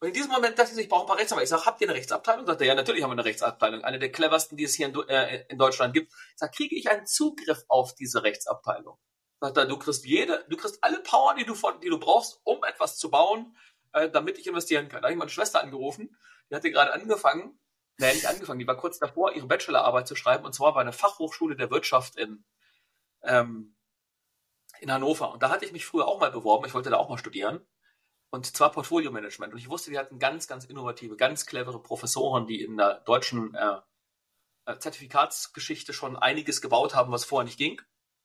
Und 0.00 0.08
in 0.08 0.14
diesem 0.14 0.30
Moment 0.30 0.58
dachte 0.58 0.72
ich, 0.72 0.78
ich 0.78 0.88
brauche 0.88 1.04
ein 1.04 1.06
paar 1.06 1.18
Rechtsanwälte. 1.18 1.44
Ich 1.44 1.50
sage, 1.50 1.64
habt 1.64 1.80
ihr 1.80 1.88
eine 1.88 1.96
Rechtsabteilung? 1.96 2.46
Sagt 2.46 2.60
er, 2.60 2.66
ja, 2.66 2.74
natürlich 2.74 3.02
haben 3.02 3.10
wir 3.10 3.14
eine 3.14 3.24
Rechtsabteilung. 3.24 3.82
Eine 3.82 3.98
der 3.98 4.12
cleversten, 4.12 4.56
die 4.56 4.64
es 4.64 4.74
hier 4.74 4.88
in, 4.88 5.08
äh, 5.08 5.46
in 5.48 5.56
Deutschland 5.56 5.94
gibt. 5.94 6.12
Ich 6.12 6.38
sage, 6.38 6.52
kriege 6.54 6.76
ich 6.76 6.90
einen 6.90 7.06
Zugriff 7.06 7.64
auf 7.68 7.94
diese 7.94 8.22
Rechtsabteilung? 8.22 8.98
Sagt 9.40 9.56
er, 9.56 9.66
du 9.66 9.78
kriegst 9.78 10.04
jede, 10.04 10.44
du 10.48 10.56
kriegst 10.56 10.82
alle 10.82 11.00
Power, 11.00 11.34
die 11.34 11.44
du, 11.44 11.54
von, 11.54 11.80
die 11.80 11.88
du 11.88 11.98
brauchst, 11.98 12.40
um 12.44 12.62
etwas 12.64 12.98
zu 12.98 13.10
bauen, 13.10 13.56
äh, 13.92 14.10
damit 14.10 14.38
ich 14.38 14.46
investieren 14.46 14.88
kann. 14.88 15.00
Da 15.00 15.06
habe 15.06 15.12
ich 15.12 15.18
meine 15.18 15.30
Schwester 15.30 15.62
angerufen. 15.62 16.14
Die 16.50 16.54
hatte 16.54 16.70
gerade 16.70 16.92
angefangen, 16.92 17.58
naja, 17.98 18.12
nicht 18.12 18.28
angefangen, 18.28 18.58
die 18.58 18.66
war 18.66 18.76
kurz 18.76 18.98
davor, 18.98 19.32
ihre 19.32 19.46
Bachelorarbeit 19.46 20.06
zu 20.06 20.16
schreiben, 20.16 20.44
und 20.44 20.54
zwar 20.54 20.74
bei 20.74 20.82
einer 20.82 20.92
Fachhochschule 20.92 21.56
der 21.56 21.70
Wirtschaft 21.70 22.16
in, 22.16 22.44
ähm, 23.22 23.76
in 24.80 24.92
Hannover. 24.92 25.32
Und 25.32 25.42
da 25.42 25.50
hatte 25.50 25.64
ich 25.64 25.72
mich 25.72 25.86
früher 25.86 26.06
auch 26.06 26.20
mal 26.20 26.30
beworben, 26.30 26.66
ich 26.66 26.74
wollte 26.74 26.90
da 26.90 26.96
auch 26.96 27.08
mal 27.08 27.18
studieren. 27.18 27.66
Und 28.30 28.56
zwar 28.56 28.72
Portfolio 28.72 29.10
Management. 29.10 29.52
Und 29.52 29.58
ich 29.58 29.70
wusste, 29.70 29.90
die 29.90 29.98
hatten 29.98 30.18
ganz, 30.18 30.46
ganz 30.48 30.64
innovative, 30.64 31.16
ganz 31.16 31.46
clevere 31.46 31.82
Professoren, 31.82 32.46
die 32.46 32.62
in 32.62 32.76
der 32.76 33.00
deutschen 33.00 33.54
äh, 33.54 33.78
äh 34.66 34.78
Zertifikatsgeschichte 34.78 35.92
schon 35.92 36.16
einiges 36.16 36.60
gebaut 36.60 36.94
haben, 36.94 37.12
was 37.12 37.24
vorher 37.24 37.44
nicht 37.44 37.58
ging. 37.58 37.80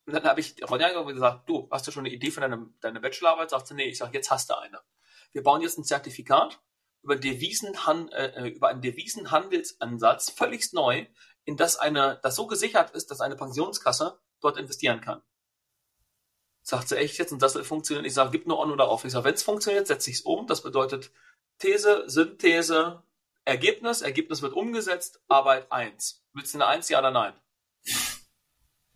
Und 0.06 0.14
dann 0.14 0.24
habe 0.24 0.40
ich 0.40 0.56
Ronja 0.68 1.00
gesagt, 1.02 1.48
du, 1.48 1.68
hast 1.70 1.86
du 1.86 1.92
schon 1.92 2.04
eine 2.04 2.14
Idee 2.14 2.30
für 2.30 2.40
deine, 2.40 2.68
deine 2.80 3.00
Bachelorarbeit? 3.00 3.50
Sagt 3.50 3.68
sie, 3.68 3.74
nee, 3.74 3.88
ich 3.88 3.98
sage, 3.98 4.12
jetzt 4.14 4.30
hast 4.30 4.50
du 4.50 4.58
eine. 4.58 4.80
Wir 5.32 5.42
bauen 5.42 5.62
jetzt 5.62 5.78
ein 5.78 5.84
Zertifikat 5.84 6.60
über, 7.02 7.16
Devisenhan 7.16 8.08
äh, 8.08 8.26
äh, 8.26 8.48
über 8.48 8.68
einen 8.68 8.82
Devisenhandelsansatz, 8.82 10.30
völlig 10.30 10.72
neu, 10.72 11.06
in 11.44 11.56
das 11.56 11.76
eine, 11.76 12.20
das 12.22 12.36
so 12.36 12.46
gesichert 12.46 12.90
ist, 12.90 13.10
dass 13.10 13.20
eine 13.20 13.36
Pensionskasse 13.36 14.20
dort 14.42 14.58
investieren 14.58 15.00
kann. 15.00 15.22
Sagt 16.62 16.88
sie 16.88 16.96
echt 16.96 17.18
jetzt 17.18 17.32
und 17.32 17.42
das 17.42 17.56
funktioniert? 17.66 18.06
Ich 18.06 18.14
sage, 18.14 18.30
gib 18.30 18.46
nur 18.46 18.58
on 18.58 18.70
oder 18.70 18.88
off. 18.88 19.04
Ich 19.04 19.12
sage, 19.12 19.24
wenn 19.24 19.34
es 19.34 19.42
funktioniert, 19.42 19.86
setze 19.86 20.10
ich 20.10 20.16
es 20.18 20.22
um. 20.22 20.46
Das 20.46 20.62
bedeutet 20.62 21.10
These, 21.58 22.04
Synthese, 22.06 23.02
Ergebnis. 23.44 24.02
Ergebnis 24.02 24.42
wird 24.42 24.52
umgesetzt, 24.52 25.20
Arbeit 25.28 25.70
1. 25.72 26.24
Willst 26.34 26.54
du 26.54 26.58
eine 26.58 26.66
1, 26.66 26.88
ja 26.88 27.00
oder 27.00 27.10
nein? 27.10 27.34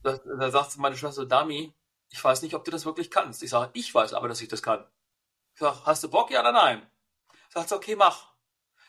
Da, 0.02 0.18
da 0.18 0.50
sagt 0.50 0.76
meine 0.78 0.96
Schwester, 0.96 1.26
Dami, 1.26 1.74
ich 2.10 2.22
weiß 2.22 2.42
nicht, 2.42 2.54
ob 2.54 2.64
du 2.64 2.70
das 2.70 2.86
wirklich 2.86 3.10
kannst. 3.10 3.42
Ich 3.42 3.50
sage, 3.50 3.70
ich 3.74 3.92
weiß 3.92 4.12
aber, 4.12 4.28
dass 4.28 4.40
ich 4.40 4.48
das 4.48 4.62
kann. 4.62 4.86
Ich 5.54 5.60
sage, 5.60 5.78
hast 5.84 6.04
du 6.04 6.08
Bock, 6.08 6.30
ja 6.30 6.40
oder 6.40 6.52
nein? 6.52 6.88
Sagt 7.48 7.70
sie, 7.70 7.74
okay, 7.74 7.96
mach. 7.96 8.34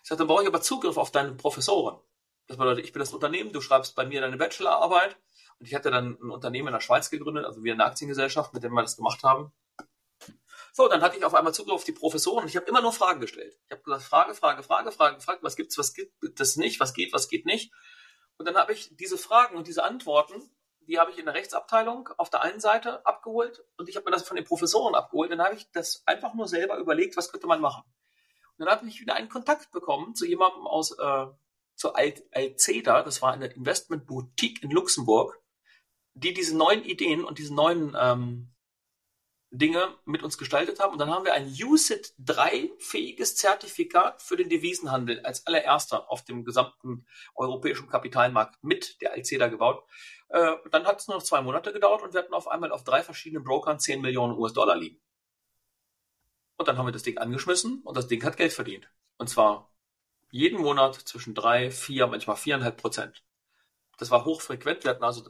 Ich 0.03 0.09
sage, 0.09 0.19
dann 0.19 0.27
brauche 0.27 0.43
ich 0.43 0.47
aber 0.47 0.61
Zugriff 0.61 0.97
auf 0.97 1.09
deine 1.09 1.33
Professoren. 1.33 1.99
Das 2.45 2.57
bedeutet, 2.57 2.85
ich 2.85 2.93
bin 2.93 2.99
das 2.99 3.13
Unternehmen, 3.13 3.51
du 3.51 3.61
schreibst 3.61 3.95
bei 3.95 4.05
mir 4.05 4.21
deine 4.21 4.37
Bachelorarbeit 4.37 5.17
und 5.59 5.67
ich 5.67 5.75
hatte 5.75 5.91
dann 5.91 6.17
ein 6.21 6.29
Unternehmen 6.29 6.67
in 6.67 6.73
der 6.73 6.81
Schweiz 6.81 7.09
gegründet, 7.09 7.45
also 7.45 7.63
wir 7.63 7.73
eine 7.73 7.85
Aktiengesellschaft, 7.85 8.53
mit 8.53 8.63
dem 8.63 8.73
wir 8.73 8.81
das 8.81 8.97
gemacht 8.97 9.23
haben. 9.23 9.51
So, 10.73 10.87
dann 10.87 11.01
hatte 11.01 11.17
ich 11.17 11.25
auf 11.25 11.33
einmal 11.33 11.53
Zugriff 11.53 11.73
auf 11.73 11.83
die 11.83 11.91
Professoren 11.91 12.43
und 12.43 12.49
ich 12.49 12.55
habe 12.55 12.67
immer 12.67 12.81
nur 12.81 12.93
Fragen 12.93 13.19
gestellt. 13.19 13.57
Ich 13.65 13.71
habe 13.71 13.81
gesagt, 13.81 14.03
Frage, 14.03 14.35
Frage, 14.35 14.61
Frage, 14.61 14.91
Frage, 14.91 15.15
gefragt, 15.15 15.39
was 15.41 15.55
gibt's, 15.55 15.77
was 15.77 15.93
gibt 15.93 16.39
es 16.39 16.55
nicht, 16.55 16.79
was 16.79 16.93
geht, 16.93 17.13
was 17.13 17.29
geht 17.29 17.45
nicht. 17.45 17.73
Und 18.37 18.47
dann 18.47 18.55
habe 18.55 18.73
ich 18.73 18.95
diese 18.95 19.17
Fragen 19.17 19.57
und 19.57 19.67
diese 19.67 19.83
Antworten 19.83 20.51
die 20.87 20.99
habe 20.99 21.11
ich 21.11 21.19
in 21.19 21.25
der 21.25 21.33
Rechtsabteilung 21.33 22.09
auf 22.17 22.29
der 22.29 22.41
einen 22.41 22.59
Seite 22.59 23.05
abgeholt 23.05 23.63
und 23.77 23.89
ich 23.89 23.95
habe 23.95 24.05
mir 24.05 24.11
das 24.11 24.27
von 24.27 24.35
den 24.35 24.45
Professoren 24.45 24.95
abgeholt. 24.95 25.31
Dann 25.31 25.41
habe 25.41 25.55
ich 25.55 25.69
das 25.71 26.01
einfach 26.05 26.33
nur 26.33 26.47
selber 26.47 26.77
überlegt, 26.77 27.17
was 27.17 27.31
könnte 27.31 27.47
man 27.47 27.59
machen. 27.59 27.83
Und 28.57 28.65
dann 28.65 28.69
habe 28.69 28.87
ich 28.87 29.01
wieder 29.01 29.15
einen 29.15 29.29
Kontakt 29.29 29.71
bekommen 29.71 30.15
zu 30.15 30.25
jemandem 30.25 30.65
aus 30.65 30.97
äh, 30.97 31.25
zur 31.75 31.95
Alceda, 31.95 33.03
das 33.03 33.21
war 33.21 33.33
eine 33.33 33.47
Investmentboutique 33.47 34.63
in 34.63 34.71
Luxemburg, 34.71 35.39
die 36.17 36.33
diese 36.33 36.57
neuen 36.57 36.83
Ideen 36.83 37.23
und 37.23 37.37
diese 37.37 37.53
neuen 37.53 37.95
ähm, 37.99 38.49
Dinge 39.51 39.95
mit 40.05 40.23
uns 40.23 40.37
gestaltet 40.37 40.79
haben. 40.79 40.93
Und 40.93 40.99
dann 40.99 41.09
haben 41.09 41.25
wir 41.25 41.33
ein 41.33 41.47
USIT 41.47 42.13
3 42.19 42.71
fähiges 42.79 43.35
Zertifikat 43.35 44.21
für 44.21 44.35
den 44.35 44.49
Devisenhandel 44.49 45.21
als 45.21 45.45
allererster 45.47 46.11
auf 46.11 46.23
dem 46.23 46.43
gesamten 46.43 47.05
europäischen 47.35 47.87
Kapitalmarkt 47.87 48.61
mit 48.63 48.99
der 49.01 49.13
Alceda 49.13 49.47
gebaut. 49.47 49.83
Äh, 50.29 50.55
dann 50.71 50.85
hat 50.85 50.99
es 50.99 51.07
nur 51.07 51.17
noch 51.17 51.23
zwei 51.23 51.41
Monate 51.41 51.71
gedauert 51.71 52.01
und 52.01 52.13
wir 52.13 52.21
hatten 52.21 52.33
auf 52.33 52.47
einmal 52.47 52.71
auf 52.71 52.83
drei 52.83 53.03
verschiedenen 53.03 53.43
Brokern 53.43 53.79
10 53.79 54.01
Millionen 54.01 54.37
US-Dollar 54.37 54.75
liegen. 54.75 54.99
Und 56.57 56.67
dann 56.67 56.77
haben 56.77 56.87
wir 56.87 56.91
das 56.91 57.03
Ding 57.03 57.17
angeschmissen 57.17 57.81
und 57.83 57.95
das 57.95 58.07
Ding 58.07 58.23
hat 58.23 58.37
Geld 58.37 58.51
verdient. 58.51 58.89
Und 59.17 59.29
zwar 59.29 59.71
jeden 60.31 60.59
Monat 60.59 60.95
zwischen 60.95 61.35
drei, 61.35 61.71
vier, 61.71 62.07
manchmal 62.07 62.35
viereinhalb 62.35 62.77
Prozent. 62.77 63.23
Das 63.97 64.11
war 64.11 64.25
hochfrequent. 64.25 64.83
Wir 64.83 64.91
hatten 64.91 65.03
also 65.03 65.23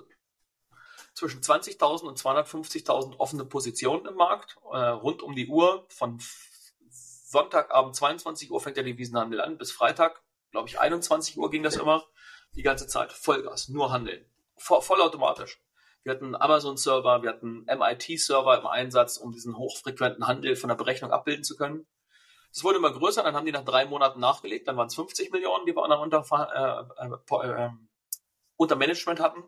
zwischen 1.17 1.41
20.000 1.41 2.03
und 2.03 2.19
250.000 2.19 3.17
offene 3.17 3.43
Positionen 3.43 4.05
im 4.05 4.15
Markt, 4.15 4.57
äh, 4.71 4.77
rund 4.77 5.23
um 5.23 5.35
die 5.35 5.47
Uhr. 5.47 5.87
Von 5.89 6.19
Sonntagabend 6.89 7.95
22 7.95 8.51
Uhr 8.51 8.61
fängt 8.61 8.77
der 8.77 8.83
Devisenhandel 8.83 9.41
an, 9.41 9.57
bis 9.57 9.71
Freitag, 9.71 10.21
glaube 10.51 10.69
ich, 10.69 10.79
21 10.79 11.37
Uhr 11.39 11.49
ging 11.49 11.63
das 11.63 11.75
immer. 11.75 12.05
Die 12.55 12.61
ganze 12.61 12.87
Zeit. 12.87 13.11
Vollgas, 13.11 13.67
nur 13.67 13.91
handeln 13.91 14.25
vollautomatisch. 14.59 15.61
Wir 16.03 16.13
hatten 16.13 16.35
Amazon-Server, 16.35 17.21
wir 17.21 17.29
hatten 17.29 17.65
MIT-Server 17.65 18.59
im 18.59 18.67
Einsatz, 18.67 19.17
um 19.17 19.31
diesen 19.31 19.57
hochfrequenten 19.57 20.27
Handel 20.27 20.55
von 20.55 20.69
der 20.69 20.75
Berechnung 20.75 21.11
abbilden 21.11 21.43
zu 21.43 21.57
können. 21.57 21.85
Das 22.53 22.63
wurde 22.63 22.77
immer 22.77 22.91
größer, 22.91 23.23
dann 23.23 23.35
haben 23.35 23.45
die 23.45 23.51
nach 23.51 23.65
drei 23.65 23.85
Monaten 23.85 24.19
nachgelegt, 24.19 24.67
dann 24.67 24.77
waren 24.77 24.87
es 24.87 24.95
50 24.95 25.31
Millionen, 25.31 25.65
die 25.65 25.75
wir 25.75 25.83
unter, 25.83 26.23
äh, 26.99 27.05
äh, 27.05 27.65
äh, 27.65 27.69
unter 28.55 28.75
Management 28.75 29.19
hatten. 29.19 29.43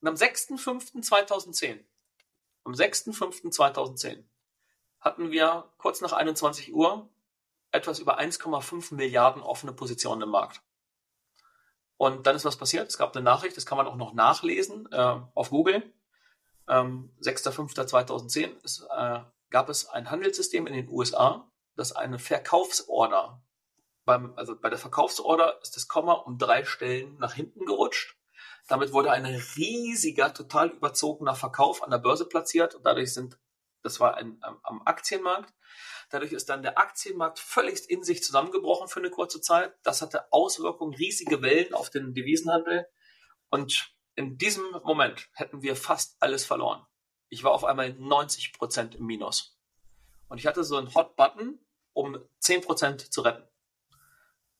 Und 0.00 0.08
am 0.08 0.14
6.5.2010, 0.14 1.84
am 2.64 2.72
6.5.2010 2.72 4.24
hatten 5.00 5.30
wir 5.30 5.72
kurz 5.78 6.00
nach 6.00 6.12
21 6.12 6.72
Uhr 6.72 7.08
etwas 7.70 7.98
über 7.98 8.18
1,5 8.18 8.94
Milliarden 8.94 9.42
offene 9.42 9.72
Positionen 9.72 10.22
im 10.22 10.30
Markt. 10.30 10.62
Und 11.96 12.26
dann 12.26 12.36
ist 12.36 12.44
was 12.44 12.56
passiert. 12.56 12.88
Es 12.88 12.98
gab 12.98 13.14
eine 13.14 13.24
Nachricht, 13.24 13.56
das 13.56 13.66
kann 13.66 13.76
man 13.76 13.86
auch 13.86 13.96
noch 13.96 14.14
nachlesen 14.14 14.90
äh, 14.92 15.20
auf 15.34 15.50
Google. 15.50 15.82
Ähm, 16.68 17.10
6.5.2010 17.20 18.62
ist, 18.62 18.86
äh, 18.90 19.20
gab 19.50 19.68
es 19.68 19.86
ein 19.88 20.10
Handelssystem 20.10 20.66
in 20.66 20.74
den 20.74 20.88
USA, 20.88 21.50
das 21.74 21.92
eine 21.92 22.18
Verkaufsorder, 22.18 23.42
beim, 24.04 24.32
also 24.36 24.56
bei 24.56 24.70
der 24.70 24.78
Verkaufsorder 24.78 25.60
ist 25.60 25.76
das 25.76 25.86
Komma 25.86 26.14
um 26.14 26.38
drei 26.38 26.64
Stellen 26.64 27.18
nach 27.18 27.34
hinten 27.34 27.66
gerutscht. 27.66 28.17
Damit 28.68 28.92
wurde 28.92 29.10
ein 29.10 29.24
riesiger, 29.24 30.32
total 30.32 30.68
überzogener 30.68 31.34
Verkauf 31.34 31.82
an 31.82 31.90
der 31.90 31.98
Börse 31.98 32.26
platziert 32.26 32.74
und 32.74 32.84
dadurch 32.84 33.12
sind, 33.12 33.38
das 33.82 33.98
war 33.98 34.16
ein, 34.16 34.38
am 34.42 34.82
Aktienmarkt, 34.84 35.52
Dadurch 36.10 36.32
ist 36.32 36.48
dann 36.48 36.62
der 36.62 36.78
Aktienmarkt 36.78 37.38
völlig 37.38 37.88
in 37.90 38.02
sich 38.02 38.22
zusammengebrochen 38.22 38.88
für 38.88 39.00
eine 39.00 39.10
kurze 39.10 39.40
Zeit. 39.40 39.74
Das 39.82 40.00
hatte 40.00 40.32
Auswirkungen, 40.32 40.94
riesige 40.94 41.42
Wellen 41.42 41.74
auf 41.74 41.90
den 41.90 42.14
Devisenhandel. 42.14 42.86
Und 43.50 43.94
in 44.14 44.38
diesem 44.38 44.64
Moment 44.84 45.28
hätten 45.34 45.62
wir 45.62 45.76
fast 45.76 46.16
alles 46.20 46.44
verloren. 46.44 46.84
Ich 47.28 47.44
war 47.44 47.52
auf 47.52 47.64
einmal 47.64 47.92
90 47.92 48.54
Prozent 48.54 48.94
im 48.94 49.04
Minus. 49.04 49.58
Und 50.28 50.38
ich 50.38 50.46
hatte 50.46 50.64
so 50.64 50.76
einen 50.76 50.94
Hot 50.94 51.14
Button, 51.16 51.58
um 51.92 52.18
10 52.38 52.62
Prozent 52.62 53.12
zu 53.12 53.20
retten. 53.20 53.46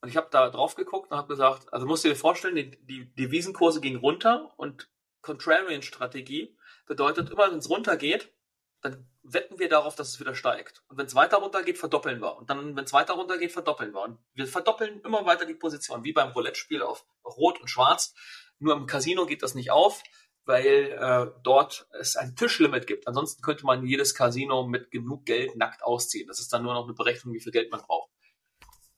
Und 0.01 0.09
ich 0.09 0.17
habe 0.17 0.29
da 0.31 0.49
drauf 0.49 0.75
geguckt 0.75 1.11
und 1.11 1.17
habe 1.17 1.27
gesagt, 1.27 1.73
also 1.73 1.85
musst 1.85 2.05
du 2.05 2.09
dir 2.09 2.15
vorstellen, 2.15 2.55
die, 2.55 2.85
die 2.85 3.13
Devisenkurse 3.15 3.81
gingen 3.81 3.99
runter 3.99 4.53
und 4.57 4.89
Contrarian-Strategie 5.21 6.57
bedeutet 6.85 7.29
immer, 7.29 7.51
wenn 7.51 7.59
es 7.59 7.69
runtergeht, 7.69 8.33
dann 8.81 9.09
wetten 9.23 9.59
wir 9.59 9.67
darauf, 9.67 9.95
dass 9.95 10.09
es 10.09 10.19
wieder 10.19 10.35
steigt. 10.35 10.83
Und 10.87 10.97
wenn 10.97 11.05
es 11.05 11.15
weiter 11.15 11.37
runter 11.37 11.63
geht, 11.63 11.77
verdoppeln 11.77 12.21
wir. 12.21 12.37
Und 12.37 12.49
dann, 12.49 12.75
wenn 12.75 12.85
es 12.85 12.93
weiter 12.93 13.13
runter 13.13 13.37
geht, 13.37 13.51
verdoppeln 13.51 13.93
wir. 13.93 14.01
Und 14.03 14.19
wir 14.33 14.47
verdoppeln 14.47 15.01
immer 15.01 15.25
weiter 15.25 15.45
die 15.45 15.53
Position, 15.53 16.03
wie 16.03 16.13
beim 16.13 16.31
Roulette-Spiel 16.31 16.81
auf 16.81 17.05
Rot 17.25 17.59
und 17.59 17.67
Schwarz. 17.67 18.13
Nur 18.59 18.75
im 18.75 18.87
Casino 18.87 19.25
geht 19.25 19.43
das 19.43 19.53
nicht 19.53 19.71
auf, 19.71 20.01
weil 20.45 20.97
äh, 20.97 21.31
dort 21.43 21.87
es 21.99 22.15
ein 22.15 22.35
Tischlimit 22.35 22.87
gibt. 22.87 23.07
Ansonsten 23.07 23.41
könnte 23.41 23.65
man 23.65 23.85
jedes 23.85 24.15
Casino 24.15 24.65
mit 24.65 24.91
genug 24.91 25.25
Geld 25.25 25.55
nackt 25.57 25.83
ausziehen. 25.83 26.27
Das 26.27 26.39
ist 26.39 26.51
dann 26.53 26.63
nur 26.63 26.73
noch 26.73 26.85
eine 26.85 26.93
Berechnung, 26.93 27.33
wie 27.33 27.41
viel 27.41 27.51
Geld 27.51 27.71
man 27.71 27.81
braucht. 27.81 28.09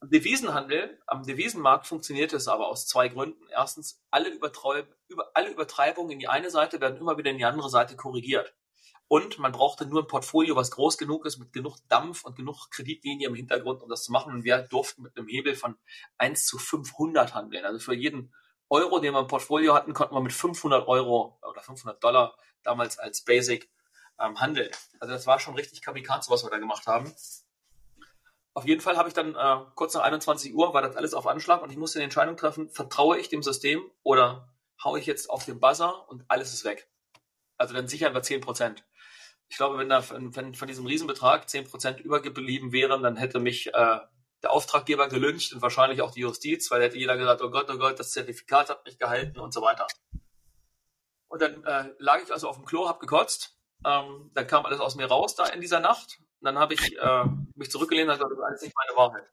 Am 0.02 0.10
Devisenhandel, 0.10 1.00
am 1.06 1.22
Devisenmarkt 1.22 1.86
funktioniert 1.86 2.32
es 2.32 2.48
aber 2.48 2.66
aus 2.66 2.88
zwei 2.88 3.06
Gründen. 3.06 3.46
Erstens, 3.50 4.02
alle, 4.10 4.30
Übertreib 4.30 4.92
über, 5.06 5.30
alle 5.34 5.48
Übertreibungen 5.48 6.10
in 6.10 6.18
die 6.18 6.26
eine 6.26 6.50
Seite 6.50 6.80
werden 6.80 6.96
immer 6.96 7.18
wieder 7.18 7.30
in 7.30 7.38
die 7.38 7.44
andere 7.44 7.70
Seite 7.70 7.94
korrigiert. 7.94 8.52
Und 9.06 9.38
man 9.38 9.52
brauchte 9.52 9.86
nur 9.86 10.02
ein 10.02 10.08
Portfolio, 10.08 10.56
was 10.56 10.72
groß 10.72 10.98
genug 10.98 11.24
ist, 11.24 11.38
mit 11.38 11.52
genug 11.52 11.76
Dampf 11.88 12.24
und 12.24 12.34
genug 12.34 12.68
Kreditlinie 12.72 13.28
im 13.28 13.36
Hintergrund, 13.36 13.80
um 13.80 13.88
das 13.88 14.02
zu 14.02 14.10
machen. 14.10 14.34
Und 14.34 14.42
wir 14.42 14.58
durften 14.62 15.02
mit 15.02 15.16
einem 15.16 15.28
Hebel 15.28 15.54
von 15.54 15.76
1 16.18 16.46
zu 16.46 16.58
500 16.58 17.32
handeln. 17.32 17.64
Also 17.64 17.78
für 17.78 17.94
jeden 17.94 18.34
Euro, 18.70 18.98
den 18.98 19.12
wir 19.12 19.20
im 19.20 19.28
Portfolio 19.28 19.72
hatten, 19.72 19.94
konnten 19.94 20.16
wir 20.16 20.20
mit 20.20 20.32
500 20.32 20.88
Euro 20.88 21.38
oder 21.48 21.62
500 21.62 22.02
Dollar 22.02 22.36
damals 22.64 22.98
als 22.98 23.22
Basic 23.22 23.70
ähm, 24.18 24.40
handeln. 24.40 24.72
Also 24.98 25.14
das 25.14 25.28
war 25.28 25.38
schon 25.38 25.54
richtig 25.54 25.80
Kamikaze, 25.80 26.28
was 26.28 26.42
wir 26.42 26.50
da 26.50 26.58
gemacht 26.58 26.88
haben. 26.88 27.14
Auf 28.54 28.66
jeden 28.66 28.80
Fall 28.80 28.96
habe 28.96 29.08
ich 29.08 29.14
dann 29.14 29.34
äh, 29.34 29.64
kurz 29.74 29.94
nach 29.94 30.02
21 30.02 30.54
Uhr 30.54 30.74
war 30.74 30.82
das 30.82 30.96
alles 30.96 31.14
auf 31.14 31.26
Anschlag 31.26 31.62
und 31.62 31.70
ich 31.70 31.78
musste 31.78 31.98
eine 31.98 32.04
Entscheidung 32.04 32.36
treffen, 32.36 32.68
vertraue 32.68 33.18
ich 33.18 33.28
dem 33.28 33.42
System 33.42 33.82
oder 34.02 34.48
haue 34.82 34.98
ich 34.98 35.06
jetzt 35.06 35.30
auf 35.30 35.44
den 35.44 35.60
Buzzer 35.60 36.08
und 36.08 36.24
alles 36.28 36.52
ist 36.52 36.64
weg. 36.64 36.88
Also 37.56 37.74
dann 37.74 37.88
sichern 37.88 38.14
wir 38.14 38.22
10 38.22 38.40
Prozent 38.40 38.84
ich 39.52 39.58
glaube, 39.58 39.76
wenn 39.76 39.90
da 39.90 40.02
wenn 40.08 40.54
von 40.54 40.66
diesem 40.66 40.86
Riesenbetrag 40.86 41.44
10% 41.44 41.98
übergeblieben 41.98 42.72
wären, 42.72 43.02
dann 43.02 43.18
hätte 43.18 43.38
mich 43.38 43.66
äh, 43.74 43.98
der 44.42 44.50
Auftraggeber 44.50 45.08
gelünscht 45.08 45.52
und 45.52 45.60
wahrscheinlich 45.60 46.00
auch 46.00 46.10
die 46.10 46.20
Justiz, 46.20 46.70
weil 46.70 46.80
hätte 46.80 46.96
jeder 46.96 47.18
gesagt, 47.18 47.42
oh 47.42 47.50
Gott, 47.50 47.68
oh 47.70 47.76
Gott, 47.76 48.00
das 48.00 48.12
Zertifikat 48.12 48.70
hat 48.70 48.86
nicht 48.86 48.98
gehalten 48.98 49.38
und 49.38 49.52
so 49.52 49.60
weiter. 49.60 49.86
Und 51.28 51.42
dann 51.42 51.62
äh, 51.64 51.90
lag 51.98 52.22
ich 52.22 52.32
also 52.32 52.48
auf 52.48 52.56
dem 52.56 52.64
Klo, 52.64 52.88
hab 52.88 52.98
gekotzt. 52.98 53.54
Ähm, 53.84 54.30
dann 54.32 54.46
kam 54.46 54.64
alles 54.64 54.80
aus 54.80 54.94
mir 54.94 55.04
raus 55.04 55.34
da 55.34 55.44
in 55.44 55.60
dieser 55.60 55.80
Nacht. 55.80 56.18
Und 56.42 56.46
dann 56.46 56.58
habe 56.58 56.74
ich 56.74 56.98
äh, 56.98 57.24
mich 57.54 57.70
zurückgelehnt 57.70 58.10
und 58.10 58.16
gesagt, 58.16 58.32
das 58.32 58.38
ist 58.38 58.44
alles 58.44 58.62
nicht 58.62 58.74
meine 58.74 58.96
Wahrheit. 58.96 59.30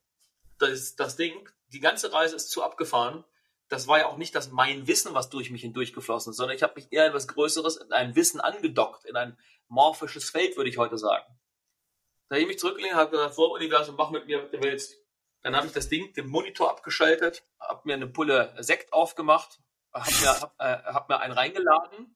Das 0.59 0.69
ist 0.69 0.99
das 0.99 1.15
Ding. 1.15 1.49
Die 1.73 1.79
ganze 1.79 2.13
Reise 2.13 2.35
ist 2.35 2.51
zu 2.51 2.61
abgefahren. 2.61 3.25
das 3.67 3.87
war 3.87 3.97
ja 3.97 4.05
auch 4.05 4.17
nicht 4.17 4.35
das 4.35 4.51
mein 4.51 4.85
Wissen, 4.85 5.15
was 5.15 5.31
durch 5.31 5.49
mich 5.49 5.61
hindurchgeflossen 5.61 6.31
ist, 6.31 6.37
sondern 6.37 6.55
ich 6.55 6.61
habe 6.61 6.75
mich 6.75 6.91
eher 6.91 7.07
in 7.07 7.13
was 7.15 7.27
Größeres, 7.27 7.77
in 7.77 7.91
ein 7.93 8.15
Wissen 8.15 8.39
angedockt, 8.39 9.05
in 9.05 9.15
ein 9.15 9.39
morphisches 9.69 10.29
Feld, 10.29 10.55
würde 10.55 10.69
ich 10.69 10.77
heute 10.77 10.99
sagen. 10.99 11.25
Da 12.27 12.35
habe 12.35 12.41
ich 12.41 12.47
mich 12.47 12.59
zurückgelegt, 12.59 12.93
habe 12.93 13.09
gesagt, 13.09 13.33
vor 13.33 13.51
Universum, 13.51 13.95
mach 13.95 14.11
mit 14.11 14.27
mir, 14.27 14.43
was 14.43 14.51
du 14.51 14.61
willst. 14.61 14.95
Dann 15.41 15.55
habe 15.55 15.65
ich 15.65 15.73
das 15.73 15.89
Ding, 15.89 16.13
den 16.13 16.27
Monitor 16.27 16.69
abgeschaltet, 16.69 17.43
habe 17.59 17.81
mir 17.85 17.95
eine 17.95 18.07
Pulle 18.07 18.55
Sekt 18.59 18.93
aufgemacht, 18.93 19.59
habe 19.93 20.11
mir, 20.11 20.41
hab, 20.41 20.55
äh, 20.59 20.93
hab 20.93 21.09
mir 21.09 21.19
einen 21.21 21.33
reingeladen 21.33 22.15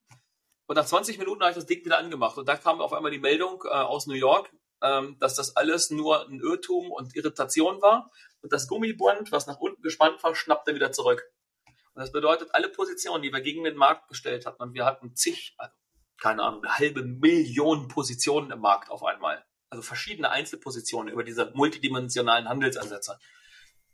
und 0.67 0.75
nach 0.75 0.85
20 0.85 1.17
Minuten 1.17 1.41
habe 1.41 1.51
ich 1.51 1.55
das 1.55 1.65
Ding 1.65 1.83
wieder 1.83 1.97
angemacht. 1.97 2.37
Und 2.37 2.47
da 2.47 2.55
kam 2.55 2.81
auf 2.81 2.93
einmal 2.93 3.11
die 3.11 3.19
Meldung 3.19 3.63
äh, 3.65 3.69
aus 3.69 4.07
New 4.07 4.13
York, 4.13 4.51
ähm, 4.83 5.17
dass 5.19 5.35
das 5.35 5.55
alles 5.55 5.89
nur 5.89 6.27
ein 6.27 6.39
Irrtum 6.41 6.91
und 6.91 7.15
Irritation 7.15 7.81
war. 7.81 8.11
Und 8.41 8.51
das 8.51 8.67
Gummiband, 8.67 9.31
was 9.31 9.47
nach 9.47 9.59
unten 9.59 9.81
gespannt 9.81 10.21
war, 10.23 10.35
schnappte 10.35 10.75
wieder 10.75 10.91
zurück. 10.91 11.23
Und 11.65 12.01
das 12.01 12.11
bedeutet, 12.11 12.49
alle 12.53 12.69
Positionen, 12.69 13.23
die 13.23 13.31
wir 13.31 13.41
gegen 13.41 13.63
den 13.63 13.77
Markt 13.77 14.09
gestellt 14.09 14.45
hatten, 14.45 14.61
und 14.61 14.73
wir 14.73 14.85
hatten 14.85 15.15
zig, 15.15 15.55
also, 15.57 15.73
keine 16.19 16.43
Ahnung, 16.43 16.63
eine 16.63 16.77
halbe 16.77 17.03
Million 17.03 17.87
Positionen 17.87 18.51
im 18.51 18.59
Markt 18.59 18.91
auf 18.91 19.03
einmal. 19.03 19.43
Also 19.69 19.81
verschiedene 19.81 20.29
Einzelpositionen 20.29 21.11
über 21.11 21.23
diese 21.23 21.51
multidimensionalen 21.53 22.49
Handelsansätze. 22.49 23.17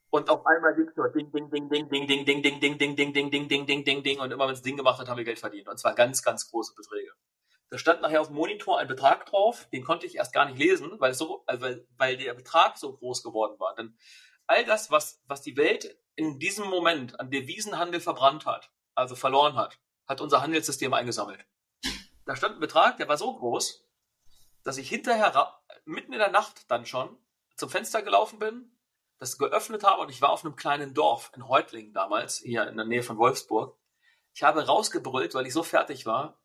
Und 0.10 0.30
auf 0.30 0.46
einmal 0.46 0.76
ging 0.76 0.90
nur 0.96 1.10
ding, 1.10 1.32
ding, 1.32 1.50
ding, 1.52 1.70
ding, 1.70 1.90
ding, 1.90 2.08
ding, 2.08 2.26
ding, 2.26 2.62
ding, 2.62 2.80
ding, 2.80 2.80
ding, 2.80 2.96
ding, 2.96 3.14
ding, 3.14 3.30
ding, 3.32 3.48
ding, 3.48 3.66
ding, 3.68 3.86
ding, 3.86 4.04
ding. 4.04 4.20
Und 4.20 4.32
immer 4.32 4.48
wenn 4.48 4.56
es 4.56 4.64
Ding 4.64 4.76
gemacht 4.76 5.00
hat, 5.00 5.08
haben 5.08 5.18
wir 5.18 5.24
Geld 5.24 5.40
verdient. 5.40 5.68
Und 5.68 5.78
zwar 5.78 5.94
ganz, 5.94 6.24
ganz 6.24 6.50
große 6.50 6.74
Beträge. 6.76 7.12
Da 7.70 7.78
stand 7.78 8.02
nachher 8.02 8.22
auf 8.22 8.28
dem 8.28 8.36
Monitor 8.36 8.80
ein 8.80 8.88
Betrag 8.88 9.26
drauf, 9.28 9.68
den 9.72 9.84
konnte 9.84 10.06
ich 10.06 10.16
erst 10.16 10.34
gar 10.34 10.46
nicht 10.46 10.58
lesen, 10.58 11.00
weil, 11.00 11.14
so, 11.14 11.44
weil, 11.48 11.88
weil 11.98 12.18
der 12.18 12.34
Betrag 12.34 12.78
so 12.78 12.98
groß 12.98 13.22
geworden 13.22 13.60
war. 13.60 13.76
Denn 13.76 13.96
all 14.48 14.66
das, 14.66 14.90
was, 14.90 15.22
was 15.28 15.42
die 15.42 15.56
Welt 15.56 16.00
in 16.16 16.40
diesem 16.40 16.68
Moment 16.68 17.20
an 17.20 17.30
Devisenhandel 17.30 18.02
verbrannt 18.02 18.46
hat, 18.46 18.72
also 18.96 19.16
verloren 19.16 19.56
hat, 19.56 19.80
hat 20.08 20.22
unser 20.22 20.42
Handelssystem 20.42 20.94
eingesammelt. 20.94 21.46
Da 22.26 22.36
stand 22.36 22.56
ein 22.56 22.60
Betrag, 22.60 22.98
der 22.98 23.08
war 23.08 23.18
so 23.18 23.36
groß, 23.36 23.86
dass 24.64 24.78
ich 24.78 24.90
hinterher 24.90 25.62
mitten 25.86 26.14
in 26.14 26.20
der 26.20 26.32
Nacht 26.32 26.70
dann 26.70 26.86
schon 26.86 27.18
zum 27.56 27.70
Fenster 27.70 28.02
gelaufen 28.02 28.40
bin, 28.40 28.72
das 29.20 29.38
geöffnet 29.38 29.84
habe 29.84 30.02
und 30.02 30.10
ich 30.10 30.22
war 30.22 30.30
auf 30.30 30.44
einem 30.44 30.56
kleinen 30.56 30.94
Dorf 30.94 31.32
in 31.36 31.42
Reutlingen 31.42 31.94
damals, 31.94 32.38
hier 32.38 32.68
in 32.68 32.78
der 32.78 32.86
Nähe 32.86 33.04
von 33.04 33.18
Wolfsburg. 33.18 33.78
Ich 34.34 34.44
habe 34.44 34.66
rausgebrüllt, 34.66 35.34
weil 35.34 35.46
ich 35.46 35.54
so 35.54 35.64
fertig 35.64 36.06
war. 36.06 36.39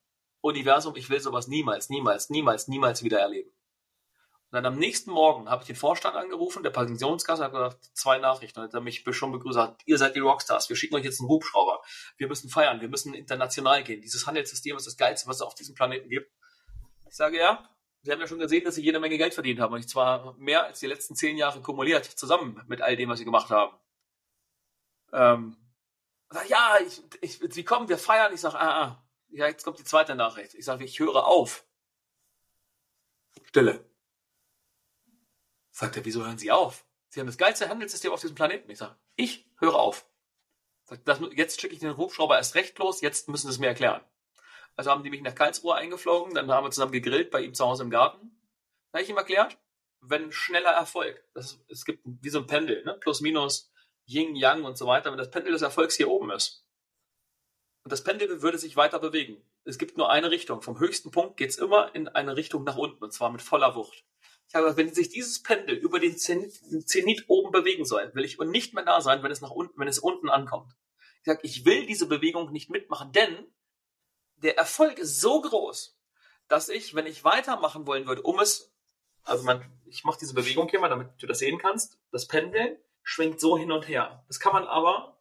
Universum, 0.45 0.95
ich 0.97 1.09
will 1.09 1.21
sowas 1.21 1.49
niemals, 1.49 1.89
niemals, 1.89 2.29
niemals, 2.29 2.69
niemals 2.69 3.03
wieder 3.03 3.19
erleben. 3.19 3.51
Und 3.51 4.57
dann 4.57 4.67
am 4.67 4.79
nächsten 4.79 5.11
Morgen 5.11 5.49
habe 5.49 5.63
ich 5.63 5.67
den 5.67 5.75
Vorstand 5.75 6.17
angerufen, 6.17 6.63
der 6.63 6.71
Pensionskasse 6.71 7.43
hat 7.43 7.53
gesagt, 7.53 7.83
zwei 7.95 8.19
Nachrichten. 8.19 8.61
Und 8.61 8.67
hat 8.67 8.75
er 8.75 8.83
mich 8.83 9.03
schon 9.13 9.33
begrüßt, 9.33 9.59
hat, 9.59 9.81
ihr 9.87 9.97
seid 9.97 10.15
die 10.15 10.21
Rockstars, 10.21 10.69
wir 10.69 10.77
schicken 10.77 10.97
euch 10.97 11.05
jetzt 11.05 11.19
einen 11.21 11.31
Hubschrauber. 11.31 11.83
Wir 12.19 12.29
müssen 12.29 12.51
feiern, 12.51 12.83
wir 12.83 12.89
müssen 12.89 13.15
international 13.15 13.83
gehen. 13.85 14.03
Dieses 14.03 14.27
Handelssystem 14.27 14.77
ist 14.77 14.87
das 14.87 14.99
Geilste, 14.99 15.29
was 15.29 15.37
es 15.37 15.43
auf 15.43 15.55
diesem 15.55 15.75
Planeten 15.75 16.11
gibt. 16.11 16.31
Ich 17.09 17.17
sage, 17.17 17.39
ja, 17.39 17.67
Sie 18.03 18.13
haben 18.13 18.21
ja 18.21 18.27
schon 18.27 18.39
gesehen, 18.39 18.65
dass 18.65 18.75
Sie 18.75 18.83
jede 18.83 19.01
Menge 19.01 19.17
Geld 19.17 19.33
verdient 19.33 19.61
haben. 19.61 19.73
Und 19.73 19.89
zwar 19.89 20.35
mehr 20.37 20.65
als 20.65 20.79
die 20.79 20.87
letzten 20.87 21.17
zehn 21.17 21.39
Jahre 21.39 21.63
kumuliert, 21.63 22.05
zusammen 22.05 22.63
mit 22.69 22.83
all 22.83 22.97
dem, 22.97 23.09
was 23.09 23.19
Sie 23.19 23.25
gemacht 23.25 23.49
haben. 23.49 23.75
Ähm, 25.11 25.57
ja, 26.49 26.77
ich, 26.87 27.03
ich, 27.23 27.41
Sie 27.55 27.65
kommen, 27.65 27.89
wir 27.89 27.97
feiern. 27.97 28.35
Ich 28.35 28.43
sage, 28.43 28.61
ah, 28.61 28.83
ah, 28.83 29.04
ja, 29.35 29.49
jetzt 29.49 29.65
kommt 29.65 29.79
die 29.79 29.85
zweite 29.85 30.15
Nachricht. 30.15 30.55
Ich 30.55 30.65
sage, 30.65 30.85
ich 30.85 30.99
höre 31.01 31.27
auf. 31.27 31.67
Stille. 33.49 33.85
Sagt 35.71 35.97
er, 35.97 36.05
wieso 36.05 36.25
hören 36.25 36.39
Sie 36.39 36.53
auf? 36.53 36.87
Sie 37.09 37.21
haben 37.21 37.27
das 37.27 37.39
geilste 37.39 37.69
Handelssystem 37.69 38.13
auf 38.13 38.21
diesem 38.21 38.37
Planeten. 38.37 38.71
Ich 38.71 38.79
sage, 38.79 38.97
ich 39.17 39.47
höre 39.59 39.75
auf. 39.75 40.07
Sagt, 40.85 41.09
das, 41.09 41.21
jetzt 41.33 41.61
schicke 41.61 41.75
ich 41.75 41.81
den 41.81 41.97
Hubschrauber 41.97 42.37
erst 42.37 42.55
recht 42.55 42.79
los, 42.79 43.01
jetzt 43.01 43.29
müssen 43.29 43.49
Sie 43.49 43.55
es 43.55 43.59
mir 43.59 43.69
erklären. 43.69 44.03
Also 44.77 44.91
haben 44.91 45.03
die 45.03 45.11
mich 45.11 45.23
nach 45.23 45.35
Karlsruhe 45.35 45.75
eingeflogen, 45.75 46.35
dann 46.35 46.51
haben 46.51 46.67
wir 46.67 46.71
zusammen 46.71 46.93
gegrillt 46.93 47.31
bei 47.31 47.41
ihm 47.41 47.55
zu 47.55 47.65
Hause 47.65 47.85
im 47.85 47.91
Garten. 47.91 48.37
Da 48.91 48.99
habe 48.99 49.05
ich 49.05 49.11
ihm 49.11 49.17
erklärt, 49.17 49.59
wenn 50.01 50.31
schneller 50.33 50.73
Erfolg, 50.73 51.25
das, 51.33 51.59
es 51.69 51.85
gibt 51.85 52.03
wie 52.05 52.29
so 52.29 52.41
ein 52.41 52.47
Pendel, 52.47 52.85
ne? 52.85 52.95
plus 52.95 53.21
minus, 53.21 53.73
Yin, 54.07 54.37
Yang 54.37 54.65
und 54.65 54.79
so 54.79 54.87
weiter, 54.87 55.11
wenn 55.11 55.19
das 55.19 55.31
Pendel 55.31 55.53
des 55.53 55.63
Erfolgs 55.63 55.97
hier 55.97 56.11
oben 56.11 56.31
ist. 56.31 56.64
Und 57.85 57.93
das 57.93 58.03
Pendel 58.03 58.41
würde 58.43 58.59
sich 58.59 58.77
weiter 58.77 58.99
bewegen. 58.99 59.43
Es 59.65 59.79
gibt 59.79 59.99
nur 59.99 60.11
eine 60.11 60.31
Richtung. 60.31 60.63
Vom 60.63 60.79
höchsten 60.79 61.11
Punkt 61.11 61.37
geht 61.37 61.51
es 61.51 61.59
immer 61.59 61.95
in 61.95 62.09
eine 62.09 62.37
Richtung 62.37 62.65
nach 62.65 62.77
unten, 62.77 63.05
und 63.05 63.13
zwar 63.13 63.31
mit 63.31 63.43
voller 63.43 63.75
Wucht. 63.75 64.05
Ich 64.49 64.55
habe 64.55 64.77
wenn 64.77 64.95
sich 64.95 65.11
dieses 65.11 65.43
Pendel 65.43 65.77
über 65.77 66.01
den 66.01 66.17
Zenit 66.17 67.25
oben 67.29 67.51
bewegen 67.51 67.85
soll, 67.85 68.11
will 68.15 68.25
ich 68.25 68.39
nicht 68.39 68.73
mehr 68.75 68.85
da 68.85 69.01
sein, 69.01 69.23
wenn 69.23 69.31
es 69.31 69.41
nach 69.41 69.51
unten, 69.51 69.79
wenn 69.79 69.89
es 69.89 69.99
unten 69.99 70.31
ankommt. 70.31 70.73
Ich 71.19 71.27
sage, 71.27 71.41
ich 71.43 71.65
will 71.65 71.87
diese 71.87 72.07
Bewegung 72.07 72.53
nicht 72.53 72.71
mitmachen, 72.71 73.13
denn 73.13 73.47
der 74.37 74.57
Erfolg 74.57 74.99
ist 74.99 75.21
so 75.21 75.41
groß, 75.41 75.99
dass 76.49 76.69
ich, 76.69 76.95
wenn 76.95 77.07
ich 77.07 77.25
weitermachen 77.25 77.87
wollen 77.87 78.07
würde, 78.07 78.23
um 78.23 78.39
es, 78.39 78.75
also 79.25 79.45
man, 79.45 79.65
ich 79.87 80.05
mache 80.05 80.19
diese 80.21 80.35
Bewegung 80.35 80.69
hier 80.69 80.81
mal, 80.81 80.89
damit 80.89 81.11
du 81.21 81.27
das 81.27 81.39
sehen 81.39 81.59
kannst, 81.59 81.99
das 82.13 82.29
Pendeln 82.29 82.79
schwingt 83.03 83.41
so 83.41 83.59
hin 83.59 83.73
und 83.73 83.89
her. 83.89 84.25
Das 84.29 84.41
kann 84.41 84.53
man 84.53 84.67
aber, 84.67 85.19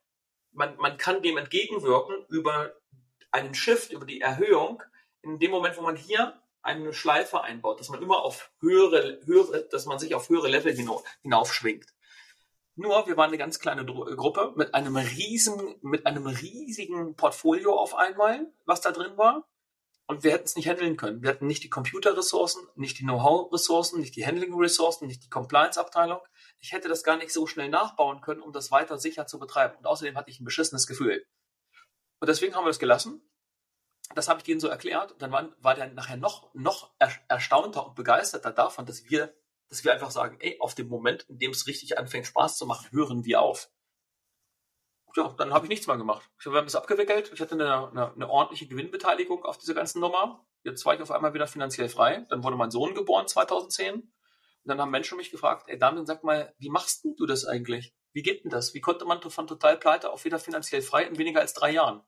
man, 0.54 0.78
man 0.78 0.98
kann 0.98 1.22
dem 1.22 1.38
entgegenwirken 1.38 2.26
über 2.30 2.74
einen 3.32 3.56
Shift, 3.56 3.92
über 3.92 4.06
die 4.06 4.22
Erhöhung, 4.22 4.82
in 5.22 5.40
dem 5.40 5.52
Moment, 5.52 5.78
wo 5.78 5.82
man 5.82 5.96
hier 5.96 6.40
eine 6.62 6.94
Schleife 6.94 7.42
einbaut, 7.42 7.80
dass 7.80 7.90
man 7.90 8.02
immer 8.02 8.24
auf 8.24 8.52
höhere, 8.60 9.20
höhere, 9.26 9.64
dass 9.70 9.86
man 9.86 10.00
sich 10.00 10.16
auf 10.16 10.30
höhere 10.30 10.48
Level 10.48 10.74
hinaufschwingt. 11.22 11.94
Nur, 12.76 13.06
wir 13.06 13.18
waren 13.18 13.28
eine 13.28 13.38
ganz 13.38 13.60
kleine 13.60 13.86
Gruppe 13.86 14.54
mit 14.56 14.74
einem 14.74 14.96
riesen, 14.96 15.76
mit 15.82 16.08
einem 16.08 16.26
riesigen 16.26 17.16
Portfolio 17.16 17.78
auf 17.78 17.96
einmal, 17.96 18.52
was 18.66 18.82
da 18.82 18.92
drin 18.92 19.18
war. 19.18 19.48
Und 20.08 20.24
wir 20.24 20.32
hätten 20.32 20.46
es 20.46 20.56
nicht 20.56 20.68
handeln 20.68 20.98
können. 20.98 21.22
Wir 21.22 21.30
hatten 21.30 21.48
nicht 21.48 21.64
die 21.64 21.70
Computerressourcen, 21.70 22.68
nicht 22.76 23.00
die 23.00 23.04
Know-how-Ressourcen, 23.04 24.00
nicht 24.00 24.16
die 24.16 24.26
Handling-Ressourcen, 24.26 25.08
nicht 25.08 25.24
die 25.24 25.30
Compliance-Abteilung. 25.30 26.20
Ich 26.64 26.72
hätte 26.72 26.88
das 26.88 27.04
gar 27.04 27.18
nicht 27.18 27.34
so 27.34 27.46
schnell 27.46 27.68
nachbauen 27.68 28.22
können, 28.22 28.42
um 28.42 28.54
das 28.54 28.72
weiter 28.72 28.98
sicher 28.98 29.28
zu 29.28 29.38
betreiben. 29.38 29.76
Und 29.78 29.86
außerdem 29.86 30.16
hatte 30.16 30.30
ich 30.30 30.40
ein 30.40 30.46
beschissenes 30.46 30.88
Gefühl. 30.88 31.26
Und 32.20 32.30
deswegen 32.30 32.56
haben 32.56 32.66
wir 32.66 32.70
es 32.72 32.80
gelassen. 32.80 33.22
Das 34.16 34.30
habe 34.30 34.40
ich 34.40 34.46
denen 34.46 34.62
so 34.62 34.70
erklärt. 34.70 35.12
Und 35.12 35.22
dann 35.22 35.32
war, 35.32 35.50
war 35.60 35.76
der 35.76 35.92
nachher 35.92 36.18
noch, 36.18 36.54
noch 36.54 36.94
erstaunter 37.28 37.86
und 37.86 37.96
begeisterter 37.96 38.52
davon, 38.52 38.86
dass 38.86 39.04
wir 39.10 39.36
dass 39.74 39.84
wir 39.84 39.92
einfach 39.92 40.12
sagen, 40.12 40.38
ey, 40.40 40.58
auf 40.60 40.76
dem 40.76 40.88
Moment, 40.88 41.24
in 41.24 41.40
dem 41.40 41.50
es 41.50 41.66
richtig 41.66 41.98
anfängt, 41.98 42.28
Spaß 42.28 42.58
zu 42.58 42.68
machen, 42.68 42.92
hören 42.92 43.26
wir 43.26 43.42
auf. 43.42 43.72
Ja, 45.16 45.34
dann 45.38 45.52
habe 45.52 45.66
ich 45.66 45.70
nichts 45.70 45.88
mehr 45.88 45.98
gemacht. 45.98 46.30
Ich 46.40 46.46
habe 46.46 46.60
es 46.60 46.76
abgewickelt. 46.76 47.32
Ich 47.34 47.42
hatte 47.42 47.56
eine, 47.56 47.90
eine, 47.90 48.14
eine 48.14 48.30
ordentliche 48.30 48.68
Gewinnbeteiligung 48.68 49.44
auf 49.46 49.58
dieser 49.58 49.74
ganzen 49.74 50.00
Nummer. 50.00 50.46
Jetzt 50.64 50.86
war 50.86 50.94
ich 50.94 51.02
auf 51.02 51.10
einmal 51.10 51.34
wieder 51.34 51.48
finanziell 51.48 51.90
frei. 51.90 52.26
Dann 52.30 52.44
wurde 52.44 52.56
mein 52.56 52.70
Sohn 52.70 52.94
geboren 52.94 53.28
2010. 53.28 54.14
Und 54.64 54.70
dann 54.70 54.80
haben 54.80 54.92
Menschen 54.92 55.18
mich 55.18 55.32
gefragt, 55.32 55.66
ey 55.68 55.78
Damian, 55.78 56.06
sag 56.06 56.24
mal, 56.24 56.54
wie 56.58 56.70
machst 56.70 57.04
denn 57.04 57.16
du 57.16 57.26
das 57.26 57.46
eigentlich? 57.46 57.94
Wie 58.14 58.22
geht 58.22 58.44
denn 58.44 58.52
das? 58.52 58.74
Wie 58.74 58.82
konnte 58.82 59.06
man 59.06 59.22
von 59.22 59.48
total 59.48 59.78
pleite 59.78 60.12
auf 60.12 60.24
wieder 60.24 60.40
finanziell 60.40 60.82
frei 60.82 61.04
in 61.04 61.18
weniger 61.18 61.42
als 61.42 61.54
drei 61.54 61.72
Jahren? 61.72 62.02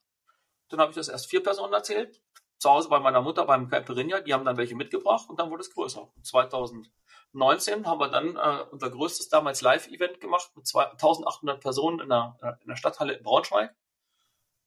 Dann 0.69 0.79
habe 0.79 0.91
ich 0.91 0.95
das 0.95 1.09
erst 1.09 1.27
vier 1.27 1.43
Personen 1.43 1.73
erzählt. 1.73 2.21
Zu 2.57 2.69
Hause 2.69 2.89
bei 2.89 2.99
meiner 2.99 3.21
Mutter 3.21 3.45
beim 3.45 3.67
Caipirinha. 3.67 4.21
Die 4.21 4.33
haben 4.33 4.45
dann 4.45 4.57
welche 4.57 4.75
mitgebracht 4.75 5.29
und 5.29 5.39
dann 5.39 5.49
wurde 5.49 5.61
es 5.61 5.71
größer. 5.71 6.11
2000 6.23 6.89
19 7.35 7.85
haben 7.85 7.99
wir 7.99 8.07
dann 8.07 8.37
äh, 8.37 8.65
unser 8.71 8.89
größtes 8.89 9.29
damals 9.29 9.61
Live-Event 9.61 10.21
gemacht 10.21 10.51
mit 10.55 10.65
1800 10.73 11.59
Personen 11.61 11.99
in 11.99 12.09
der, 12.09 12.37
äh, 12.41 12.53
in 12.61 12.69
der 12.69 12.77
Stadthalle 12.77 13.13
in 13.13 13.23
Braunschweig. 13.23 13.75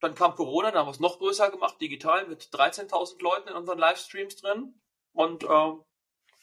Dann 0.01 0.15
kam 0.15 0.35
Corona, 0.35 0.71
da 0.71 0.81
haben 0.81 0.87
wir 0.87 0.93
es 0.93 1.01
noch 1.01 1.19
größer 1.19 1.51
gemacht, 1.51 1.81
digital 1.81 2.27
mit 2.27 2.43
13.000 2.43 3.23
Leuten 3.23 3.49
in 3.49 3.55
unseren 3.55 3.79
Livestreams 3.79 4.37
drin. 4.37 4.81
Und 5.13 5.45
äh, 5.45 5.73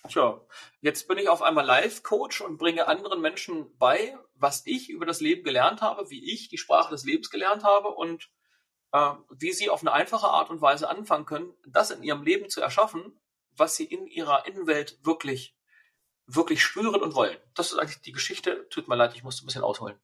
tja, 0.07 0.41
jetzt 0.81 1.07
bin 1.07 1.17
ich 1.17 1.29
auf 1.29 1.41
einmal 1.41 1.65
Live-Coach 1.65 2.41
und 2.41 2.57
bringe 2.57 2.87
anderen 2.87 3.21
Menschen 3.21 3.77
bei, 3.77 4.17
was 4.35 4.65
ich 4.65 4.89
über 4.89 5.05
das 5.05 5.21
Leben 5.21 5.43
gelernt 5.43 5.81
habe, 5.81 6.09
wie 6.09 6.31
ich 6.33 6.49
die 6.49 6.57
Sprache 6.57 6.91
des 6.91 7.05
Lebens 7.05 7.29
gelernt 7.29 7.63
habe 7.63 7.89
und 7.89 8.29
äh, 8.91 9.11
wie 9.29 9.51
sie 9.51 9.69
auf 9.69 9.81
eine 9.81 9.93
einfache 9.93 10.27
Art 10.27 10.49
und 10.49 10.61
Weise 10.61 10.89
anfangen 10.89 11.25
können, 11.25 11.53
das 11.67 11.91
in 11.91 12.03
ihrem 12.03 12.23
Leben 12.23 12.49
zu 12.49 12.61
erschaffen, 12.61 13.19
was 13.51 13.75
sie 13.75 13.85
in 13.85 14.07
ihrer 14.07 14.45
Innenwelt 14.45 14.99
wirklich 15.03 15.55
wirklich 16.27 16.63
spüren 16.63 17.01
und 17.01 17.15
wollen. 17.15 17.37
Das 17.53 17.71
ist 17.71 17.77
eigentlich 17.77 18.01
die 18.01 18.11
Geschichte. 18.11 18.67
Tut 18.69 18.87
mir 18.87 18.95
leid, 18.95 19.13
ich 19.15 19.23
musste 19.23 19.43
ein 19.43 19.47
bisschen 19.47 19.63
ausholen. 19.63 19.99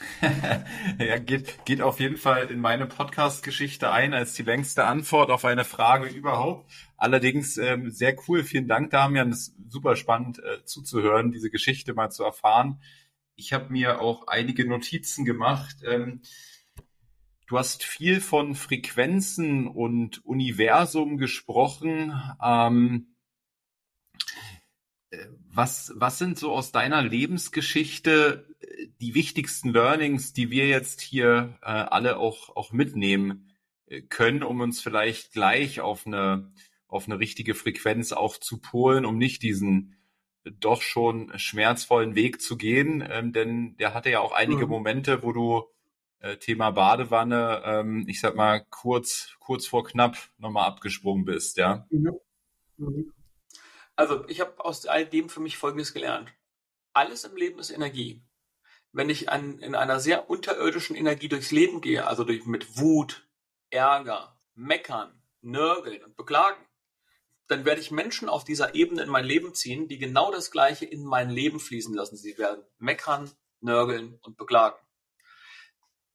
ja, 0.98 1.18
geht, 1.18 1.64
geht 1.64 1.80
auf 1.80 2.00
jeden 2.00 2.16
Fall 2.16 2.50
in 2.50 2.60
meine 2.60 2.86
Podcast-Geschichte 2.86 3.90
ein 3.90 4.12
als 4.12 4.34
die 4.34 4.42
längste 4.42 4.84
Antwort 4.84 5.30
auf 5.30 5.44
eine 5.44 5.64
Frage 5.64 6.08
überhaupt. 6.08 6.70
Allerdings 6.96 7.56
ähm, 7.58 7.90
sehr 7.90 8.16
cool. 8.28 8.42
Vielen 8.42 8.66
Dank, 8.66 8.90
Damian. 8.90 9.30
Das 9.30 9.48
ist 9.48 9.54
super 9.68 9.96
spannend 9.96 10.40
äh, 10.40 10.64
zuzuhören, 10.64 11.30
diese 11.30 11.50
Geschichte 11.50 11.94
mal 11.94 12.10
zu 12.10 12.24
erfahren. 12.24 12.80
Ich 13.36 13.52
habe 13.52 13.72
mir 13.72 14.00
auch 14.00 14.26
einige 14.26 14.66
Notizen 14.66 15.24
gemacht. 15.24 15.76
Ähm, 15.86 16.22
du 17.46 17.58
hast 17.58 17.84
viel 17.84 18.20
von 18.20 18.54
Frequenzen 18.54 19.68
und 19.68 20.24
Universum 20.24 21.18
gesprochen. 21.18 22.20
Ähm, 22.42 23.14
was, 25.50 25.92
was 25.94 26.18
sind 26.18 26.38
so 26.38 26.52
aus 26.52 26.72
deiner 26.72 27.02
Lebensgeschichte 27.02 28.46
äh, 28.48 28.53
die 29.00 29.14
wichtigsten 29.14 29.70
Learnings, 29.72 30.32
die 30.32 30.50
wir 30.50 30.66
jetzt 30.66 31.00
hier 31.00 31.58
äh, 31.62 31.66
alle 31.66 32.18
auch, 32.18 32.54
auch 32.56 32.72
mitnehmen 32.72 33.54
äh, 33.86 34.02
können, 34.02 34.42
um 34.42 34.60
uns 34.60 34.80
vielleicht 34.80 35.32
gleich 35.32 35.80
auf 35.80 36.06
eine, 36.06 36.52
auf 36.88 37.06
eine 37.06 37.18
richtige 37.18 37.54
Frequenz 37.54 38.12
auch 38.12 38.38
zu 38.38 38.60
polen, 38.60 39.04
um 39.04 39.18
nicht 39.18 39.42
diesen 39.42 39.96
doch 40.44 40.82
schon 40.82 41.32
schmerzvollen 41.38 42.14
Weg 42.14 42.40
zu 42.40 42.56
gehen, 42.56 43.06
ähm, 43.08 43.32
denn 43.32 43.76
der 43.78 43.94
hatte 43.94 44.10
ja 44.10 44.20
auch 44.20 44.32
einige 44.32 44.64
mhm. 44.66 44.70
Momente, 44.70 45.22
wo 45.22 45.32
du 45.32 45.64
äh, 46.18 46.36
Thema 46.36 46.70
Badewanne, 46.70 47.62
ähm, 47.64 48.04
ich 48.08 48.20
sag 48.20 48.34
mal 48.34 48.64
kurz 48.70 49.36
kurz 49.40 49.66
vor 49.66 49.84
knapp 49.84 50.16
nochmal 50.38 50.66
abgesprungen 50.66 51.24
bist, 51.24 51.56
ja. 51.56 51.86
Mhm. 51.90 52.18
Mhm. 52.76 53.12
Also 53.96 54.26
ich 54.28 54.40
habe 54.40 54.62
aus 54.64 54.86
all 54.86 55.06
dem 55.06 55.28
für 55.28 55.40
mich 55.40 55.56
Folgendes 55.56 55.94
gelernt: 55.94 56.32
Alles 56.92 57.24
im 57.24 57.36
Leben 57.36 57.58
ist 57.58 57.70
Energie. 57.70 58.22
Wenn 58.94 59.10
ich 59.10 59.28
an, 59.28 59.58
in 59.58 59.74
einer 59.74 59.98
sehr 59.98 60.30
unterirdischen 60.30 60.94
Energie 60.94 61.28
durchs 61.28 61.50
Leben 61.50 61.80
gehe, 61.80 62.06
also 62.06 62.22
durch 62.22 62.46
mit 62.46 62.78
Wut, 62.78 63.28
Ärger, 63.70 64.40
Meckern, 64.54 65.20
Nörgeln 65.40 66.04
und 66.04 66.16
Beklagen, 66.16 66.64
dann 67.48 67.64
werde 67.64 67.80
ich 67.80 67.90
Menschen 67.90 68.28
auf 68.28 68.44
dieser 68.44 68.76
Ebene 68.76 69.02
in 69.02 69.08
mein 69.08 69.24
Leben 69.24 69.52
ziehen, 69.52 69.88
die 69.88 69.98
genau 69.98 70.30
das 70.30 70.52
Gleiche 70.52 70.86
in 70.86 71.04
mein 71.04 71.28
Leben 71.28 71.58
fließen 71.58 71.92
lassen. 71.92 72.16
Sie 72.16 72.38
werden 72.38 72.64
meckern, 72.78 73.32
nörgeln 73.58 74.20
und 74.22 74.36
beklagen. 74.36 74.78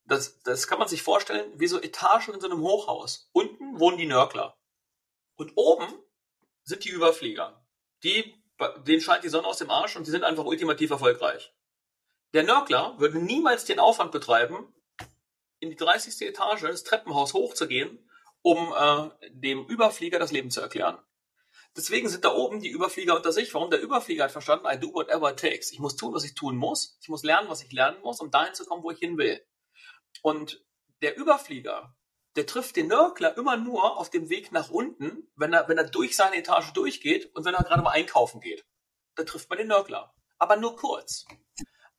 Das, 0.05 0.41
das 0.43 0.67
kann 0.67 0.79
man 0.79 0.87
sich 0.87 1.03
vorstellen 1.03 1.51
wie 1.59 1.67
so 1.67 1.81
Etagen 1.81 2.33
in 2.33 2.39
so 2.39 2.49
einem 2.49 2.61
Hochhaus. 2.61 3.29
Unten 3.33 3.77
wohnen 3.77 3.97
die 3.97 4.07
Nörgler. 4.07 4.57
Und 5.35 5.51
oben 5.55 5.85
sind 6.63 6.85
die 6.85 6.91
Überflieger. 6.91 7.61
Die, 8.03 8.41
denen 8.87 9.01
scheint 9.01 9.25
die 9.25 9.29
Sonne 9.29 9.47
aus 9.47 9.57
dem 9.57 9.69
Arsch 9.69 9.97
und 9.97 10.07
die 10.07 10.11
sind 10.11 10.23
einfach 10.23 10.45
ultimativ 10.45 10.91
erfolgreich. 10.91 11.53
Der 12.33 12.43
Nörgler 12.43 12.95
würde 12.99 13.19
niemals 13.19 13.65
den 13.65 13.79
Aufwand 13.79 14.11
betreiben, 14.11 14.73
in 15.59 15.71
die 15.71 15.75
30. 15.75 16.27
Etage 16.27 16.61
des 16.61 16.83
Treppenhaus 16.83 17.33
hochzugehen, 17.33 18.09
um 18.41 18.73
äh, 18.77 19.09
dem 19.31 19.65
Überflieger 19.65 20.19
das 20.19 20.31
Leben 20.31 20.51
zu 20.51 20.61
erklären. 20.61 20.97
Deswegen 21.75 22.09
sind 22.09 22.25
da 22.25 22.33
oben 22.33 22.61
die 22.61 22.69
Überflieger 22.69 23.15
unter 23.15 23.31
sich. 23.31 23.53
Warum? 23.53 23.69
Der 23.69 23.81
Überflieger 23.81 24.23
hat 24.23 24.31
verstanden, 24.31 24.65
I 24.67 24.79
do 24.79 24.93
whatever 24.93 25.31
it 25.31 25.39
takes. 25.39 25.71
Ich 25.71 25.79
muss 25.79 25.95
tun, 25.95 26.13
was 26.13 26.23
ich 26.23 26.35
tun 26.35 26.55
muss. 26.55 26.97
Ich 27.01 27.09
muss 27.09 27.23
lernen, 27.23 27.49
was 27.49 27.63
ich 27.63 27.71
lernen 27.71 28.01
muss, 28.01 28.19
um 28.21 28.31
dahin 28.31 28.53
zu 28.53 28.65
kommen, 28.65 28.83
wo 28.83 28.91
ich 28.91 28.99
hin 28.99 29.17
will. 29.17 29.43
Und 30.21 30.63
der 31.01 31.17
Überflieger, 31.17 31.95
der 32.35 32.45
trifft 32.45 32.75
den 32.75 32.87
Nörgler 32.87 33.37
immer 33.37 33.57
nur 33.57 33.97
auf 33.97 34.09
dem 34.09 34.29
Weg 34.29 34.51
nach 34.51 34.69
unten, 34.69 35.29
wenn 35.35 35.53
er, 35.53 35.67
wenn 35.67 35.77
er 35.77 35.89
durch 35.89 36.15
seine 36.15 36.37
Etage 36.37 36.73
durchgeht 36.73 37.33
und 37.35 37.45
wenn 37.45 37.55
er 37.55 37.63
gerade 37.63 37.81
mal 37.81 37.91
einkaufen 37.91 38.39
geht. 38.39 38.65
Dann 39.15 39.25
trifft 39.25 39.49
man 39.49 39.57
den 39.57 39.67
Nörgler. 39.67 40.13
Aber 40.37 40.55
nur 40.55 40.75
kurz. 40.75 41.25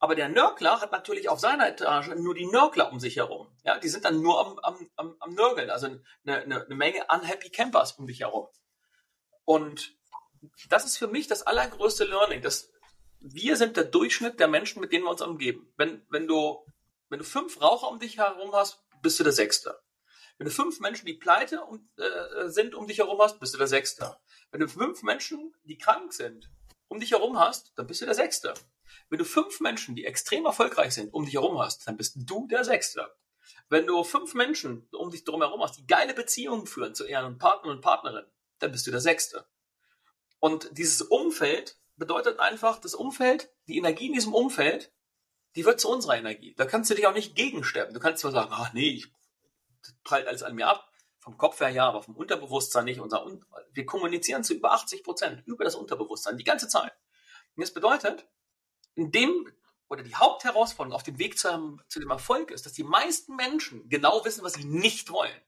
Aber 0.03 0.14
der 0.14 0.30
Nörgler 0.30 0.80
hat 0.80 0.92
natürlich 0.92 1.28
auf 1.28 1.40
seiner 1.40 1.68
Etage 1.68 2.09
nur 2.16 2.34
die 2.34 2.46
Nörgler 2.46 2.90
um 2.90 2.98
sich 2.98 3.16
herum. 3.16 3.55
Ja, 3.64 3.78
die 3.78 3.88
sind 3.88 4.07
dann 4.07 4.22
nur 4.22 4.40
am, 4.40 4.59
am, 4.61 4.90
am, 4.96 5.16
am 5.20 5.34
Nörgeln, 5.34 5.68
also 5.68 5.86
eine, 5.86 6.03
eine, 6.24 6.64
eine 6.64 6.74
Menge 6.74 7.05
unhappy 7.09 7.51
Campers 7.51 7.92
um 7.92 8.07
dich 8.07 8.20
herum. 8.20 8.48
Und 9.44 9.94
das 10.70 10.86
ist 10.86 10.96
für 10.96 11.07
mich 11.07 11.26
das 11.26 11.42
allergrößte 11.42 12.05
Learning, 12.05 12.40
dass 12.40 12.72
wir 13.20 13.57
sind 13.57 13.76
der 13.76 13.84
Durchschnitt 13.84 14.40
der 14.40 14.48
Menschen, 14.48 14.80
mit 14.80 14.90
denen 14.90 15.05
wir 15.05 15.11
uns 15.11 15.20
umgeben. 15.20 15.70
Wenn, 15.76 16.03
wenn 16.09 16.26
du, 16.26 16.64
wenn 17.11 17.18
du 17.18 17.24
fünf 17.24 17.61
Raucher 17.61 17.88
um 17.88 17.98
dich 17.98 18.16
herum 18.16 18.55
hast, 18.55 18.82
bist 19.03 19.20
du 19.20 19.24
der 19.24 19.34
Sechste. 19.34 19.78
Wenn 20.38 20.46
du 20.46 20.51
fünf 20.51 20.80
Menschen, 20.80 21.05
die 21.05 21.14
pleite 21.14 21.62
um, 21.62 21.90
äh, 21.98 22.48
sind, 22.48 22.74
um 22.74 22.86
dich 22.86 22.98
herum 22.98 23.20
hast, 23.20 23.38
bist 23.38 23.53
du 23.53 23.59
der 23.59 23.66
Sechste. 23.66 24.16
Wenn 24.51 24.61
du 24.61 24.68
fünf 24.68 25.03
Menschen, 25.03 25.55
die 25.64 25.76
krank 25.76 26.14
sind, 26.14 26.51
um 26.88 26.98
dich 26.98 27.11
herum 27.11 27.38
hast, 27.38 27.72
dann 27.76 27.86
bist 27.86 28.01
du 28.01 28.07
der 28.07 28.14
Sechste. 28.14 28.55
Wenn 29.09 29.18
du 29.18 29.24
fünf 29.24 29.61
Menschen, 29.61 29.95
die 29.95 30.05
extrem 30.05 30.47
erfolgreich 30.47 30.95
sind, 30.95 31.12
um 31.12 31.24
dich 31.24 31.34
herum 31.34 31.59
hast, 31.59 31.86
dann 31.86 31.97
bist 31.97 32.16
du 32.16 32.47
der 32.47 32.64
Sechste. 32.64 33.12
Wenn 33.68 33.86
du 33.86 34.03
fünf 34.05 34.34
Menschen 34.34 34.88
um 34.93 35.11
dich 35.11 35.24
herum 35.26 35.62
hast, 35.62 35.78
die 35.78 35.86
geile 35.86 36.14
Beziehungen 36.14 36.66
führen 36.66 36.95
zu 36.95 37.07
ihren 37.07 37.38
Partnern 37.38 37.76
und 37.76 37.80
Partnerinnen, 37.80 38.30
dann 38.59 38.72
bist 38.72 38.86
du 38.86 38.91
der 38.91 39.01
Sechste. 39.01 39.47
Und 40.38 40.76
dieses 40.76 41.03
Umfeld 41.03 41.78
bedeutet 41.97 42.41
einfach, 42.41 42.80
das 42.80 42.95
Umfeld, 42.95 43.51
die 43.66 43.76
Energie 43.76 44.07
in 44.07 44.14
diesem 44.14 44.34
Umfeld, 44.34 44.93
die 45.57 45.64
wird 45.64 45.80
zu 45.80 45.88
unserer 45.88 46.16
Energie. 46.16 46.55
Da 46.57 46.64
kannst 46.64 46.91
du 46.91 46.95
dich 46.95 47.07
auch 47.07 47.14
nicht 47.14 47.34
gegenstellen. 47.34 47.93
Du 47.93 48.01
kannst 48.01 48.20
zwar 48.20 48.32
sagen, 48.32 48.51
ach 48.53 48.72
nee, 48.72 48.91
ich 48.91 49.12
prallt 50.05 50.26
alles 50.26 50.43
an 50.43 50.55
mir 50.55 50.68
ab. 50.68 50.86
Vom 51.18 51.36
Kopf 51.36 51.61
her 51.61 51.68
ja, 51.68 51.86
aber 51.86 52.03
vom 52.03 52.16
Unterbewusstsein 52.16 52.86
nicht. 52.86 53.01
Unser, 53.01 53.26
wir 53.72 53.86
kommunizieren 53.86 54.43
zu 54.43 54.55
über 54.55 54.72
80 54.72 55.05
Prozent 55.05 55.43
über 55.47 55.64
das 55.64 55.74
Unterbewusstsein 55.74 56.38
die 56.38 56.45
ganze 56.45 56.68
Zeit. 56.68 56.93
Und 57.57 57.62
das 57.62 57.74
bedeutet, 57.74 58.26
in 59.01 59.11
dem 59.11 59.51
oder 59.88 60.03
die 60.03 60.14
Hauptherausforderung 60.14 60.94
auf 60.94 61.03
dem 61.03 61.18
Weg 61.18 61.38
zu, 61.38 61.78
zu 61.88 61.98
dem 61.98 62.11
Erfolg 62.11 62.51
ist, 62.51 62.66
dass 62.66 62.74
die 62.74 62.84
meisten 62.84 63.34
Menschen 63.34 63.88
genau 63.88 64.24
wissen, 64.24 64.44
was 64.44 64.53
sie 64.53 64.64
nicht 64.64 65.11
wollen. 65.11 65.40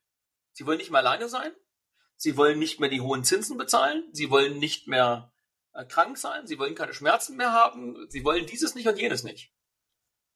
Sie 0.53 0.67
wollen 0.67 0.79
nicht 0.79 0.91
mehr 0.91 1.01
alleine 1.01 1.29
sein. 1.29 1.53
Sie 2.17 2.37
wollen 2.37 2.59
nicht 2.59 2.81
mehr 2.81 2.89
die 2.89 3.01
hohen 3.01 3.25
Zinsen 3.25 3.57
bezahlen. 3.57 4.09
Sie 4.13 4.31
wollen 4.31 4.59
nicht 4.59 4.89
mehr 4.89 5.33
äh, 5.75 5.85
krank 5.85 6.19
sein. 6.19 6.47
Sie 6.47 6.59
wollen 6.59 6.75
keine 6.75 6.95
Schmerzen 6.95 7.37
mehr 7.37 7.53
haben. 7.53 8.07
Sie 8.09 8.25
wollen 8.25 8.47
dieses 8.47 8.75
nicht 8.75 8.89
und 8.89 8.99
jenes 8.99 9.23
nicht. 9.23 9.53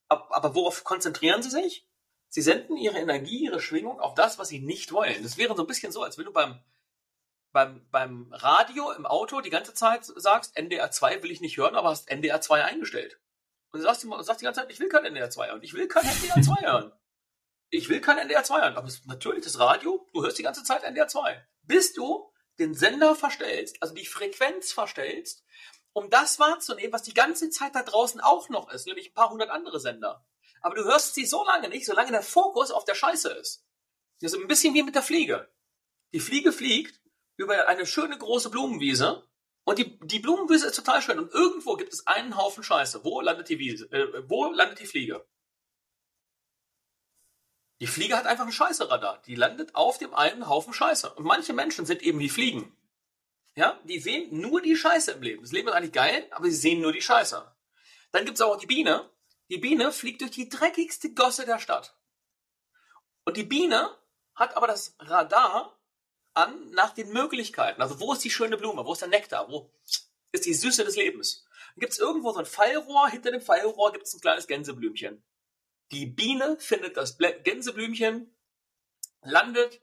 Aber, 0.09 0.35
aber 0.37 0.55
worauf 0.55 0.85
konzentrieren 0.85 1.43
sie 1.43 1.51
sich? 1.51 1.89
Sie 2.29 2.43
senden 2.43 2.77
ihre 2.77 2.99
Energie, 2.99 3.45
ihre 3.45 3.61
Schwingung 3.61 3.99
auf 3.99 4.15
das, 4.15 4.39
was 4.39 4.49
sie 4.49 4.61
nicht 4.61 4.93
wollen. 4.93 5.23
Das 5.23 5.37
wäre 5.37 5.57
so 5.57 5.63
ein 5.63 5.67
bisschen 5.67 5.91
so, 5.91 6.03
als 6.03 6.19
wenn 6.19 6.27
du 6.27 6.33
beim, 6.33 6.61
beim, 7.57 7.89
beim 7.91 8.33
Radio 8.33 8.93
im 8.93 9.07
Auto 9.07 9.41
die 9.41 9.51
ganze 9.51 9.75
Zeit 9.75 10.05
sagst, 10.05 10.57
NDR 10.57 10.91
2 10.91 11.23
will 11.23 11.31
ich 11.31 11.41
nicht 11.41 11.57
hören, 11.57 11.75
aber 11.75 11.89
hast 11.89 12.11
NDR 12.11 12.41
2 12.41 12.65
eingestellt. 12.65 13.19
Und 13.73 13.81
du 13.81 13.85
sagst, 13.85 14.05
du 14.05 14.23
sagst 14.23 14.43
die 14.43 14.45
ganze 14.45 14.61
Zeit, 14.61 14.71
ich 14.71 14.79
will 14.79 14.89
kein 14.89 15.05
NDR 15.05 15.31
2 15.31 15.49
hören. 15.49 15.63
Ich 15.63 15.75
will 15.75 15.89
kein 15.89 16.07
NDR 16.07 16.43
2 16.43 16.55
hören. 16.67 16.93
Ich 17.71 17.89
will 17.89 18.01
kein 18.01 18.19
NDR 18.19 18.45
2 18.45 18.61
hören. 18.61 18.77
Aber 18.77 18.89
natürlich 19.07 19.45
das 19.45 19.59
Radio, 19.59 20.07
du 20.13 20.23
hörst 20.23 20.39
die 20.39 20.43
ganze 20.43 20.65
Zeit 20.65 20.83
NDR 20.83 21.09
2 21.09 21.47
bis 21.67 21.93
du 21.93 22.33
den 22.59 22.75
Sender 22.75 23.15
verstellst, 23.15 23.83
also 23.83 23.95
die 23.95 24.07
Frequenz 24.07 24.73
verstellst, 24.73 25.45
um 25.93 26.11
das 26.11 26.39
wahrzunehmen, 26.39 26.93
was 26.93 27.03
die 27.03 27.15
ganze 27.15 27.51
Zeit 27.51 27.75
da 27.75 27.83
draußen 27.83 28.21
auch 28.21 28.49
noch 28.49 28.71
ist, 28.71 28.87
nämlich 28.87 29.11
ein 29.11 29.15
paar 29.15 29.31
hundert 29.31 29.51
andere 29.51 29.81
Sender. 29.81 30.27
Aber 30.63 30.75
du 30.75 30.85
hörst 30.85 31.15
sie 31.15 31.27
so 31.27 31.45
lange 31.45 31.69
nicht, 31.69 31.87
solange 31.87 32.13
der 32.13 32.23
Fokus 32.23 32.71
auf 32.71 32.85
der 32.85 32.95
Scheiße 32.95 33.31
ist. 33.31 33.65
Das 34.21 34.33
ist 34.33 34.39
ein 34.39 34.49
bisschen 34.49 34.75
wie 34.75 34.83
mit 34.83 34.95
der 34.95 35.03
Fliege. 35.03 35.51
Die 36.13 36.21
Fliege 36.21 36.53
fliegt 36.53 37.01
über 37.37 37.69
eine 37.69 37.87
schöne 37.87 38.17
große 38.17 38.51
Blumenwiese 38.51 39.27
und 39.67 39.81
die, 39.81 39.99
die 39.99 40.21
Blumenwiese 40.21 40.69
ist 40.69 40.77
total 40.77 41.03
schön 41.03 41.19
und 41.19 41.33
irgendwo 41.35 41.75
gibt 41.75 41.93
es 41.93 42.07
einen 42.07 42.37
Haufen 42.37 42.63
Scheiße. 42.63 43.03
Wo 43.03 43.21
landet 43.21 43.49
die 43.49 43.59
Wiese? 43.59 43.91
Äh, 43.91 44.23
wo 44.29 44.47
landet 44.53 44.79
die 44.79 44.87
Fliege? 44.87 45.27
Die 47.81 47.89
Fliege 47.89 48.17
hat 48.17 48.27
einfach 48.27 48.47
ein 48.47 48.53
Scheißeradar. 48.53 49.21
Die 49.23 49.35
landet 49.35 49.75
auf 49.75 49.99
dem 49.99 50.15
einen 50.15 50.49
Haufen 50.49 50.73
Scheiße. 50.73 51.13
Und 51.15 51.25
manche 51.25 51.53
Menschen 51.53 51.85
sind 51.85 52.03
eben 52.03 52.21
wie 52.21 52.29
Fliegen. 52.29 52.77
Ja, 53.57 53.79
die 53.83 53.99
sehen 53.99 54.41
nur 54.41 54.63
die 54.63 54.77
Scheiße 54.77 55.11
im 55.11 55.23
Leben. 55.23 55.43
Das 55.43 55.51
Leben 55.51 55.67
ist 55.67 55.75
eigentlich 55.75 55.93
geil, 55.93 56.29
aber 56.31 56.45
sie 56.45 56.57
sehen 56.57 56.81
nur 56.81 56.93
die 56.93 57.03
Scheiße. 57.03 57.45
Dann 58.13 58.25
gibt 58.25 58.37
es 58.37 58.43
auch 58.43 58.57
die 58.57 58.67
Biene. 58.67 59.11
Die 59.51 59.59
Biene 59.59 59.91
fliegt 59.91 60.21
durch 60.21 60.31
die 60.31 60.49
dreckigste 60.49 61.13
Gosse 61.13 61.45
der 61.45 61.59
Stadt. 61.59 61.97
Und 63.25 63.37
die 63.37 63.45
Biene 63.45 63.91
hat 64.37 64.57
aber 64.57 64.69
das 64.69 64.95
Radar 65.01 65.76
an 66.37 66.71
nach 66.71 66.93
den 66.93 67.13
Möglichkeiten. 67.13 67.81
Also 67.81 67.99
wo 67.99 68.13
ist 68.13 68.25
die 68.25 68.31
schöne 68.31 68.57
Blume? 68.57 68.85
Wo 68.85 68.93
ist 68.93 69.01
der 69.03 69.09
Nektar? 69.09 69.49
Wo 69.49 69.73
ist 70.33 70.45
die 70.45 70.55
Süße 70.55 70.85
des 70.85 70.97
Lebens? 70.97 71.47
Gibt 71.77 71.93
es 71.93 71.99
irgendwo 71.99 72.33
so 72.33 72.39
ein 72.39 72.47
Fallrohr. 72.47 73.09
Hinter 73.09 73.31
dem 73.31 73.41
Fallrohr 73.41 73.93
gibt 73.93 74.07
es 74.07 74.15
ein 74.15 74.21
kleines 74.21 74.47
Gänseblümchen. 74.47 75.25
Die 75.93 76.07
Biene 76.07 76.57
findet 76.59 76.97
das 76.97 77.17
Gänseblümchen, 77.19 78.35
landet, 79.23 79.81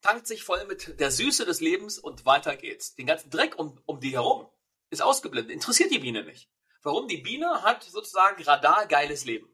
tankt 0.00 0.26
sich 0.26 0.42
voll 0.42 0.64
mit 0.66 0.98
der 1.00 1.10
Süße 1.10 1.44
des 1.44 1.60
Lebens 1.60 1.98
und 1.98 2.24
weiter 2.24 2.56
geht's. 2.56 2.94
Den 2.94 3.06
ganzen 3.06 3.30
Dreck 3.30 3.58
um, 3.58 3.80
um 3.86 4.00
die 4.00 4.12
herum 4.12 4.48
ist 4.90 5.02
ausgeblendet. 5.02 5.52
Interessiert 5.52 5.90
die 5.90 5.98
Biene 5.98 6.24
nicht. 6.24 6.50
Warum? 6.82 7.08
Die 7.08 7.18
Biene 7.18 7.62
hat 7.62 7.84
sozusagen 7.84 8.42
radargeiles 8.42 9.24
Leben. 9.24 9.48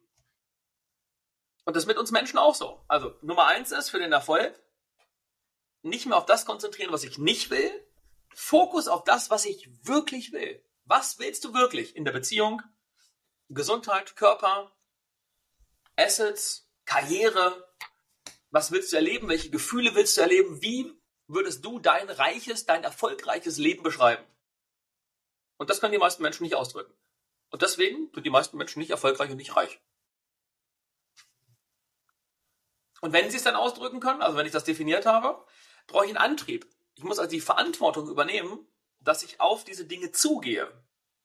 Und 1.64 1.76
das 1.76 1.86
mit 1.86 1.98
uns 1.98 2.10
Menschen 2.10 2.38
auch 2.38 2.54
so. 2.54 2.84
Also 2.88 3.14
Nummer 3.20 3.46
eins 3.46 3.72
ist 3.72 3.90
für 3.90 3.98
den 3.98 4.12
Erfolg, 4.12 4.60
nicht 5.82 6.06
mehr 6.06 6.16
auf 6.16 6.26
das 6.26 6.46
konzentrieren, 6.46 6.92
was 6.92 7.04
ich 7.04 7.18
nicht 7.18 7.50
will. 7.50 7.70
Fokus 8.34 8.88
auf 8.88 9.04
das, 9.04 9.30
was 9.30 9.44
ich 9.44 9.68
wirklich 9.86 10.32
will. 10.32 10.62
Was 10.84 11.18
willst 11.18 11.44
du 11.44 11.54
wirklich 11.54 11.96
in 11.96 12.04
der 12.04 12.12
Beziehung? 12.12 12.62
Gesundheit, 13.48 14.16
Körper, 14.16 14.72
Assets, 15.96 16.68
Karriere. 16.84 17.68
Was 18.50 18.70
willst 18.72 18.92
du 18.92 18.96
erleben? 18.96 19.28
Welche 19.28 19.50
Gefühle 19.50 19.94
willst 19.94 20.16
du 20.16 20.20
erleben? 20.20 20.62
Wie 20.62 20.92
würdest 21.26 21.64
du 21.64 21.78
dein 21.78 22.08
reiches, 22.08 22.66
dein 22.66 22.84
erfolgreiches 22.84 23.58
Leben 23.58 23.82
beschreiben? 23.82 24.24
Und 25.56 25.70
das 25.70 25.80
können 25.80 25.92
die 25.92 25.98
meisten 25.98 26.22
Menschen 26.22 26.44
nicht 26.44 26.54
ausdrücken. 26.54 26.94
Und 27.50 27.62
deswegen 27.62 28.10
sind 28.14 28.24
die 28.24 28.30
meisten 28.30 28.56
Menschen 28.56 28.80
nicht 28.80 28.90
erfolgreich 28.90 29.30
und 29.30 29.36
nicht 29.36 29.56
reich. 29.56 29.80
Und 33.00 33.12
wenn 33.12 33.30
sie 33.30 33.36
es 33.36 33.44
dann 33.44 33.56
ausdrücken 33.56 34.00
können, 34.00 34.22
also 34.22 34.36
wenn 34.36 34.46
ich 34.46 34.52
das 34.52 34.64
definiert 34.64 35.06
habe, 35.06 35.44
brauche 35.86 36.04
ich 36.04 36.10
einen 36.10 36.18
Antrieb. 36.18 36.66
Ich 36.94 37.04
muss 37.04 37.18
also 37.18 37.30
die 37.30 37.40
Verantwortung 37.40 38.08
übernehmen, 38.08 38.66
dass 39.00 39.22
ich 39.22 39.40
auf 39.40 39.64
diese 39.64 39.86
Dinge 39.86 40.12
zugehe. 40.12 40.70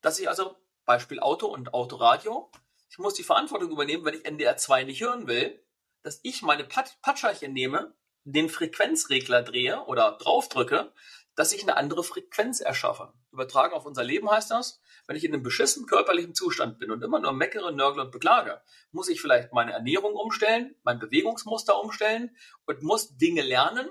Dass 0.02 0.20
ich 0.20 0.30
also, 0.30 0.56
Beispiel 0.86 1.20
Auto 1.20 1.48
und 1.48 1.74
Autoradio, 1.74 2.52
ich 2.90 2.98
muss 2.98 3.16
die 3.16 3.24
Verantwortung 3.24 3.72
übernehmen, 3.72 4.06
wenn 4.06 4.14
ich 4.14 4.26
NDR 4.26 4.58
2 4.58 4.84
nicht 4.84 5.02
hören 5.02 5.28
will, 5.28 5.62
dass 6.04 6.20
ich 6.24 6.42
meine 6.44 6.64
Pat 6.64 6.98
Patscherchen 7.02 7.52
nehme, 7.52 7.94
den 8.24 8.50
Frequenzregler 8.50 9.44
drehe 9.44 9.84
oder 9.86 10.14
draufdrücke, 10.14 10.94
dass 11.36 11.52
ich 11.52 11.64
eine 11.64 11.78
andere 11.78 12.04
Frequenz 12.04 12.62
erschaffe. 12.62 13.14
Übertragen 13.32 13.74
auf 13.74 13.86
unser 13.86 14.04
Leben 14.04 14.30
heißt 14.30 14.52
das, 14.52 14.80
wenn 15.08 15.18
ich 15.18 15.24
in 15.24 15.34
einem 15.34 15.44
beschissenen 15.44 15.88
körperlichen 15.88 16.34
Zustand 16.34 16.80
bin 16.80 16.92
und 16.92 17.04
immer 17.04 17.20
nur 17.20 17.34
meckere, 17.34 17.72
nörgle 17.72 18.04
und 18.04 18.12
beklage, 18.12 18.62
muss 18.92 19.10
ich 19.10 19.22
vielleicht 19.22 19.52
meine 19.52 19.74
Ernährung 19.74 20.14
umstellen, 20.14 20.76
mein 20.84 21.00
Bewegungsmuster 21.00 21.80
umstellen 21.80 22.36
und 22.66 22.82
muss 22.82 23.18
Dinge 23.18 23.42
lernen, 23.42 23.88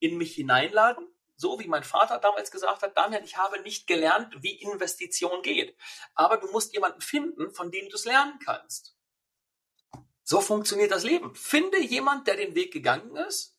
in 0.00 0.18
mich 0.18 0.34
hineinladen, 0.34 1.06
so 1.36 1.60
wie 1.60 1.68
mein 1.68 1.84
Vater 1.84 2.18
damals 2.18 2.50
gesagt 2.50 2.82
hat, 2.82 2.96
Damian, 2.96 3.22
ich 3.22 3.36
habe 3.36 3.60
nicht 3.60 3.86
gelernt, 3.86 4.42
wie 4.42 4.60
Investition 4.60 5.42
geht. 5.42 5.76
Aber 6.14 6.36
du 6.36 6.50
musst 6.50 6.74
jemanden 6.74 7.00
finden, 7.00 7.52
von 7.52 7.70
dem 7.70 7.88
du 7.88 7.94
es 7.94 8.04
lernen 8.04 8.38
kannst. 8.44 8.96
So 10.24 10.40
funktioniert 10.40 10.90
das 10.90 11.04
Leben. 11.04 11.34
Finde 11.34 11.80
jemand, 11.80 12.26
der 12.26 12.36
den 12.36 12.54
Weg 12.54 12.72
gegangen 12.72 13.16
ist, 13.16 13.56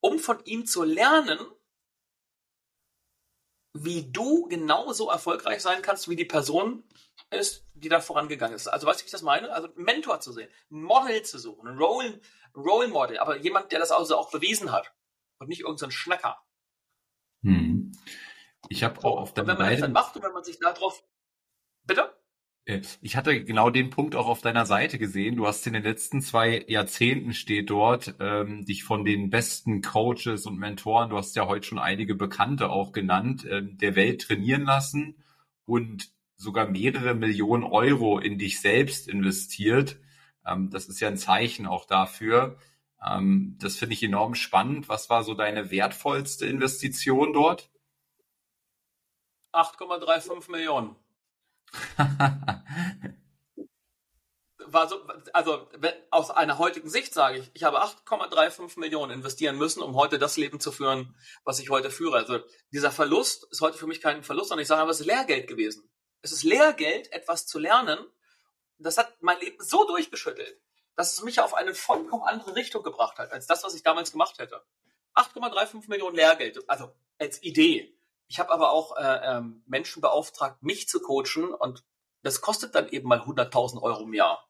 um 0.00 0.18
von 0.18 0.44
ihm 0.44 0.66
zu 0.66 0.82
lernen, 0.82 1.38
wie 3.72 4.10
du 4.12 4.48
genauso 4.48 5.08
erfolgreich 5.08 5.62
sein 5.62 5.80
kannst, 5.80 6.08
wie 6.08 6.16
die 6.16 6.26
Person 6.26 6.84
ist, 7.30 7.64
die 7.72 7.88
da 7.88 8.00
vorangegangen 8.00 8.56
ist. 8.56 8.66
Also 8.66 8.86
weißt 8.86 9.00
du, 9.00 9.04
wie 9.04 9.06
ich 9.06 9.12
das 9.12 9.22
meine? 9.22 9.50
Also 9.52 9.68
Mentor 9.76 10.20
zu 10.20 10.32
sehen, 10.32 10.50
ein 10.70 10.82
Model 10.82 11.22
zu 11.22 11.38
suchen, 11.38 11.68
ein 11.68 11.78
Role, 11.78 12.20
Role 12.54 12.88
Model, 12.88 13.18
aber 13.18 13.36
jemand, 13.36 13.72
der 13.72 13.78
das 13.78 13.92
also 13.92 14.18
auch 14.18 14.30
bewiesen 14.30 14.72
hat 14.72 14.92
und 15.42 15.48
nicht 15.48 15.60
irgendein 15.60 15.90
so 15.90 15.96
Schnacker. 15.96 16.38
Hm. 17.42 17.92
Ich 18.68 18.84
habe 18.84 19.04
auch 19.04 19.18
auf 19.18 19.34
der 19.34 19.46
Wenn 19.46 19.58
man 19.58 19.70
das 19.70 19.80
dann 19.80 19.92
macht 19.92 20.16
und 20.16 20.22
wenn 20.22 20.32
man 20.32 20.44
sich 20.44 20.58
darauf... 20.58 21.04
Bitte? 21.84 22.14
Äh, 22.64 22.82
ich 23.00 23.16
hatte 23.16 23.44
genau 23.44 23.70
den 23.70 23.90
Punkt 23.90 24.14
auch 24.14 24.28
auf 24.28 24.40
deiner 24.40 24.66
Seite 24.66 24.98
gesehen. 24.98 25.36
Du 25.36 25.46
hast 25.46 25.66
in 25.66 25.72
den 25.72 25.82
letzten 25.82 26.20
zwei 26.20 26.64
Jahrzehnten 26.68 27.34
steht 27.34 27.70
dort, 27.70 28.14
ähm, 28.20 28.64
dich 28.64 28.84
von 28.84 29.04
den 29.04 29.30
besten 29.30 29.82
Coaches 29.82 30.46
und 30.46 30.58
Mentoren, 30.58 31.10
du 31.10 31.16
hast 31.16 31.34
ja 31.36 31.46
heute 31.46 31.66
schon 31.66 31.78
einige 31.78 32.14
Bekannte 32.14 32.70
auch 32.70 32.92
genannt, 32.92 33.46
ähm, 33.50 33.78
der 33.78 33.96
Welt 33.96 34.22
trainieren 34.22 34.62
lassen 34.62 35.16
und 35.64 36.12
sogar 36.36 36.68
mehrere 36.68 37.14
Millionen 37.14 37.64
Euro 37.64 38.18
in 38.18 38.38
dich 38.38 38.60
selbst 38.60 39.08
investiert. 39.08 39.98
Ähm, 40.46 40.70
das 40.70 40.86
ist 40.86 41.00
ja 41.00 41.08
ein 41.08 41.16
Zeichen 41.16 41.66
auch 41.66 41.84
dafür. 41.84 42.58
Ähm, 43.06 43.56
das 43.60 43.76
finde 43.76 43.94
ich 43.94 44.02
enorm 44.02 44.34
spannend. 44.34 44.88
Was 44.88 45.10
war 45.10 45.24
so 45.24 45.34
deine 45.34 45.70
wertvollste 45.70 46.46
Investition 46.46 47.32
dort? 47.32 47.70
8,35 49.52 50.50
Millionen. 50.50 50.96
war 54.72 54.88
so, 54.88 54.96
also 55.32 55.68
wenn, 55.76 55.92
aus 56.10 56.30
einer 56.30 56.58
heutigen 56.58 56.88
Sicht 56.88 57.12
sage 57.14 57.38
ich, 57.38 57.50
ich 57.54 57.64
habe 57.64 57.82
8,35 57.82 58.78
Millionen 58.78 59.12
investieren 59.12 59.56
müssen, 59.56 59.82
um 59.82 59.94
heute 59.94 60.18
das 60.18 60.36
Leben 60.36 60.60
zu 60.60 60.72
führen, 60.72 61.14
was 61.44 61.58
ich 61.58 61.70
heute 61.70 61.90
führe. 61.90 62.16
Also 62.16 62.40
dieser 62.72 62.90
Verlust 62.90 63.46
ist 63.50 63.60
heute 63.60 63.78
für 63.78 63.86
mich 63.86 64.00
kein 64.00 64.22
Verlust, 64.22 64.48
sondern 64.48 64.62
ich 64.62 64.68
sage, 64.68 64.82
aber 64.82 64.90
es 64.90 65.00
ist 65.00 65.06
Lehrgeld 65.06 65.46
gewesen. 65.46 65.88
Es 66.22 66.32
ist 66.32 66.44
Lehrgeld, 66.44 67.12
etwas 67.12 67.46
zu 67.46 67.58
lernen. 67.58 67.98
Das 68.78 68.98
hat 68.98 69.22
mein 69.22 69.38
Leben 69.40 69.62
so 69.62 69.86
durchgeschüttelt, 69.86 70.60
dass 70.96 71.12
es 71.12 71.22
mich 71.22 71.40
auf 71.40 71.54
eine 71.54 71.74
vollkommen 71.74 72.22
andere 72.22 72.54
Richtung 72.54 72.82
gebracht 72.82 73.18
hat, 73.18 73.32
als 73.32 73.46
das, 73.46 73.64
was 73.64 73.74
ich 73.74 73.82
damals 73.82 74.12
gemacht 74.12 74.38
hätte. 74.38 74.62
8,35 75.14 75.88
Millionen 75.88 76.16
Lehrgeld, 76.16 76.68
also 76.68 76.94
als 77.18 77.42
Idee. 77.42 77.96
Ich 78.28 78.38
habe 78.38 78.50
aber 78.50 78.72
auch 78.72 78.96
äh, 78.96 79.20
ähm, 79.24 79.62
Menschen 79.66 80.00
beauftragt, 80.00 80.62
mich 80.62 80.88
zu 80.88 81.00
coachen 81.00 81.52
und 81.52 81.84
das 82.22 82.40
kostet 82.40 82.74
dann 82.74 82.88
eben 82.88 83.08
mal 83.08 83.20
100.000 83.20 83.82
Euro 83.82 84.04
im 84.04 84.14
Jahr. 84.14 84.48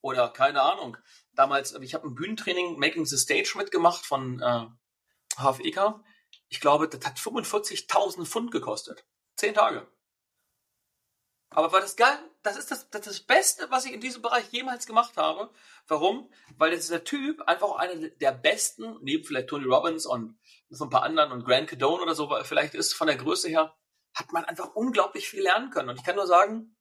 Oder 0.00 0.30
keine 0.30 0.62
Ahnung. 0.62 0.96
Damals, 1.34 1.74
ich 1.74 1.94
habe 1.94 2.08
ein 2.08 2.14
Bühnentraining 2.14 2.78
Making 2.78 3.04
the 3.04 3.18
Stage 3.18 3.52
mitgemacht 3.56 4.04
von 4.04 4.40
äh, 4.40 4.66
HFEK. 5.36 6.00
Ich 6.48 6.60
glaube, 6.60 6.88
das 6.88 7.04
hat 7.06 7.18
45.000 7.18 8.24
Pfund 8.24 8.50
gekostet. 8.50 9.04
Zehn 9.36 9.54
Tage. 9.54 9.86
Aber 11.50 11.72
war 11.72 11.80
das 11.80 11.96
geil? 11.96 12.18
Das 12.42 12.56
ist 12.56 12.70
das, 12.70 12.88
das, 12.90 13.06
ist 13.06 13.06
das 13.08 13.20
Beste, 13.20 13.70
was 13.70 13.84
ich 13.84 13.92
in 13.92 14.00
diesem 14.00 14.22
Bereich 14.22 14.50
jemals 14.50 14.86
gemacht 14.86 15.16
habe. 15.16 15.50
Warum? 15.88 16.32
Weil 16.56 16.70
dieser 16.70 17.02
Typ 17.02 17.42
einfach 17.42 17.76
einer 17.76 18.08
der 18.08 18.32
besten, 18.32 18.96
neben 19.02 19.24
vielleicht 19.24 19.48
Tony 19.48 19.64
Robbins 19.64 20.06
und 20.06 20.38
so 20.68 20.84
ein 20.84 20.90
paar 20.90 21.02
anderen 21.02 21.32
und 21.32 21.44
Grant 21.44 21.68
Cadone 21.68 22.02
oder 22.02 22.14
so 22.14 22.32
vielleicht 22.44 22.74
ist, 22.74 22.94
von 22.94 23.08
der 23.08 23.16
Größe 23.16 23.48
her, 23.48 23.74
hat 24.14 24.32
man 24.32 24.44
einfach 24.44 24.74
unglaublich 24.74 25.28
viel 25.28 25.42
lernen 25.42 25.70
können. 25.70 25.88
Und 25.88 25.96
ich 25.96 26.04
kann 26.04 26.16
nur 26.16 26.26
sagen, 26.26 26.76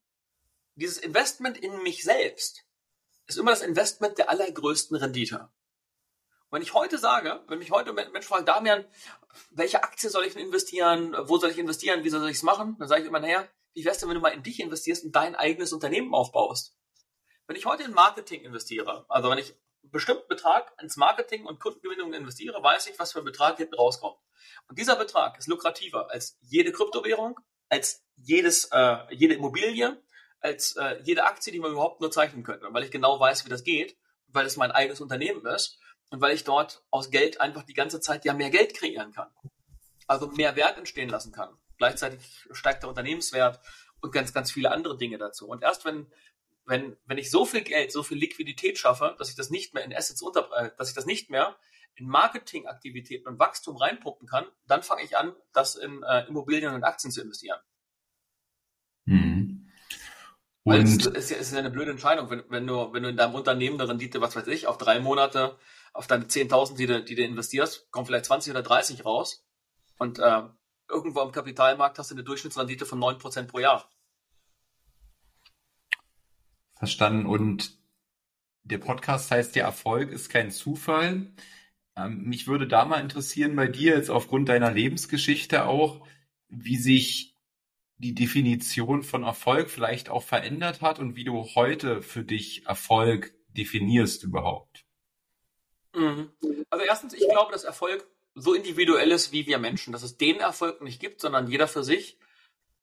dieses 0.75 0.97
Investment 0.97 1.57
in 1.57 1.81
mich 1.81 2.03
selbst 2.03 2.63
ist 3.25 3.37
immer 3.37 3.51
das 3.51 3.61
Investment 3.61 4.17
der 4.17 4.29
allergrößten 4.29 4.95
Rendite. 4.97 5.49
Wenn 6.51 6.61
ich 6.61 6.73
heute 6.73 6.97
sage, 6.97 7.43
wenn 7.47 7.59
mich 7.59 7.71
heute 7.71 7.93
Menschen 7.93 8.23
fragen, 8.23 8.45
Damian, 8.45 8.85
welche 9.51 9.83
Aktie 9.83 10.09
soll 10.09 10.25
ich 10.25 10.35
investieren, 10.35 11.15
wo 11.23 11.37
soll 11.37 11.51
ich 11.51 11.59
investieren, 11.59 12.03
wie 12.03 12.09
soll 12.09 12.27
ich 12.29 12.37
es 12.37 12.43
machen, 12.43 12.75
dann 12.79 12.87
sage 12.87 13.01
ich 13.01 13.07
immer, 13.07 13.19
naja, 13.19 13.47
wie 13.73 13.85
wär's 13.85 13.99
denn, 13.99 14.09
wenn 14.09 14.15
du 14.15 14.21
mal 14.21 14.29
in 14.29 14.43
dich 14.43 14.59
investierst 14.59 15.03
und 15.05 15.15
dein 15.15 15.35
eigenes 15.35 15.73
Unternehmen 15.73 16.13
aufbaust? 16.13 16.75
Wenn 17.47 17.55
ich 17.55 17.65
heute 17.65 17.83
in 17.83 17.93
Marketing 17.93 18.41
investiere, 18.41 19.05
also 19.09 19.29
wenn 19.29 19.37
ich 19.37 19.55
einen 19.83 19.91
bestimmten 19.91 20.27
Betrag 20.27 20.71
ins 20.81 20.97
Marketing 20.97 21.45
und 21.45 21.59
Kundengewinnung 21.59 22.13
investiere, 22.13 22.61
weiß 22.61 22.87
ich, 22.87 22.99
was 22.99 23.13
für 23.13 23.19
ein 23.19 23.25
Betrag 23.25 23.57
hinten 23.57 23.75
rauskommt. 23.75 24.19
Und 24.67 24.77
dieser 24.77 24.95
Betrag 24.95 25.37
ist 25.37 25.47
lukrativer 25.47 26.11
als 26.11 26.37
jede 26.41 26.71
Kryptowährung, 26.71 27.39
als 27.69 28.03
jedes, 28.15 28.65
äh, 28.71 28.97
jede 29.11 29.35
Immobilie, 29.35 30.01
als 30.41 30.75
äh, 30.75 31.01
jede 31.03 31.23
Aktie, 31.25 31.51
die 31.51 31.59
man 31.59 31.71
überhaupt 31.71 32.01
nur 32.01 32.11
zeichnen 32.11 32.43
könnte. 32.43 32.67
Weil 32.71 32.83
ich 32.83 32.91
genau 32.91 33.19
weiß, 33.19 33.45
wie 33.45 33.49
das 33.49 33.63
geht, 33.63 33.97
weil 34.27 34.45
es 34.45 34.57
mein 34.57 34.71
eigenes 34.71 35.01
Unternehmen 35.01 35.45
ist 35.45 35.79
und 36.11 36.21
weil 36.21 36.33
ich 36.33 36.43
dort 36.43 36.83
aus 36.91 37.09
Geld 37.09 37.41
einfach 37.41 37.63
die 37.63 37.73
ganze 37.73 37.99
Zeit 37.99 38.25
ja 38.25 38.33
mehr 38.33 38.49
Geld 38.49 38.73
kreieren 38.73 39.11
kann. 39.11 39.31
Also 40.07 40.27
mehr 40.27 40.55
Wert 40.55 40.77
entstehen 40.77 41.09
lassen 41.09 41.31
kann. 41.31 41.57
Gleichzeitig 41.79 42.45
steigt 42.51 42.83
der 42.83 42.89
Unternehmenswert 42.89 43.59
und 44.01 44.11
ganz, 44.11 44.33
ganz 44.33 44.51
viele 44.51 44.71
andere 44.71 44.97
Dinge 44.97 45.17
dazu. 45.17 45.47
Und 45.47 45.63
erst 45.63 45.85
wenn, 45.85 46.07
wenn, 46.65 46.95
wenn 47.05 47.17
ich 47.17 47.31
so 47.31 47.45
viel 47.45 47.61
Geld, 47.61 47.91
so 47.91 48.03
viel 48.03 48.17
Liquidität 48.17 48.77
schaffe, 48.77 49.15
dass 49.17 49.29
ich 49.29 49.35
das 49.35 49.49
nicht 49.49 49.73
mehr 49.73 49.83
in 49.83 49.95
Assets 49.95 50.21
unter, 50.21 50.49
äh, 50.55 50.71
dass 50.77 50.89
ich 50.89 50.95
das 50.95 51.05
nicht 51.05 51.29
mehr 51.29 51.55
in 51.95 52.07
Marketingaktivitäten 52.07 53.27
und 53.27 53.39
Wachstum 53.39 53.77
reinpumpen 53.77 54.27
kann, 54.27 54.45
dann 54.67 54.83
fange 54.83 55.03
ich 55.03 55.17
an, 55.17 55.33
das 55.53 55.75
in 55.75 56.03
äh, 56.03 56.27
Immobilien 56.27 56.73
und 56.73 56.83
Aktien 56.83 57.11
zu 57.11 57.21
investieren. 57.21 57.59
Mhm. 59.05 59.71
Weil 60.65 60.83
es 60.83 60.97
ist, 60.97 61.05
ja, 61.05 61.37
es 61.37 61.47
ist 61.47 61.53
ja 61.53 61.59
eine 61.59 61.71
blöde 61.71 61.91
Entscheidung, 61.91 62.29
wenn, 62.29 62.43
wenn, 62.49 62.67
du, 62.67 62.93
wenn 62.93 63.03
du 63.03 63.09
in 63.09 63.17
deinem 63.17 63.35
Unternehmen 63.35 63.79
eine 63.79 63.89
Rendite, 63.89 64.21
was 64.21 64.35
weiß 64.35 64.47
ich, 64.47 64.67
auf 64.67 64.77
drei 64.77 64.99
Monate, 64.99 65.57
auf 65.93 66.07
deine 66.07 66.25
10.000, 66.25 66.75
die 66.75 66.85
du, 66.85 67.03
die 67.03 67.15
du 67.15 67.23
investierst, 67.23 67.89
kommen 67.89 68.05
vielleicht 68.05 68.25
20 68.25 68.51
oder 68.51 68.63
30 68.63 69.05
raus. 69.05 69.45
Und 69.97 70.19
äh, 70.19 70.43
irgendwo 70.89 71.21
am 71.21 71.31
Kapitalmarkt 71.31 71.99
hast 71.99 72.11
du 72.11 72.15
eine 72.15 72.23
Durchschnittsrendite 72.23 72.85
von 72.85 72.99
9% 72.99 73.47
pro 73.47 73.59
Jahr. 73.59 73.89
Verstanden. 76.73 77.25
Und 77.25 77.77
der 78.63 78.77
Podcast 78.77 79.31
heißt 79.31 79.55
ja, 79.55 79.65
Erfolg 79.65 80.11
ist 80.11 80.29
kein 80.29 80.51
Zufall. 80.51 81.31
Ähm, 81.95 82.23
mich 82.23 82.47
würde 82.47 82.67
da 82.67 82.85
mal 82.85 83.01
interessieren 83.01 83.55
bei 83.55 83.67
dir 83.67 83.95
jetzt 83.95 84.09
aufgrund 84.09 84.49
deiner 84.49 84.71
Lebensgeschichte 84.71 85.65
auch, 85.65 86.05
wie 86.47 86.77
sich 86.77 87.35
die 87.97 88.15
Definition 88.15 89.03
von 89.03 89.23
Erfolg 89.23 89.69
vielleicht 89.69 90.09
auch 90.09 90.23
verändert 90.23 90.81
hat 90.81 90.99
und 90.99 91.15
wie 91.15 91.25
du 91.25 91.43
heute 91.55 92.01
für 92.01 92.23
dich 92.23 92.65
Erfolg 92.65 93.33
definierst 93.49 94.23
überhaupt? 94.23 94.85
Mhm. 95.93 96.31
Also 96.69 96.85
erstens, 96.85 97.13
ich 97.13 97.27
glaube, 97.27 97.51
dass 97.51 97.65
Erfolg 97.65 98.07
so 98.41 98.53
individuell 98.53 99.11
ist 99.11 99.31
wie 99.31 99.47
wir 99.47 99.59
Menschen, 99.59 99.93
dass 99.93 100.03
es 100.03 100.17
den 100.17 100.39
Erfolg 100.39 100.81
nicht 100.81 100.99
gibt, 100.99 101.21
sondern 101.21 101.47
jeder 101.47 101.67
für 101.67 101.83
sich 101.83 102.17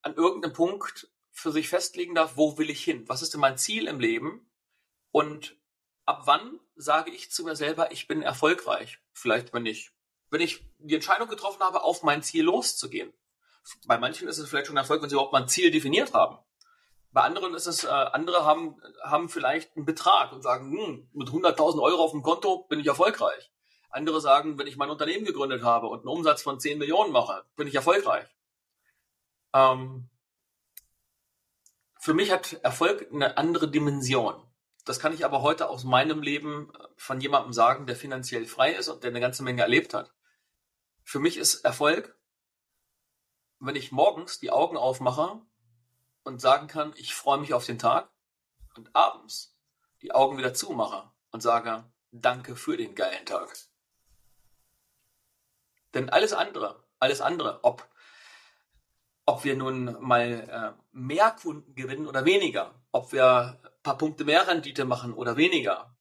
an 0.03 0.15
irgendeinem 0.15 0.53
Punkt 0.53 1.09
für 1.33 1.53
sich 1.53 1.69
festlegen 1.69 2.15
darf, 2.15 2.37
wo 2.37 2.57
will 2.59 2.71
ich 2.71 2.83
hin? 2.83 3.09
Was 3.09 3.23
ist 3.23 3.35
denn 3.35 3.41
mein 3.41 3.59
Ziel 3.59 3.89
im 3.89 4.01
Leben? 4.01 4.51
Und 5.11 5.57
ab 6.05 6.23
wann 6.25 6.61
sage 6.77 7.11
ich 7.11 7.31
zu 7.31 7.45
mir 7.45 7.57
selber, 7.57 7.93
ich 7.93 8.09
bin 8.09 8.23
erfolgreich? 8.23 8.99
Vielleicht, 9.13 9.53
wenn 9.53 9.67
ich, 9.67 9.93
wenn 10.31 10.41
ich 10.41 10.65
die 10.79 10.95
Entscheidung 10.95 11.29
getroffen 11.29 11.63
habe, 11.63 11.83
auf 11.83 12.03
mein 12.03 12.23
Ziel 12.23 12.45
loszugehen. 12.45 13.13
Bei 13.87 13.99
manchen 13.99 14.29
ist 14.29 14.39
es 14.39 14.49
vielleicht 14.49 14.69
schon 14.69 14.77
Erfolg, 14.77 15.03
wenn 15.03 15.09
sie 15.09 15.15
überhaupt 15.15 15.33
mal 15.33 15.43
ein 15.43 15.49
Ziel 15.49 15.71
definiert 15.71 16.15
haben. 16.15 16.39
Bei 17.11 17.23
anderen 17.23 17.55
ist 17.55 17.67
es, 17.67 17.85
äh, 17.85 17.89
andere 17.89 18.45
haben, 18.45 18.81
haben 19.03 19.29
vielleicht 19.29 19.77
einen 19.77 19.87
Betrag 19.87 20.33
und 20.33 20.43
sagen, 20.43 20.71
hm, 20.71 21.11
mit 21.13 21.29
100.000 21.29 21.83
Euro 21.83 22.03
auf 22.03 22.13
dem 22.13 22.23
Konto 22.23 22.67
bin 22.69 22.79
ich 22.79 22.87
erfolgreich. 22.87 23.51
Andere 23.91 24.21
sagen, 24.21 24.59
wenn 24.59 24.67
ich 24.67 24.77
mein 24.77 24.91
Unternehmen 24.91 25.25
gegründet 25.25 25.63
habe 25.63 25.87
und 25.87 26.01
einen 26.01 26.09
Umsatz 26.09 26.43
von 26.43 26.61
10 26.61 26.79
Millionen 26.79 27.13
mache, 27.13 27.45
bin 27.57 27.69
ich 27.69 27.75
erfolgreich. 27.75 28.27
Ähm, 29.55 30.09
für 31.99 32.15
mich 32.15 32.31
hat 32.31 32.55
Erfolg 32.63 33.09
eine 33.13 33.37
andere 33.37 33.71
Dimension. 33.71 34.35
Das 34.85 35.01
kann 35.01 35.13
ich 35.13 35.25
aber 35.25 35.43
heute 35.43 35.69
aus 35.69 35.85
meinem 35.85 36.23
Leben 36.23 36.73
von 36.97 37.21
jemandem 37.21 37.53
sagen, 37.53 37.87
der 37.87 37.97
finanziell 37.97 38.47
frei 38.47 38.73
ist 38.73 38.89
und 38.89 39.03
der 39.03 39.11
eine 39.11 39.21
ganze 39.21 39.43
Menge 39.43 39.63
erlebt 39.63 39.95
hat. 39.95 40.13
Für 41.03 41.19
mich 41.19 41.37
ist 41.37 41.65
Erfolg 41.65 42.17
wenn 43.59 43.77
ich 43.77 43.93
morgens 43.93 44.39
die 44.39 44.51
Augen 44.51 44.77
aufmache 44.77 45.41
und 46.25 46.41
sagen 46.41 46.67
kann, 46.67 46.93
ich 46.97 47.15
freue 47.15 47.39
mich 47.39 47.55
auf 47.55 47.65
den 47.65 47.79
Tag 47.79 48.11
und 48.77 48.95
abends 48.95 49.57
die 50.03 50.13
Augen 50.13 50.39
wieder 50.39 50.55
zumache 50.55 51.11
und 51.31 51.43
sage, 51.43 51.91
danke 52.11 52.57
für 52.57 52.77
den 52.77 52.95
geilen 52.95 53.25
Tag. 53.25 53.57
Denn 55.97 56.11
alles 56.11 56.35
andere, 56.35 56.85
alles 56.99 57.23
andere, 57.23 57.65
ob, 57.65 57.89
ob 59.25 59.45
wir 59.45 59.57
nun 59.57 59.97
mal 59.99 60.77
äh, 60.77 60.83
mehr 60.93 61.31
Kunden 61.31 61.75
gewinnen 61.75 62.07
oder 62.07 62.27
weniger, 62.27 62.75
ob 62.93 63.13
wir 63.13 63.59
ein 63.65 63.83
paar 63.83 63.97
Punkte 63.97 64.27
mehr 64.27 64.47
Rendite 64.47 64.85
machen 64.85 65.15
oder 65.15 65.39
weniger, 65.39 65.97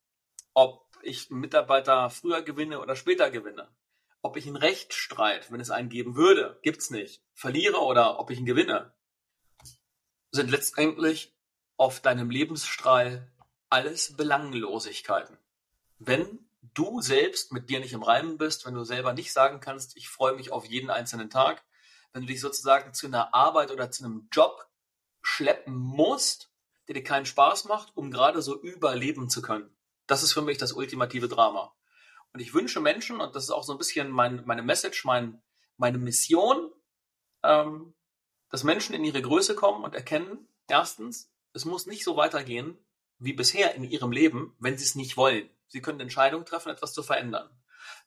ob 0.54 0.86
ich 1.02 1.32
einen 1.32 1.40
Mitarbeiter 1.40 2.10
früher 2.10 2.42
gewinne 2.42 2.82
oder 2.82 2.98
später 2.98 3.32
gewinne, 3.32 3.70
ob 4.22 4.36
ich 4.36 4.48
einen 4.48 4.58
Rechtsstreit, 4.58 5.50
wenn 5.50 5.62
es 5.62 5.72
einen 5.72 5.88
geben 5.88 6.18
würde, 6.18 6.60
gibt's 6.62 6.90
nicht, 6.90 7.24
verliere 7.34 7.78
oder 7.78 8.20
ob 8.20 8.30
ich 8.32 8.40
ihn 8.40 8.46
gewinne, 8.46 8.94
sind 10.32 10.52
letztendlich 10.52 11.34
auf 11.78 12.02
deinem 12.02 12.30
Lebensstrahl 12.30 13.32
alles 13.70 14.18
Belanglosigkeiten. 14.18 15.38
Wenn 16.00 16.50
du 16.74 17.02
selbst 17.02 17.52
mit 17.52 17.70
dir 17.70 17.80
nicht 17.80 17.94
im 17.94 18.04
Reimen 18.04 18.38
bist, 18.38 18.66
wenn 18.66 18.74
du 18.74 18.84
selber 18.84 19.14
nicht 19.14 19.34
sagen 19.34 19.60
kannst, 19.60 19.96
ich 19.98 20.10
freue 20.10 20.36
mich 20.36 20.52
auf 20.52 20.66
jeden 20.66 20.90
einzelnen 20.90 21.30
Tag, 21.30 21.64
wenn 22.14 22.22
du 22.22 22.28
dich 22.28 22.42
sozusagen 22.42 22.94
zu 22.94 23.08
einer 23.08 23.34
Arbeit 23.34 23.72
oder 23.72 23.92
zu 23.92 24.06
einem 24.06 24.28
Job 24.32 24.68
schleppen 25.22 25.76
musst, 25.76 26.52
der 26.88 26.96
dir 26.96 27.04
keinen 27.04 27.26
Spaß 27.26 27.66
macht, 27.66 27.96
um 27.96 28.12
gerade 28.12 28.42
so 28.42 28.60
überleben 28.62 29.30
zu 29.30 29.42
können. 29.42 29.76
Das 30.08 30.24
ist 30.24 30.34
für 30.34 30.42
mich 30.42 30.58
das 30.58 30.74
ultimative 30.74 31.28
Drama. 31.28 31.74
Und 32.32 32.40
ich 32.40 32.54
wünsche 32.54 32.80
Menschen, 32.80 33.22
und 33.22 33.36
das 33.36 33.46
ist 33.46 33.52
auch 33.52 33.64
so 33.64 33.72
ein 33.72 33.78
bisschen 33.78 34.10
mein, 34.10 34.44
meine 34.46 34.62
Message, 34.62 35.06
mein, 35.06 35.42
meine 35.78 35.98
Mission, 35.98 36.72
ähm, 37.44 37.94
dass 38.50 38.64
Menschen 38.64 38.94
in 38.94 39.04
ihre 39.04 39.22
Größe 39.22 39.56
kommen 39.56 39.84
und 39.84 39.96
erkennen, 39.96 40.48
erstens, 40.68 41.32
es 41.54 41.66
muss 41.66 41.86
nicht 41.86 42.04
so 42.04 42.18
weitergehen 42.18 42.78
wie 43.18 43.34
bisher 43.34 43.76
in 43.76 43.84
ihrem 43.84 44.12
Leben, 44.12 44.56
wenn 44.60 44.78
sie 44.78 44.84
es 44.84 44.96
nicht 44.96 45.18
wollen. 45.18 45.50
Sie 45.68 45.82
können 45.82 46.00
Entscheidungen 46.00 46.46
treffen, 46.46 46.70
etwas 46.70 46.94
zu 46.94 47.04
verändern. 47.04 47.50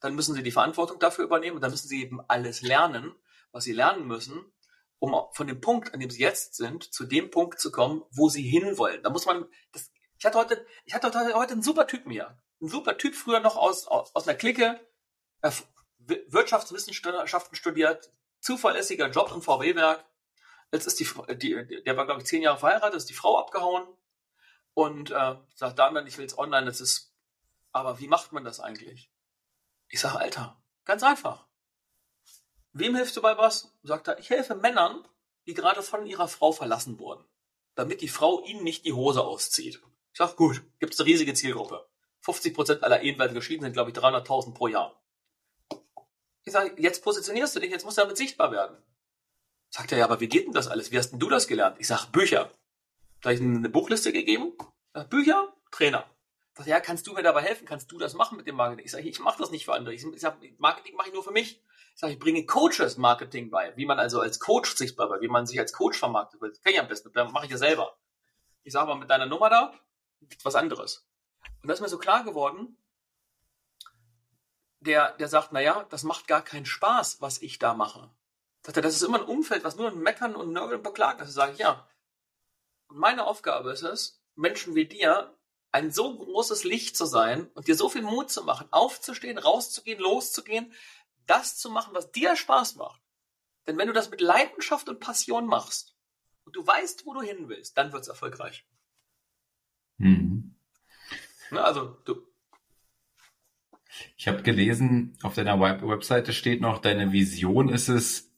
Dann 0.01 0.15
müssen 0.15 0.35
sie 0.35 0.43
die 0.43 0.51
Verantwortung 0.51 0.99
dafür 0.99 1.25
übernehmen 1.25 1.57
und 1.57 1.63
dann 1.63 1.71
müssen 1.71 1.89
sie 1.89 2.03
eben 2.03 2.21
alles 2.29 2.63
lernen, 2.63 3.15
was 3.53 3.65
sie 3.65 3.73
lernen 3.73 4.07
müssen, 4.07 4.53
um 4.99 5.15
von 5.33 5.47
dem 5.47 5.61
Punkt, 5.61 5.95
an 5.95 6.01
dem 6.01 6.11
sie 6.11 6.21
jetzt 6.21 6.55
sind, 6.55 6.93
zu 6.93 7.05
dem 7.05 7.31
Punkt 7.31 7.61
zu 7.61 7.71
kommen, 7.71 8.03
wo 8.11 8.29
sie 8.29 8.43
hinwollen. 8.43 9.03
Da 9.03 9.11
muss 9.11 9.27
man, 9.27 9.47
das, 9.73 9.93
ich 10.19 10.25
hatte 10.25 10.39
heute, 10.39 10.67
ich 10.85 10.95
hatte 10.95 11.13
heute 11.35 11.53
einen 11.53 11.63
super 11.63 11.87
Typen 11.87 12.11
hier. 12.11 12.37
Ein 12.61 12.69
super 12.69 12.97
Typ 12.99 13.15
früher 13.15 13.41
noch 13.41 13.57
aus, 13.57 13.87
aus, 13.87 14.15
aus 14.15 14.27
einer 14.27 14.37
Clique, 14.37 14.81
Wirtschaftswissenschaften 15.99 17.55
studiert, 17.55 18.11
zuverlässiger 18.41 19.11
Job 19.11 19.31
im 19.33 19.43
VW-Werk. 19.43 20.05
Jetzt 20.73 20.87
ist 20.87 21.01
die, 21.01 21.09
die, 21.37 21.83
der 21.85 21.97
war, 21.97 22.05
glaube 22.05 22.21
ich, 22.21 22.27
zehn 22.27 22.43
Jahre 22.43 22.59
verheiratet, 22.59 22.97
ist 22.97 23.09
die 23.09 23.15
Frau 23.15 23.39
abgehauen 23.39 23.87
und 24.75 25.11
äh, 25.11 25.37
sagt 25.55 25.79
dann, 25.79 26.07
ich 26.07 26.19
will 26.19 26.27
es 26.27 26.37
online, 26.37 26.67
das 26.67 26.81
ist, 26.81 27.08
aber 27.79 27.99
wie 28.01 28.09
macht 28.09 28.33
man 28.33 28.45
das 28.45 28.61
eigentlich? 28.61 29.11
Ich 29.89 30.01
sage, 30.01 30.19
Alter, 30.19 30.63
ganz 30.85 31.03
einfach. 31.03 31.47
Wem 32.73 32.95
hilfst 32.95 33.17
du 33.17 33.23
bei 33.23 33.37
was? 33.39 33.75
Sagt 33.83 34.09
er, 34.09 34.19
ich 34.19 34.31
helfe 34.31 34.55
Männern, 34.55 35.07
die 35.47 35.55
gerade 35.55 35.83
von 35.83 36.07
ihrer 36.07 36.29
Frau 36.29 36.53
verlassen 36.53 36.99
wurden, 36.99 37.25
damit 37.75 38.03
die 38.03 38.09
Frau 38.09 38.45
ihnen 38.45 38.63
nicht 38.63 38.85
die 38.85 38.93
Hose 38.93 39.25
auszieht. 39.25 39.81
Ich 40.13 40.19
sage, 40.19 40.35
gut, 40.37 40.63
gibt 40.79 40.95
es 40.95 41.01
eine 41.01 41.09
riesige 41.09 41.35
Zielgruppe. 41.35 41.89
50 42.21 42.55
Prozent 42.55 42.83
aller 42.83 43.03
Ehen 43.03 43.19
werden 43.19 43.35
geschieden, 43.35 43.63
sind 43.63 43.73
glaube 43.73 43.91
ich 43.91 43.97
300.000 43.97 44.53
pro 44.53 44.69
Jahr. 44.69 45.03
Ich 46.45 46.53
sage, 46.53 46.75
jetzt 46.81 47.03
positionierst 47.03 47.57
du 47.57 47.61
dich, 47.61 47.71
jetzt 47.71 47.85
musst 47.85 47.99
du 47.99 48.03
damit 48.03 48.17
sichtbar 48.17 48.53
werden. 48.53 48.77
Sagt 49.71 49.93
er, 49.93 49.99
ja, 49.99 50.05
aber 50.05 50.21
wie 50.21 50.29
geht 50.29 50.47
denn 50.47 50.53
das 50.53 50.69
alles? 50.69 50.91
Wie 50.91 50.99
hast 50.99 51.11
denn 51.11 51.19
du 51.19 51.29
das 51.29 51.47
gelernt? 51.47 51.77
Ich 51.79 51.87
sage, 51.87 52.11
Bücher. 52.11 52.51
Da 53.21 53.31
ich 53.31 53.41
eine 53.41 53.69
Buchliste 53.69 54.13
gegeben. 54.13 54.57
Bücher, 55.11 55.55
Trainer. 55.71 56.09
Sagt, 56.59 56.69
ja, 56.69 56.81
kannst 56.81 57.07
du 57.07 57.15
mir 57.15 57.23
dabei 57.23 57.43
helfen? 57.43 57.67
Kannst 57.67 57.93
du 57.93 57.99
das 57.99 58.15
machen 58.15 58.37
mit 58.37 58.49
dem 58.49 58.57
Marketing? 58.57 58.85
Ich 58.85 58.91
sage, 58.91 59.09
ich 59.09 59.21
mache 59.21 59.39
das 59.39 59.53
nicht 59.53 59.65
für 59.65 59.75
andere. 59.75 59.95
Ich 59.95 60.05
sage, 60.21 60.55
Marketing 60.59 60.97
mache 60.97 61.07
ich 61.07 61.15
nur 61.15 61.23
für 61.23 61.31
mich. 61.31 61.63
Ich 61.95 62.01
sage, 62.01 62.15
ich 62.15 62.19
bringe 62.19 62.45
Coaches 62.47 62.97
Marketing 62.97 63.49
bei, 63.49 63.77
wie 63.77 63.87
man 63.87 64.01
also 64.01 64.21
als 64.21 64.41
Coach 64.41 64.75
sichtbar 64.75 65.09
wird, 65.09 65.23
wie 65.23 65.29
man 65.29 65.47
sich 65.47 65.61
als 65.61 65.73
Coach 65.73 65.97
vermarktet. 65.97 66.43
Das 66.43 66.61
kann 66.61 66.73
ich 66.73 66.81
am 66.81 66.89
besten, 66.89 67.13
das 67.13 67.31
mache 67.31 67.45
ich 67.45 67.53
ja 67.53 67.59
selber. 67.59 67.97
Ich 68.65 68.73
sage 68.73 68.91
aber 68.91 68.99
mit 68.99 69.09
deiner 69.09 69.27
Nummer 69.27 69.51
da, 69.51 69.73
was 70.43 70.57
anderes. 70.57 71.09
Und 71.63 71.69
das 71.69 71.79
ist 71.79 71.83
mir 71.83 71.89
so 71.89 71.99
klar 71.99 72.25
geworden, 72.25 72.77
der, 74.81 75.13
der 75.13 75.29
sagt, 75.29 75.53
naja, 75.53 75.87
das 75.91 76.03
macht 76.03 76.27
gar 76.27 76.43
keinen 76.43 76.67
Spaß, 76.67 77.21
was 77.21 77.41
ich 77.41 77.61
da 77.61 77.73
mache. 77.73 78.11
Sagt 78.63 78.79
er, 78.79 78.83
das 78.83 78.97
ist 78.97 79.03
immer 79.03 79.21
ein 79.21 79.29
Umfeld, 79.29 79.63
was 79.63 79.77
nur 79.77 79.89
ein 79.89 79.99
Meckern 80.01 80.35
und 80.35 80.53
Nörgeln 80.53 80.79
und 80.79 80.83
Beklagen 80.83 81.23
ist. 81.23 81.35
sage 81.35 81.53
ich, 81.53 81.59
ja. 81.59 81.89
Und 82.89 82.99
meine 82.99 83.27
Aufgabe 83.27 83.71
ist 83.71 83.83
es, 83.83 84.21
Menschen 84.35 84.75
wie 84.75 84.87
dir 84.87 85.38
ein 85.73 85.91
so 85.91 86.17
großes 86.17 86.65
Licht 86.65 86.97
zu 86.97 87.05
sein 87.05 87.49
und 87.55 87.69
dir 87.69 87.75
so 87.75 87.89
viel 87.89 88.03
Mut 88.03 88.31
zu 88.31 88.43
machen, 88.45 88.69
aufzustehen, 88.71 89.39
rauszugehen, 89.39 90.01
loszugehen, 90.01 90.73
das 91.27 91.59
zu 91.59 91.71
machen, 91.71 91.95
was 91.95 92.11
dir 92.11 92.37
Spaß 92.37 92.77
macht. 92.77 93.03
Denn 93.67 93.77
wenn 93.77 93.89
du 93.89 93.93
das 93.93 94.11
mit 94.11 94.21
Leidenschaft 94.21 94.89
und 94.89 95.01
Passion 95.01 95.47
machst 95.47 95.95
und 96.45 96.57
du 96.57 96.67
weißt, 96.67 97.05
wo 97.05 97.15
du 97.15 97.21
hin 97.21 97.49
willst, 97.49 97.77
dann 97.77 97.93
wird 97.93 98.03
es 98.03 98.09
erfolgreich. 98.09 98.67
Mhm. 99.99 100.57
Ne, 101.51 101.63
also 101.63 101.97
du, 102.05 102.27
ich 104.17 104.29
habe 104.29 104.43
gelesen, 104.43 105.17
auf 105.23 105.35
deiner 105.35 105.61
Webseite 105.61 106.33
steht 106.33 106.61
noch, 106.61 106.79
deine 106.79 107.13
Vision 107.13 107.69
ist 107.69 107.89
es, 107.89 108.31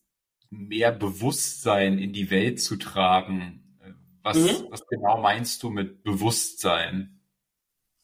mehr 0.50 0.90
Bewusstsein 0.90 1.98
in 1.98 2.12
die 2.12 2.30
Welt 2.30 2.60
zu 2.60 2.76
tragen. 2.76 3.78
Was, 4.22 4.36
mhm. 4.36 4.66
was 4.70 4.86
genau 4.86 5.20
meinst 5.20 5.62
du 5.62 5.70
mit 5.70 6.02
Bewusstsein? 6.02 7.19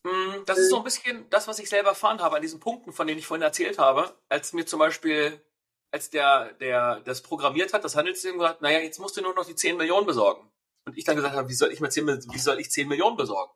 Mm, 0.06 0.44
das 0.46 0.58
ist 0.58 0.70
so 0.70 0.76
ein 0.76 0.84
bisschen 0.84 1.28
das, 1.30 1.48
was 1.48 1.58
ich 1.58 1.68
selber 1.68 1.88
erfahren 1.88 2.20
habe 2.20 2.36
an 2.36 2.42
diesen 2.42 2.60
Punkten, 2.60 2.92
von 2.92 3.08
denen 3.08 3.18
ich 3.18 3.26
vorhin 3.26 3.42
erzählt 3.42 3.76
habe, 3.80 4.16
als 4.28 4.52
mir 4.52 4.64
zum 4.64 4.78
Beispiel, 4.78 5.44
als 5.90 6.10
der, 6.10 6.52
der 6.54 7.00
das 7.00 7.22
programmiert 7.22 7.72
hat, 7.72 7.82
das 7.82 7.96
Handelssystem 7.96 8.38
gesagt, 8.38 8.62
naja, 8.62 8.78
jetzt 8.78 9.00
musst 9.00 9.16
du 9.16 9.20
nur 9.20 9.34
noch 9.34 9.44
die 9.44 9.56
10 9.56 9.76
Millionen 9.76 10.06
besorgen. 10.06 10.48
Und 10.84 10.96
ich 10.96 11.02
dann 11.02 11.16
gesagt 11.16 11.34
habe, 11.34 11.48
wie 11.48 11.54
soll 11.54 11.72
ich 11.72 11.80
mir 11.80 11.88
10, 11.88 12.06
wie 12.06 12.38
soll 12.38 12.60
ich 12.60 12.70
10 12.70 12.86
Millionen 12.86 13.16
besorgen? 13.16 13.52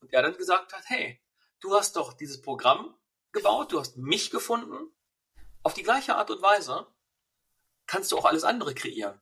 Und 0.00 0.12
er 0.12 0.22
dann 0.22 0.36
gesagt 0.36 0.72
hat, 0.72 0.84
hey, 0.86 1.20
du 1.60 1.74
hast 1.74 1.96
doch 1.96 2.12
dieses 2.12 2.40
Programm 2.42 2.96
gebaut, 3.32 3.72
du 3.72 3.80
hast 3.80 3.96
mich 3.96 4.30
gefunden. 4.30 4.92
Auf 5.64 5.74
die 5.74 5.82
gleiche 5.82 6.14
Art 6.14 6.30
und 6.30 6.40
Weise 6.42 6.86
kannst 7.88 8.12
du 8.12 8.18
auch 8.18 8.24
alles 8.24 8.44
andere 8.44 8.72
kreieren. 8.72 9.20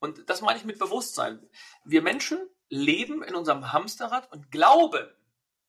Und 0.00 0.28
das 0.28 0.42
meine 0.42 0.58
ich 0.58 0.66
mit 0.66 0.78
Bewusstsein. 0.78 1.48
Wir 1.82 2.02
Menschen 2.02 2.46
leben 2.68 3.22
in 3.22 3.34
unserem 3.34 3.72
Hamsterrad 3.72 4.30
und 4.32 4.50
glauben, 4.50 5.08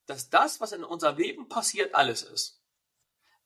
dass 0.06 0.30
das, 0.30 0.60
was 0.60 0.72
in 0.72 0.84
unserem 0.84 1.16
Leben 1.18 1.48
passiert, 1.48 1.94
alles 1.94 2.22
ist. 2.22 2.62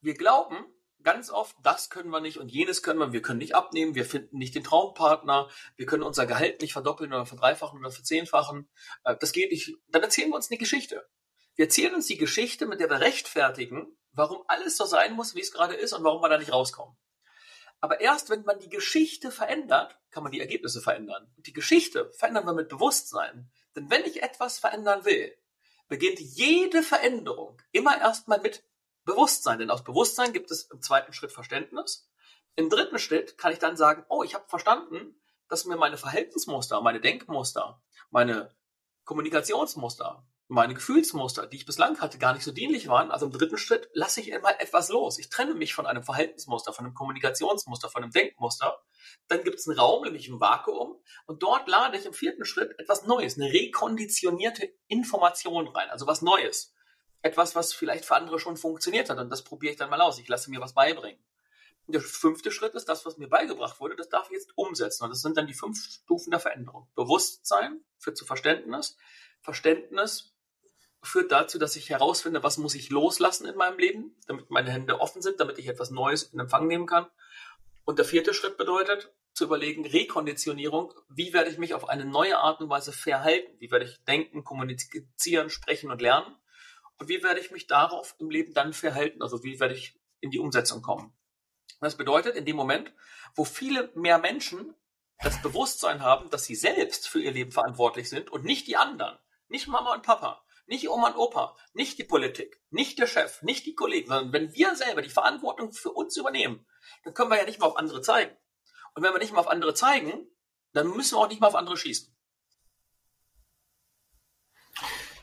Wir 0.01 0.15
glauben 0.15 0.65
ganz 1.03 1.31
oft, 1.31 1.57
das 1.63 1.91
können 1.91 2.11
wir 2.11 2.21
nicht 2.21 2.39
und 2.39 2.51
jenes 2.51 2.83
können 2.83 2.99
wir, 2.99 3.13
wir 3.13 3.23
können 3.23 3.39
nicht 3.39 3.55
abnehmen, 3.55 3.95
wir 3.95 4.05
finden 4.05 4.39
nicht 4.39 4.55
den 4.55 4.65
Traumpartner, 4.65 5.49
wir 5.77 5.87
können 5.87 6.03
unser 6.03 6.27
Gehalt 6.27 6.61
nicht 6.61 6.73
verdoppeln 6.73 7.13
oder 7.13 7.27
verdreifachen 7.27 7.79
oder 7.79 7.91
verzehnfachen. 7.91 8.69
Äh, 9.05 9.17
das 9.19 9.33
geht 9.33 9.51
nicht. 9.51 9.75
Dann 9.89 10.03
erzählen 10.03 10.31
wir 10.31 10.37
uns 10.37 10.51
eine 10.51 10.59
Geschichte. 10.59 11.09
Wir 11.57 11.67
erzählen 11.67 11.95
uns 11.95 12.07
die 12.07 12.17
Geschichte, 12.17 12.67
mit 12.67 12.81
der 12.81 12.91
wir 12.91 13.01
rechtfertigen, 13.01 13.97
warum 14.13 14.43
alles 14.47 14.77
so 14.77 14.85
sein 14.85 15.15
muss, 15.15 15.35
wie 15.35 15.41
es 15.41 15.53
gerade 15.53 15.75
ist 15.75 15.93
und 15.93 16.05
warum 16.05 16.23
wir 16.23 16.29
da 16.29 16.39
nicht 16.39 16.53
rauskommen. 16.53 16.97
Aber 17.81 18.01
erst 18.01 18.29
wenn 18.29 18.45
man 18.45 18.59
die 18.59 18.69
Geschichte 18.69 19.31
verändert, 19.31 19.99
kann 20.11 20.23
man 20.23 20.33
die 20.33 20.41
Ergebnisse 20.41 20.83
verändern. 20.83 21.33
Und 21.37 21.47
die 21.47 21.53
Geschichte 21.53 22.11
verändern 22.13 22.45
wir 22.45 22.53
mit 22.53 22.69
Bewusstsein. 22.69 23.51
Denn 23.75 23.91
wenn 23.91 24.05
ich 24.05 24.23
etwas 24.23 24.59
verändern 24.59 25.05
will, 25.05 25.35
beginnt 25.91 26.21
jede 26.21 26.83
Veränderung 26.83 27.61
immer 27.73 28.01
erstmal 28.01 28.41
mit 28.41 28.65
Bewusstsein. 29.05 29.59
Denn 29.59 29.71
aus 29.71 29.85
Bewusstsein 29.85 30.33
gibt 30.33 30.51
es 30.51 30.63
im 30.71 30.81
zweiten 30.81 31.13
Schritt 31.13 31.33
Verständnis. 31.33 32.09
Im 32.55 32.71
dritten 32.71 32.99
Schritt 32.99 33.37
kann 33.37 33.53
ich 33.53 33.59
dann 33.59 33.77
sagen, 33.77 34.07
oh, 34.09 34.23
ich 34.23 34.35
habe 34.35 34.49
verstanden, 34.49 35.21
dass 35.49 35.65
mir 35.65 35.77
meine 35.77 35.99
Verhaltensmuster, 35.99 36.81
meine 36.81 37.01
Denkmuster, 37.01 37.83
meine 38.11 38.55
Kommunikationsmuster, 39.05 40.25
meine 40.51 40.75
Gefühlsmuster, 40.75 41.47
die 41.47 41.59
ich 41.59 41.65
bislang 41.65 42.01
hatte, 42.01 42.19
gar 42.19 42.35
nicht 42.35 42.43
so 42.43 42.51
dienlich 42.51 42.89
waren. 42.89 43.13
Also 43.13 43.27
im 43.27 43.33
dritten 43.33 43.57
Schritt 43.57 43.89
lasse 43.93 44.21
ich 44.21 44.31
immer 44.31 44.61
etwas 44.61 44.89
los. 44.89 45.19
Ich 45.21 45.31
trenne 45.31 45.55
mich 45.55 45.75
von 45.75 45.87
einem 45.87 46.03
Verhaltensmuster, 46.03 46.73
von 46.73 46.85
einem 46.85 46.95
Kommunikationsmuster, 46.95 47.89
von 47.89 48.03
einem 48.03 48.11
Denkmuster. 48.11 48.83
Dann 49.29 49.45
gibt 49.45 49.61
es 49.61 49.69
einen 49.69 49.79
Raum, 49.79 50.03
nämlich 50.03 50.29
ein 50.29 50.41
Vakuum. 50.41 51.01
Und 51.27 51.45
dort 51.45 51.69
lade 51.69 51.97
ich 51.97 52.05
im 52.05 52.13
vierten 52.13 52.45
Schritt 52.45 52.77
etwas 52.81 53.07
Neues, 53.07 53.37
eine 53.37 53.53
rekonditionierte 53.53 54.75
Information 54.89 55.69
rein, 55.69 55.89
also 55.91 56.09
was 56.09 56.21
Neues. 56.21 56.75
Etwas, 57.23 57.55
was 57.55 57.73
vielleicht 57.73 58.05
für 58.05 58.17
andere 58.17 58.41
schon 58.41 58.57
funktioniert 58.57 59.09
hat. 59.09 59.19
Und 59.19 59.31
das 59.31 59.45
probiere 59.45 59.73
ich 59.73 59.79
dann 59.79 59.91
mal 59.91 60.01
aus. 60.01 60.19
Ich 60.19 60.27
lasse 60.27 60.51
mir 60.51 60.61
was 60.61 60.75
beibringen. 60.75 61.23
Und 61.87 61.95
der 61.95 62.03
fünfte 62.03 62.51
Schritt 62.51 62.75
ist 62.75 62.89
das, 62.89 63.07
was 63.07 63.19
mir 63.19 63.29
beigebracht 63.29 63.79
wurde, 63.79 63.95
das 63.95 64.09
darf 64.09 64.27
ich 64.27 64.33
jetzt 64.33 64.51
umsetzen. 64.57 65.05
Und 65.05 65.11
das 65.11 65.23
sind 65.23 65.37
dann 65.37 65.47
die 65.47 65.55
fünf 65.55 65.79
Stufen 65.79 66.33
der 66.33 66.41
Veränderung. 66.41 66.89
Bewusstsein 66.97 67.85
führt 67.99 68.17
zu 68.17 68.25
Verständnis. 68.25 68.97
Verständnis 69.43 70.30
führt 71.03 71.33
dazu, 71.33 71.59
dass 71.59 71.77
ich 71.77 71.91
herausfinde, 71.91 72.43
was 72.43 72.59
muss 72.59 72.75
ich 72.75 72.91
loslassen 72.91 73.47
in 73.47 73.57
meinem 73.57 73.79
Leben, 73.79 74.17
damit 74.27 74.51
meine 74.51 74.71
Hände 74.71 75.01
offen 75.01 75.23
sind, 75.23 75.41
damit 75.41 75.59
ich 75.59 75.69
etwas 75.69 75.91
Neues 75.91 76.25
in 76.25 76.41
Empfang 76.41 76.67
nehmen 76.67 76.87
kann. 76.87 77.07
Und 77.85 77.99
der 77.99 78.05
vierte 78.05 78.35
Schritt 78.35 78.57
bedeutet, 78.57 79.13
zu 79.33 79.45
überlegen, 79.45 79.87
Rekonditionierung, 79.87 80.93
wie 81.09 81.33
werde 81.33 81.51
ich 81.51 81.59
mich 81.59 81.75
auf 81.75 81.89
eine 81.89 82.05
neue 82.05 82.39
Art 82.39 82.61
und 82.61 82.69
Weise 82.69 82.93
verhalten? 82.93 83.53
Wie 83.59 83.71
werde 83.71 83.87
ich 83.87 84.03
denken, 84.05 84.45
kommunizieren, 84.45 85.51
sprechen 85.51 85.91
und 85.91 86.03
lernen? 86.03 86.37
Und 86.99 87.09
wie 87.09 87.23
werde 87.23 87.41
ich 87.41 87.51
mich 87.51 87.67
darauf 87.67 88.15
im 88.19 88.29
Leben 88.29 88.53
dann 88.53 88.73
verhalten? 88.73 89.23
Also 89.23 89.43
wie 89.43 89.59
werde 89.61 89.75
ich 89.75 89.99
in 90.21 90.31
die 90.31 90.39
Umsetzung 90.39 90.83
kommen? 90.83 91.13
Das 91.81 91.97
bedeutet, 91.97 92.37
in 92.37 92.45
dem 92.45 92.57
Moment, 92.57 92.93
wo 93.35 93.45
viele 93.45 93.91
mehr 93.95 94.19
Menschen 94.19 94.75
das 95.23 95.41
Bewusstsein 95.41 96.03
haben, 96.03 96.29
dass 96.31 96.45
sie 96.45 96.55
selbst 96.55 97.09
für 97.09 97.21
ihr 97.21 97.33
Leben 97.33 97.53
verantwortlich 97.53 98.09
sind 98.09 98.31
und 98.31 98.45
nicht 98.45 98.67
die 98.67 98.77
anderen, 98.77 99.19
nicht 99.49 99.69
Mama 99.69 99.95
und 99.95 100.03
Papa, 100.03 100.43
nicht 100.71 100.89
Oma 100.89 101.09
und 101.09 101.17
Opa, 101.17 101.57
nicht 101.75 101.99
die 101.99 102.05
Politik, 102.05 102.63
nicht 102.71 102.99
der 102.99 103.09
Chef, 103.09 103.43
nicht 103.43 103.67
die 103.67 103.75
Kollegen, 103.75 104.09
sondern 104.09 104.33
wenn 104.33 104.55
wir 104.55 104.77
selber 104.77 105.03
die 105.03 105.11
Verantwortung 105.11 105.73
für 105.73 105.91
uns 105.91 106.17
übernehmen, 106.17 106.65
dann 107.05 107.13
können 107.13 107.31
wir 107.31 107.39
ja 107.39 107.45
nicht 107.45 107.59
mal 107.59 107.67
auf 107.67 107.77
andere 107.77 108.01
zeigen. 108.01 108.35
Und 108.95 109.03
wenn 109.03 109.13
wir 109.13 109.19
nicht 109.19 109.33
mal 109.33 109.41
auf 109.41 109.51
andere 109.51 109.75
zeigen, 109.75 110.27
dann 110.73 110.89
müssen 110.89 111.17
wir 111.17 111.19
auch 111.19 111.29
nicht 111.29 111.41
mal 111.41 111.49
auf 111.49 111.57
andere 111.57 111.77
schießen. 111.77 112.15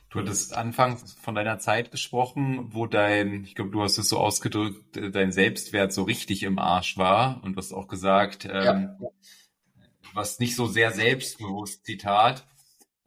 Du 0.10 0.20
hattest 0.20 0.54
anfangs 0.54 1.14
von 1.14 1.36
deiner 1.36 1.60
Zeit 1.60 1.92
gesprochen, 1.92 2.74
wo 2.74 2.86
dein, 2.86 3.44
ich 3.44 3.56
glaube, 3.56 3.72
du 3.72 3.82
hast 3.82 3.98
es 3.98 4.10
so 4.10 4.18
ausgedrückt, 4.18 4.98
dein 5.14 5.32
Selbstwert 5.32 5.94
so 5.94 6.04
richtig 6.04 6.44
im 6.44 6.60
Arsch 6.60 6.98
war. 6.98 7.42
Und 7.44 7.54
du 7.54 7.58
hast 7.58 7.74
auch 7.74 7.88
gesagt, 7.88 8.46
ähm, 8.46 8.52
ja. 8.52 8.98
was 10.14 10.40
nicht 10.40 10.56
so 10.56 10.66
sehr 10.66 10.92
selbstbewusst, 10.92 11.86
Zitat. 11.86 12.46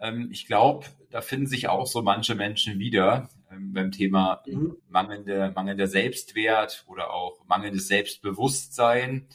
Ähm, 0.00 0.28
ich 0.32 0.46
glaube, 0.46 0.86
da 1.10 1.20
finden 1.20 1.46
sich 1.46 1.68
auch 1.68 1.86
so 1.86 2.02
manche 2.02 2.34
Menschen 2.34 2.78
wieder 2.78 3.28
ähm, 3.50 3.72
beim 3.72 3.92
Thema 3.92 4.42
mhm. 4.46 4.76
mangelnde, 4.88 5.52
mangelnder 5.54 5.86
Selbstwert 5.86 6.84
oder 6.86 7.12
auch 7.12 7.44
mangelndes 7.46 7.88
Selbstbewusstsein. 7.88 9.28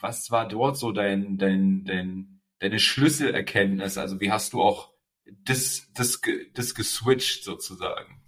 Was 0.00 0.30
war 0.30 0.48
dort 0.48 0.78
so 0.78 0.92
dein, 0.92 1.38
dein, 1.38 1.84
dein, 1.84 2.40
deine 2.60 2.78
Schlüsselerkenntnis? 2.78 3.98
Also 3.98 4.20
wie 4.20 4.30
hast 4.30 4.52
du 4.52 4.62
auch 4.62 4.92
das, 5.26 5.88
das, 5.92 6.20
das 6.54 6.74
geswitcht 6.74 7.44
sozusagen? 7.44 8.22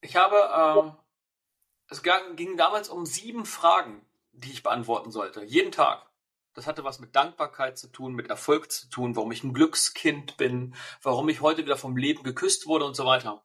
Ich 0.00 0.16
habe, 0.16 0.36
äh, 0.36 1.92
es 1.92 2.02
ging 2.36 2.56
damals 2.56 2.88
um 2.88 3.06
sieben 3.06 3.46
Fragen, 3.46 4.04
die 4.32 4.50
ich 4.50 4.62
beantworten 4.62 5.10
sollte, 5.10 5.44
jeden 5.44 5.72
Tag. 5.72 6.06
Das 6.56 6.66
hatte 6.66 6.84
was 6.84 7.00
mit 7.00 7.14
Dankbarkeit 7.14 7.76
zu 7.76 7.88
tun, 7.88 8.14
mit 8.14 8.30
Erfolg 8.30 8.72
zu 8.72 8.88
tun, 8.88 9.14
warum 9.14 9.30
ich 9.30 9.44
ein 9.44 9.52
Glückskind 9.52 10.38
bin, 10.38 10.74
warum 11.02 11.28
ich 11.28 11.42
heute 11.42 11.62
wieder 11.62 11.76
vom 11.76 11.98
Leben 11.98 12.22
geküsst 12.22 12.66
wurde 12.66 12.86
und 12.86 12.96
so 12.96 13.04
weiter. 13.04 13.44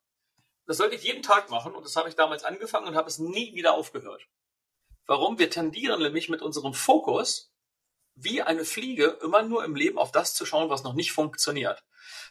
Das 0.65 0.77
sollte 0.77 0.95
ich 0.95 1.03
jeden 1.03 1.21
Tag 1.21 1.49
machen 1.49 1.75
und 1.75 1.83
das 1.85 1.97
habe 1.97 2.07
ich 2.07 2.15
damals 2.15 2.45
angefangen 2.45 2.87
und 2.87 2.95
habe 2.95 3.09
es 3.09 3.19
nie 3.19 3.53
wieder 3.53 3.73
aufgehört. 3.73 4.25
Warum? 5.07 5.39
Wir 5.39 5.49
tendieren 5.49 6.01
nämlich 6.01 6.29
mit 6.29 6.41
unserem 6.41 6.73
Fokus 6.73 7.50
wie 8.15 8.41
eine 8.41 8.65
Fliege 8.65 9.17
immer 9.23 9.41
nur 9.41 9.63
im 9.63 9.75
Leben 9.75 9.97
auf 9.97 10.11
das 10.11 10.33
zu 10.33 10.45
schauen, 10.45 10.69
was 10.69 10.83
noch 10.83 10.93
nicht 10.93 11.11
funktioniert. 11.11 11.83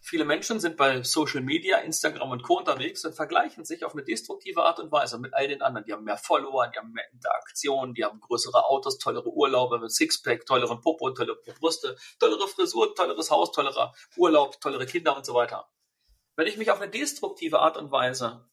Viele 0.03 0.25
Menschen 0.25 0.61
sind 0.61 0.77
bei 0.77 1.03
Social 1.03 1.43
Media, 1.43 1.79
Instagram 1.79 2.31
und 2.31 2.43
Co. 2.43 2.59
unterwegs 2.59 3.05
und 3.05 3.15
vergleichen 3.15 3.65
sich 3.65 3.85
auf 3.85 3.93
eine 3.93 4.03
destruktive 4.03 4.65
Art 4.65 4.81
und 4.81 4.91
Weise 4.91 5.19
mit 5.19 5.35
all 5.35 5.47
den 5.47 5.63
anderen. 5.63 5.85
Die 5.85 5.93
haben 5.93 6.05
mehr 6.05 6.17
Follower, 6.17 6.69
die 6.69 6.79
haben 6.79 6.93
mehr 6.93 7.05
Interaktion, 7.13 7.95
die 7.95 8.05
haben 8.05 8.21
größere 8.21 8.65
Autos, 8.65 8.99
tollere 8.99 9.29
Urlaube 9.29 9.79
mit 9.79 9.93
Sixpack, 9.93 10.47
tolleren 10.47 10.81
Popo, 10.81 11.11
tollere 11.11 11.39
Brüste, 11.59 11.97
tollere 12.19 12.49
Frisur, 12.49 12.95
tolleres 12.95 13.31
Haus, 13.31 13.53
tollerer 13.53 13.93
Urlaub, 14.17 14.61
tollere 14.61 14.87
Kinder 14.87 15.17
und 15.17 15.27
so 15.27 15.35
weiter. 15.35 15.69
Wenn 16.37 16.47
ich 16.47 16.57
mich 16.57 16.71
auf 16.71 16.81
eine 16.81 16.91
destruktive 16.91 17.61
Art 17.61 17.77
und 17.77 17.91
Weise 17.91 18.49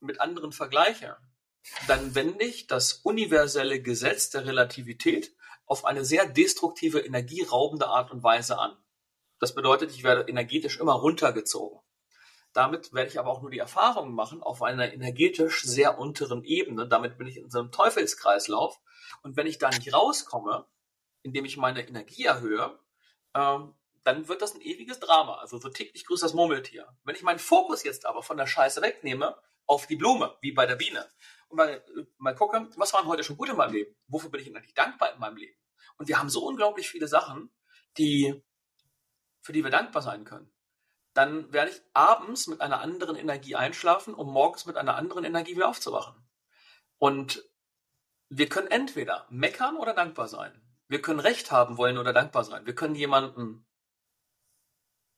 mit 0.00 0.20
anderen 0.20 0.52
vergleiche, 0.52 1.16
dann 1.86 2.14
wende 2.14 2.44
ich 2.44 2.66
das 2.66 2.94
universelle 2.94 3.80
Gesetz 3.80 4.30
der 4.30 4.46
Relativität 4.46 5.34
auf 5.66 5.84
eine 5.84 6.04
sehr 6.04 6.26
destruktive, 6.26 7.00
energieraubende 7.00 7.86
Art 7.86 8.10
und 8.10 8.22
Weise 8.22 8.58
an. 8.58 8.76
Das 9.38 9.54
bedeutet, 9.54 9.90
ich 9.90 10.04
werde 10.04 10.28
energetisch 10.28 10.78
immer 10.78 10.92
runtergezogen. 10.92 11.80
Damit 12.52 12.92
werde 12.92 13.10
ich 13.10 13.18
aber 13.18 13.30
auch 13.30 13.42
nur 13.42 13.50
die 13.50 13.58
Erfahrung 13.58 14.14
machen 14.14 14.42
auf 14.42 14.62
einer 14.62 14.92
energetisch 14.92 15.64
sehr 15.64 15.98
unteren 15.98 16.44
Ebene. 16.44 16.86
Damit 16.86 17.18
bin 17.18 17.26
ich 17.26 17.36
in 17.36 17.50
so 17.50 17.58
einem 17.58 17.72
Teufelskreislauf. 17.72 18.78
Und 19.22 19.36
wenn 19.36 19.48
ich 19.48 19.58
da 19.58 19.70
nicht 19.70 19.92
rauskomme, 19.92 20.66
indem 21.22 21.44
ich 21.44 21.56
meine 21.56 21.86
Energie 21.86 22.24
erhöhe, 22.24 22.78
ähm, 23.34 23.74
dann 24.04 24.28
wird 24.28 24.42
das 24.42 24.54
ein 24.54 24.60
ewiges 24.60 25.00
Drama. 25.00 25.38
Also 25.38 25.58
so 25.58 25.68
täglich 25.68 26.06
grüßt 26.06 26.22
das 26.22 26.34
Murmeltier. 26.34 26.86
Wenn 27.02 27.16
ich 27.16 27.22
meinen 27.22 27.38
Fokus 27.38 27.82
jetzt 27.82 28.06
aber 28.06 28.22
von 28.22 28.36
der 28.36 28.46
Scheiße 28.46 28.82
wegnehme, 28.82 29.36
auf 29.66 29.86
die 29.86 29.96
Blume, 29.96 30.36
wie 30.40 30.52
bei 30.52 30.66
der 30.66 30.76
Biene, 30.76 31.08
mal, 31.54 31.84
mal 32.18 32.34
gucke, 32.34 32.68
was 32.76 32.92
waren 32.92 33.06
heute 33.06 33.24
schon 33.24 33.36
gut 33.36 33.48
in 33.48 33.56
meinem 33.56 33.72
Leben? 33.72 33.96
Wofür 34.08 34.30
bin 34.30 34.40
ich 34.40 34.54
eigentlich 34.54 34.74
dankbar 34.74 35.12
in 35.12 35.20
meinem 35.20 35.36
Leben? 35.36 35.58
Und 35.96 36.08
wir 36.08 36.18
haben 36.18 36.30
so 36.30 36.44
unglaublich 36.44 36.88
viele 36.88 37.08
Sachen, 37.08 37.50
die 37.98 38.42
für 39.44 39.52
die 39.52 39.62
wir 39.62 39.70
dankbar 39.70 40.02
sein 40.02 40.24
können, 40.24 40.50
dann 41.12 41.52
werde 41.52 41.70
ich 41.70 41.82
abends 41.92 42.46
mit 42.46 42.60
einer 42.60 42.80
anderen 42.80 43.14
Energie 43.14 43.54
einschlafen, 43.54 44.14
um 44.14 44.32
morgens 44.32 44.66
mit 44.66 44.76
einer 44.76 44.96
anderen 44.96 45.24
Energie 45.24 45.54
wieder 45.54 45.68
aufzuwachen. 45.68 46.16
Und 46.98 47.44
wir 48.30 48.48
können 48.48 48.68
entweder 48.68 49.26
meckern 49.30 49.76
oder 49.76 49.92
dankbar 49.92 50.28
sein. 50.28 50.60
Wir 50.88 51.02
können 51.02 51.20
Recht 51.20 51.52
haben 51.52 51.76
wollen 51.76 51.98
oder 51.98 52.12
dankbar 52.12 52.42
sein. 52.42 52.64
Wir 52.66 52.74
können 52.74 52.94
jemanden 52.94 53.66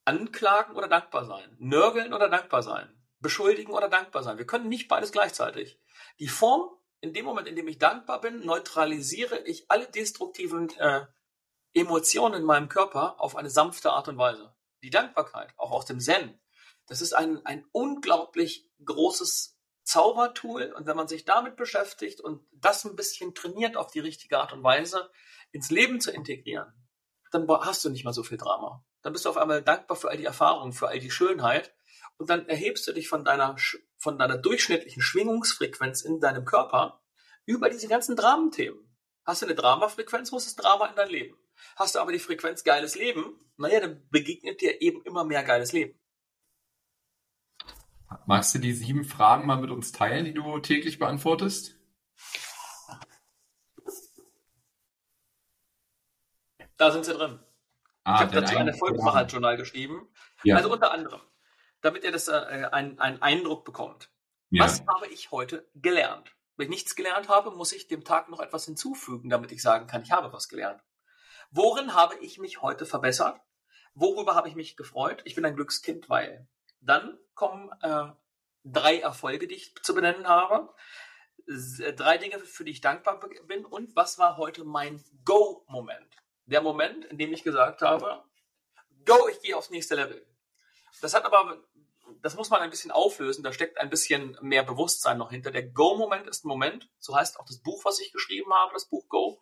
anklagen 0.04 0.74
oder 0.74 0.88
dankbar 0.88 1.24
sein. 1.24 1.56
Nörgeln 1.60 2.12
oder 2.12 2.28
dankbar 2.28 2.62
sein. 2.62 2.92
Beschuldigen 3.20 3.72
oder 3.72 3.88
dankbar 3.88 4.22
sein. 4.22 4.38
Wir 4.38 4.46
können 4.46 4.68
nicht 4.68 4.88
beides 4.88 5.12
gleichzeitig. 5.12 5.80
Die 6.18 6.28
Form, 6.28 6.70
in 7.00 7.12
dem 7.12 7.24
Moment, 7.24 7.48
in 7.48 7.56
dem 7.56 7.68
ich 7.68 7.78
dankbar 7.78 8.20
bin, 8.20 8.44
neutralisiere 8.44 9.38
ich 9.40 9.70
alle 9.70 9.86
destruktiven 9.86 10.70
äh, 10.78 11.06
Emotionen 11.74 12.40
in 12.40 12.46
meinem 12.46 12.68
Körper 12.68 13.20
auf 13.20 13.36
eine 13.36 13.50
sanfte 13.50 13.90
Art 13.90 14.08
und 14.08 14.18
Weise. 14.18 14.54
Die 14.82 14.90
Dankbarkeit, 14.90 15.52
auch 15.56 15.72
aus 15.72 15.84
dem 15.84 16.00
Zen, 16.00 16.40
das 16.86 17.00
ist 17.00 17.12
ein, 17.12 17.44
ein 17.44 17.64
unglaublich 17.72 18.70
großes 18.84 19.58
Zaubertool. 19.82 20.72
Und 20.72 20.86
wenn 20.86 20.96
man 20.96 21.08
sich 21.08 21.24
damit 21.24 21.56
beschäftigt 21.56 22.20
und 22.20 22.46
das 22.52 22.84
ein 22.84 22.96
bisschen 22.96 23.34
trainiert 23.34 23.76
auf 23.76 23.90
die 23.90 24.00
richtige 24.00 24.38
Art 24.38 24.52
und 24.52 24.62
Weise, 24.62 25.10
ins 25.52 25.70
Leben 25.70 26.00
zu 26.00 26.10
integrieren, 26.10 26.72
dann 27.30 27.48
hast 27.48 27.84
du 27.84 27.90
nicht 27.90 28.04
mehr 28.04 28.12
so 28.12 28.22
viel 28.22 28.38
Drama. 28.38 28.84
Dann 29.02 29.12
bist 29.12 29.24
du 29.24 29.30
auf 29.30 29.36
einmal 29.36 29.62
dankbar 29.62 29.96
für 29.96 30.08
all 30.08 30.16
die 30.16 30.24
Erfahrungen, 30.24 30.72
für 30.72 30.88
all 30.88 30.98
die 30.98 31.10
Schönheit. 31.10 31.74
Und 32.18 32.30
dann 32.30 32.48
erhebst 32.48 32.86
du 32.86 32.92
dich 32.92 33.08
von 33.08 33.24
deiner, 33.24 33.56
von 33.98 34.18
deiner 34.18 34.38
durchschnittlichen 34.38 35.02
Schwingungsfrequenz 35.02 36.02
in 36.02 36.20
deinem 36.20 36.44
Körper 36.44 37.02
über 37.44 37.68
diese 37.68 37.88
ganzen 37.88 38.16
Dramenthemen. 38.16 38.78
Hast 39.24 39.42
du 39.42 39.46
eine 39.46 39.54
Dramafrequenz, 39.54 40.32
muss 40.32 40.46
es 40.46 40.56
Drama 40.56 40.86
in 40.86 40.96
dein 40.96 41.10
Leben. 41.10 41.36
Hast 41.76 41.94
du 41.94 41.98
aber 42.00 42.12
die 42.12 42.18
Frequenz 42.18 42.64
geiles 42.64 42.94
Leben, 42.94 43.38
naja, 43.56 43.80
dann 43.80 44.06
begegnet 44.10 44.60
dir 44.60 44.80
eben 44.80 45.02
immer 45.02 45.24
mehr 45.24 45.42
geiles 45.42 45.72
Leben. 45.72 45.98
Magst 48.26 48.54
du 48.54 48.58
die 48.58 48.72
sieben 48.72 49.04
Fragen 49.04 49.46
mal 49.46 49.60
mit 49.60 49.70
uns 49.70 49.92
teilen, 49.92 50.24
die 50.24 50.34
du 50.34 50.58
täglich 50.58 50.98
beantwortest? 50.98 51.76
Da 56.76 56.90
sind 56.90 57.04
sie 57.04 57.14
drin. 57.14 57.40
Ah, 58.04 58.16
ich 58.16 58.20
habe 58.20 58.40
dazu 58.40 58.56
ein 58.56 58.68
Erfolgsmacher-Journal 58.68 59.56
geschrieben. 59.56 60.08
Ja. 60.44 60.56
Also 60.56 60.70
unter 60.70 60.92
anderem, 60.92 61.20
damit 61.86 62.04
ihr 62.04 62.12
das 62.12 62.28
äh, 62.28 62.68
einen, 62.72 62.98
einen 62.98 63.22
Eindruck 63.22 63.64
bekommt. 63.64 64.10
Ja. 64.50 64.64
Was 64.64 64.84
habe 64.86 65.06
ich 65.06 65.30
heute 65.30 65.68
gelernt? 65.74 66.34
Wenn 66.56 66.64
ich 66.64 66.70
nichts 66.70 66.96
gelernt 66.96 67.28
habe, 67.28 67.50
muss 67.52 67.72
ich 67.72 67.86
dem 67.86 68.04
Tag 68.04 68.28
noch 68.28 68.40
etwas 68.40 68.64
hinzufügen, 68.64 69.30
damit 69.30 69.52
ich 69.52 69.62
sagen 69.62 69.86
kann, 69.86 70.02
ich 70.02 70.10
habe 70.10 70.32
was 70.32 70.48
gelernt. 70.48 70.82
Worin 71.50 71.94
habe 71.94 72.16
ich 72.16 72.38
mich 72.38 72.60
heute 72.60 72.86
verbessert? 72.86 73.40
Worüber 73.94 74.34
habe 74.34 74.48
ich 74.48 74.56
mich 74.56 74.76
gefreut? 74.76 75.22
Ich 75.24 75.34
bin 75.34 75.44
ein 75.44 75.54
Glückskind, 75.54 76.08
weil 76.08 76.48
dann 76.80 77.18
kommen 77.34 77.70
äh, 77.82 78.06
drei 78.64 78.98
Erfolge, 78.98 79.46
die 79.46 79.54
ich 79.54 79.74
zu 79.82 79.94
benennen 79.94 80.26
habe. 80.26 80.74
Äh, 81.46 81.92
drei 81.92 82.18
Dinge, 82.18 82.38
für 82.40 82.64
die 82.64 82.72
ich 82.72 82.80
dankbar 82.80 83.20
bin. 83.46 83.64
Und 83.64 83.94
was 83.94 84.18
war 84.18 84.36
heute 84.36 84.64
mein 84.64 85.04
Go-Moment? 85.24 86.16
Der 86.46 86.62
Moment, 86.62 87.04
in 87.06 87.18
dem 87.18 87.32
ich 87.32 87.42
gesagt 87.42 87.82
habe, 87.82 88.24
Go, 89.04 89.28
ich 89.28 89.40
gehe 89.40 89.56
aufs 89.56 89.70
nächste 89.70 89.94
Level. 89.94 90.26
Das 91.00 91.14
hat 91.14 91.24
aber, 91.24 91.62
das 92.22 92.36
muss 92.36 92.50
man 92.50 92.60
ein 92.60 92.70
bisschen 92.70 92.90
auflösen. 92.90 93.42
Da 93.42 93.52
steckt 93.52 93.78
ein 93.78 93.90
bisschen 93.90 94.36
mehr 94.40 94.62
Bewusstsein 94.62 95.18
noch 95.18 95.30
hinter. 95.30 95.50
Der 95.50 95.68
Go-Moment 95.68 96.26
ist 96.26 96.44
ein 96.44 96.48
Moment, 96.48 96.88
so 96.98 97.14
heißt 97.16 97.38
auch 97.38 97.46
das 97.46 97.60
Buch, 97.60 97.84
was 97.84 98.00
ich 98.00 98.12
geschrieben 98.12 98.52
habe, 98.52 98.72
das 98.72 98.88
Buch 98.88 99.08
Go 99.08 99.40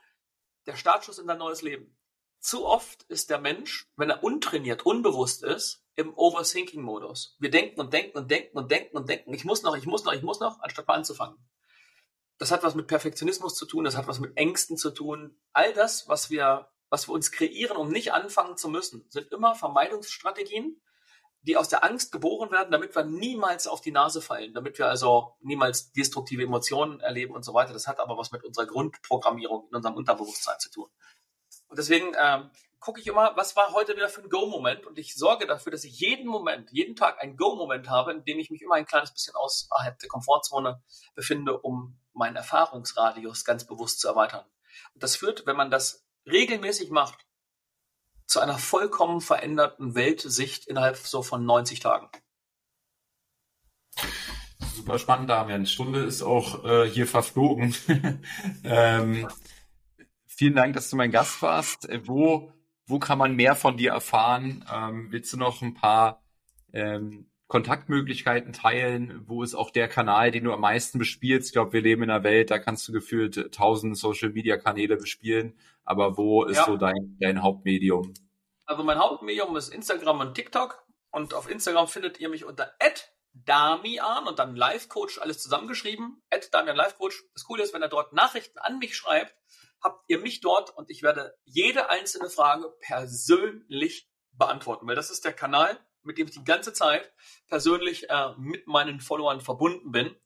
der 0.67 0.77
Startschuss 0.77 1.19
in 1.19 1.27
dein 1.27 1.39
neues 1.39 1.63
Leben. 1.63 1.97
Zu 2.41 2.67
oft 2.67 3.05
ist 3.05 3.31
der 3.31 3.39
Mensch, 3.39 3.87
wenn 3.97 4.11
er 4.11 4.23
untrainiert, 4.23 4.85
unbewusst 4.85 5.43
ist, 5.43 5.83
im 5.97 6.13
Overthinking-Modus. 6.15 7.37
Wir 7.39 7.51
denken 7.51 7.81
und 7.81 7.93
denken 7.93 8.19
und 8.19 8.31
denken 8.31 8.59
und 8.59 8.71
denken 8.71 8.97
und 8.97 9.09
denken, 9.09 9.33
ich 9.33 9.45
muss 9.45 9.63
noch, 9.63 9.77
ich 9.77 9.87
muss 9.87 10.05
noch, 10.05 10.13
ich 10.13 10.23
muss 10.23 10.41
noch, 10.41 10.61
anstatt 10.61 10.87
mal 10.89 10.95
anzufangen. 10.95 11.39
Das 12.39 12.51
hat 12.51 12.63
was 12.63 12.75
mit 12.75 12.89
Perfektionismus 12.89 13.55
zu 13.55 13.65
tun, 13.65 13.85
das 13.85 13.97
hat 13.97 14.09
was 14.09 14.19
mit 14.19 14.37
Ängsten 14.37 14.77
zu 14.77 14.91
tun. 14.91 15.39
All 15.53 15.73
das, 15.73 16.09
was 16.09 16.31
wir, 16.31 16.69
was 16.91 17.09
wir 17.09 17.15
uns 17.15 17.31
kreieren, 17.31 17.77
um 17.77 17.91
nicht 17.91 18.13
anfangen 18.13 18.57
zu 18.57 18.69
müssen, 18.69 19.07
sind 19.09 19.31
immer 19.33 19.55
Vermeidungsstrategien, 19.55 20.83
die 21.47 21.57
aus 21.57 21.69
der 21.69 21.85
Angst 21.85 22.11
geboren 22.11 22.51
werden, 22.51 22.71
damit 22.71 22.97
wir 22.97 23.05
niemals 23.05 23.67
auf 23.67 23.81
die 23.81 23.93
Nase 23.93 24.21
fallen, 24.21 24.55
damit 24.55 24.79
wir 24.79 24.89
also 24.89 25.37
niemals 25.41 25.93
destruktive 25.93 26.43
Emotionen 26.43 27.01
erleben 27.01 27.35
und 27.35 27.45
so 27.45 27.53
weiter. 27.53 27.73
Das 27.73 27.87
hat 27.87 28.01
aber 28.01 28.17
was 28.17 28.33
mit 28.33 28.45
unserer 28.45 28.67
Grundprogrammierung 28.67 29.69
in 29.69 29.77
unserem 29.77 29.97
Unterbewusstsein 29.97 30.59
zu 30.59 30.71
tun. 30.71 30.89
Und 31.69 31.79
deswegen 31.79 32.13
ähm, 32.19 32.51
gucke 32.81 33.01
ich 33.01 33.07
immer, 33.07 33.33
was 33.37 33.57
war 33.57 33.73
heute 33.73 33.97
wieder 33.97 34.09
für 34.09 34.23
ein 34.23 34.29
Go-Moment 34.29 34.87
und 34.87 34.99
ich 34.99 35.15
sorge 35.15 35.47
dafür, 35.47 35.73
dass 35.73 35.85
ich 35.85 35.99
jeden 36.01 36.27
Moment, 36.27 36.71
jeden 36.71 36.97
Tag 36.97 37.23
ein 37.23 37.37
Go-Moment 37.37 37.89
habe, 37.89 38.13
in 38.13 38.25
dem 38.25 38.39
ich 38.39 38.51
mich 38.51 38.63
immer 38.63 38.75
ein 38.75 38.87
kleines 38.87 39.13
bisschen 39.13 39.35
außerhalb 39.35 39.99
der 39.99 40.09
Komfortzone 40.09 40.83
befinde, 41.15 41.59
um 41.59 41.99
meinen 42.13 42.37
Erfahrungsradius 42.37 43.45
ganz 43.45 43.67
bewusst 43.67 44.01
zu 44.01 44.09
erweitern. 44.09 44.45
Und 44.95 45.03
das 45.03 45.17
führt, 45.17 45.47
wenn 45.47 45.57
man 45.57 45.71
das 45.71 46.07
regelmäßig 46.27 46.91
macht, 46.91 47.27
zu 48.27 48.41
einer 48.41 48.59
vollkommen 48.59 49.21
veränderten 49.21 49.95
Weltsicht 49.95 50.67
innerhalb 50.67 50.97
so 50.97 51.23
von 51.23 51.45
90 51.45 51.81
Tagen. 51.81 52.09
Super 54.75 54.99
spannend, 54.99 55.31
Damian. 55.31 55.67
Stunde 55.67 56.01
ist 56.01 56.23
auch 56.23 56.65
äh, 56.65 56.89
hier 56.89 57.07
verflogen. 57.07 57.75
ähm, 58.65 59.29
vielen 60.27 60.57
Dank, 60.57 60.75
dass 60.75 60.91
du 60.91 60.97
mein 60.97 61.11
Gast 61.11 61.43
warst. 61.43 61.89
Äh, 61.89 62.07
wo, 62.07 62.53
wo 62.87 62.99
kann 62.99 63.19
man 63.19 63.37
mehr 63.37 63.57
von 63.57 63.77
dir 63.77 63.93
erfahren? 63.93 64.65
Ähm, 64.73 65.09
willst 65.11 65.33
du 65.33 65.37
noch 65.37 65.63
ein 65.63 65.75
paar 65.75 66.23
ähm, 66.73 67.31
Kontaktmöglichkeiten 67.47 68.53
teilen? 68.53 69.23
Wo 69.27 69.43
ist 69.43 69.55
auch 69.55 69.71
der 69.71 69.89
Kanal, 69.89 70.31
den 70.31 70.45
du 70.45 70.53
am 70.53 70.61
meisten 70.61 70.99
bespielst? 70.99 71.49
Ich 71.49 71.53
glaube, 71.53 71.73
wir 71.73 71.83
leben 71.83 72.03
in 72.03 72.11
einer 72.11 72.25
Welt, 72.25 72.51
da 72.51 72.59
kannst 72.59 72.89
du 72.89 72.93
gefühlt 72.93 73.53
tausend 73.53 73.97
Social-Media-Kanäle 73.97 74.97
bespielen. 74.97 75.55
Aber 75.85 76.17
wo 76.17 76.45
ist 76.45 76.57
ja. 76.57 76.65
so 76.65 76.77
dein, 76.77 77.17
dein 77.21 77.43
Hauptmedium? 77.43 78.15
Also 78.65 78.83
mein 78.83 78.99
Hauptmedium 78.99 79.57
ist 79.57 79.69
Instagram 79.69 80.21
und 80.21 80.35
TikTok. 80.35 80.83
Und 81.11 81.35
auf 81.35 81.49
Instagram 81.49 81.87
findet 81.87 82.19
ihr 82.19 82.29
mich 82.29 82.45
unter 82.45 82.73
Damian 83.35 84.27
und 84.27 84.39
dann 84.39 84.57
Live-Coach, 84.57 85.19
alles 85.19 85.43
zusammengeschrieben. 85.43 86.23
Damian 86.51 86.77
Live-Coach. 86.77 87.25
Das 87.35 87.45
Coole 87.45 87.63
ist, 87.63 87.75
wenn 87.75 87.83
er 87.83 87.89
dort 87.89 88.13
Nachrichten 88.13 88.59
an 88.59 88.79
mich 88.79 88.97
schreibt, 88.97 89.35
habt 89.83 90.05
ihr 90.09 90.19
mich 90.19 90.41
dort 90.41 90.71
und 90.77 90.91
ich 90.91 91.03
werde 91.03 91.37
jede 91.45 91.91
einzelne 91.91 92.31
Frage 92.31 92.73
persönlich 92.81 94.09
beantworten, 94.33 94.87
weil 94.87 94.97
das 94.97 95.11
ist 95.11 95.25
der 95.25 95.33
Kanal, 95.33 95.79
mit 96.03 96.19
dem 96.19 96.27
ich 96.27 96.35
die 96.35 96.45
ganze 96.45 96.73
Zeit 96.73 97.13
persönlich 97.49 98.09
äh, 98.09 98.35
mit 98.39 98.67
meinen 98.67 99.01
Followern 99.01 99.41
verbunden 99.41 99.93
bin. 99.93 100.17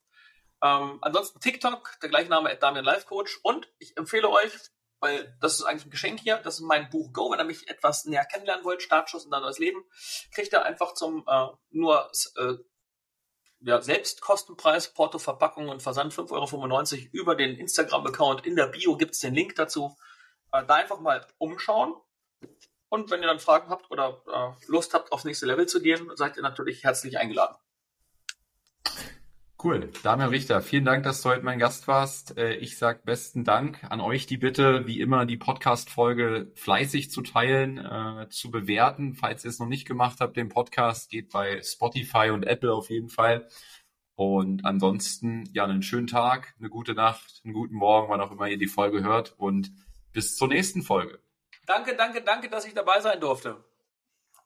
Ähm, 0.62 0.98
ansonsten 1.02 1.40
TikTok, 1.40 1.98
der 2.02 2.08
gleiche 2.08 2.30
Name, 2.30 2.54
Damian 2.56 2.84
Life 2.84 3.06
Coach. 3.06 3.38
Und 3.42 3.68
ich 3.78 3.96
empfehle 3.96 4.28
euch, 4.28 4.52
weil 5.00 5.36
das 5.40 5.54
ist 5.54 5.64
eigentlich 5.64 5.86
ein 5.86 5.90
Geschenk 5.90 6.20
hier, 6.20 6.38
das 6.38 6.54
ist 6.54 6.60
mein 6.60 6.90
Buch 6.90 7.12
Go. 7.12 7.30
Wenn 7.30 7.40
ihr 7.40 7.44
mich 7.44 7.68
etwas 7.68 8.04
näher 8.04 8.24
kennenlernen 8.24 8.64
wollt, 8.64 8.82
Startschuss 8.82 9.24
in 9.24 9.30
dein 9.30 9.42
neues 9.42 9.58
Leben, 9.58 9.84
kriegt 10.32 10.52
ihr 10.52 10.64
einfach 10.64 10.94
zum 10.94 11.24
äh, 11.26 11.46
nur 11.70 12.10
äh, 12.36 12.54
ja, 13.60 13.80
Selbstkostenpreis, 13.80 14.94
Porto, 14.94 15.18
Verpackung 15.18 15.68
und 15.68 15.82
Versand 15.82 16.12
5,95 16.12 16.96
Euro 16.96 17.08
über 17.12 17.34
den 17.34 17.56
Instagram-Account. 17.56 18.46
In 18.46 18.56
der 18.56 18.68
Bio 18.68 18.96
gibt 18.96 19.14
es 19.14 19.20
den 19.20 19.34
Link 19.34 19.54
dazu. 19.56 19.96
Äh, 20.52 20.64
da 20.64 20.74
einfach 20.74 21.00
mal 21.00 21.26
umschauen. 21.38 21.94
Und 22.88 23.10
wenn 23.10 23.20
ihr 23.20 23.26
dann 23.26 23.40
Fragen 23.40 23.68
habt 23.70 23.90
oder 23.90 24.22
äh, 24.26 24.66
Lust 24.66 24.94
habt, 24.94 25.12
aufs 25.12 25.24
nächste 25.24 25.46
Level 25.46 25.66
zu 25.66 25.82
gehen, 25.82 26.10
seid 26.14 26.36
ihr 26.36 26.42
natürlich 26.42 26.84
herzlich 26.84 27.18
eingeladen. 27.18 27.56
Cool. 29.62 29.90
Damian 30.04 30.28
Richter, 30.28 30.62
vielen 30.62 30.84
Dank, 30.84 31.02
dass 31.02 31.20
du 31.20 31.30
heute 31.30 31.44
mein 31.44 31.58
Gast 31.58 31.88
warst. 31.88 32.38
Äh, 32.38 32.54
ich 32.54 32.78
sage 32.78 33.00
besten 33.04 33.42
Dank 33.42 33.82
an 33.90 34.00
euch 34.00 34.26
die 34.26 34.36
Bitte, 34.36 34.86
wie 34.86 35.00
immer 35.00 35.26
die 35.26 35.36
Podcast-Folge 35.36 36.52
fleißig 36.54 37.10
zu 37.10 37.22
teilen, 37.22 37.78
äh, 37.78 38.28
zu 38.28 38.52
bewerten. 38.52 39.14
Falls 39.14 39.44
ihr 39.44 39.50
es 39.50 39.58
noch 39.58 39.66
nicht 39.66 39.84
gemacht 39.84 40.18
habt, 40.20 40.36
den 40.36 40.48
Podcast 40.48 41.10
geht 41.10 41.30
bei 41.30 41.60
Spotify 41.60 42.30
und 42.30 42.46
Apple 42.46 42.72
auf 42.72 42.88
jeden 42.88 43.08
Fall. 43.08 43.48
Und 44.14 44.64
ansonsten, 44.64 45.48
ja, 45.52 45.64
einen 45.64 45.82
schönen 45.82 46.06
Tag, 46.06 46.54
eine 46.60 46.68
gute 46.68 46.94
Nacht, 46.94 47.40
einen 47.44 47.52
guten 47.52 47.74
Morgen, 47.74 48.10
wann 48.10 48.20
auch 48.20 48.30
immer 48.30 48.46
ihr 48.46 48.58
die 48.58 48.68
Folge 48.68 49.02
hört. 49.02 49.34
Und 49.38 49.72
bis 50.12 50.36
zur 50.36 50.46
nächsten 50.46 50.82
Folge. 50.82 51.18
Danke, 51.66 51.96
danke, 51.96 52.22
danke, 52.22 52.48
dass 52.48 52.64
ich 52.64 52.74
dabei 52.74 53.00
sein 53.00 53.18
durfte. 53.18 53.64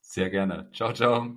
Sehr 0.00 0.30
gerne. 0.30 0.70
Ciao, 0.72 0.94
ciao. 0.94 1.36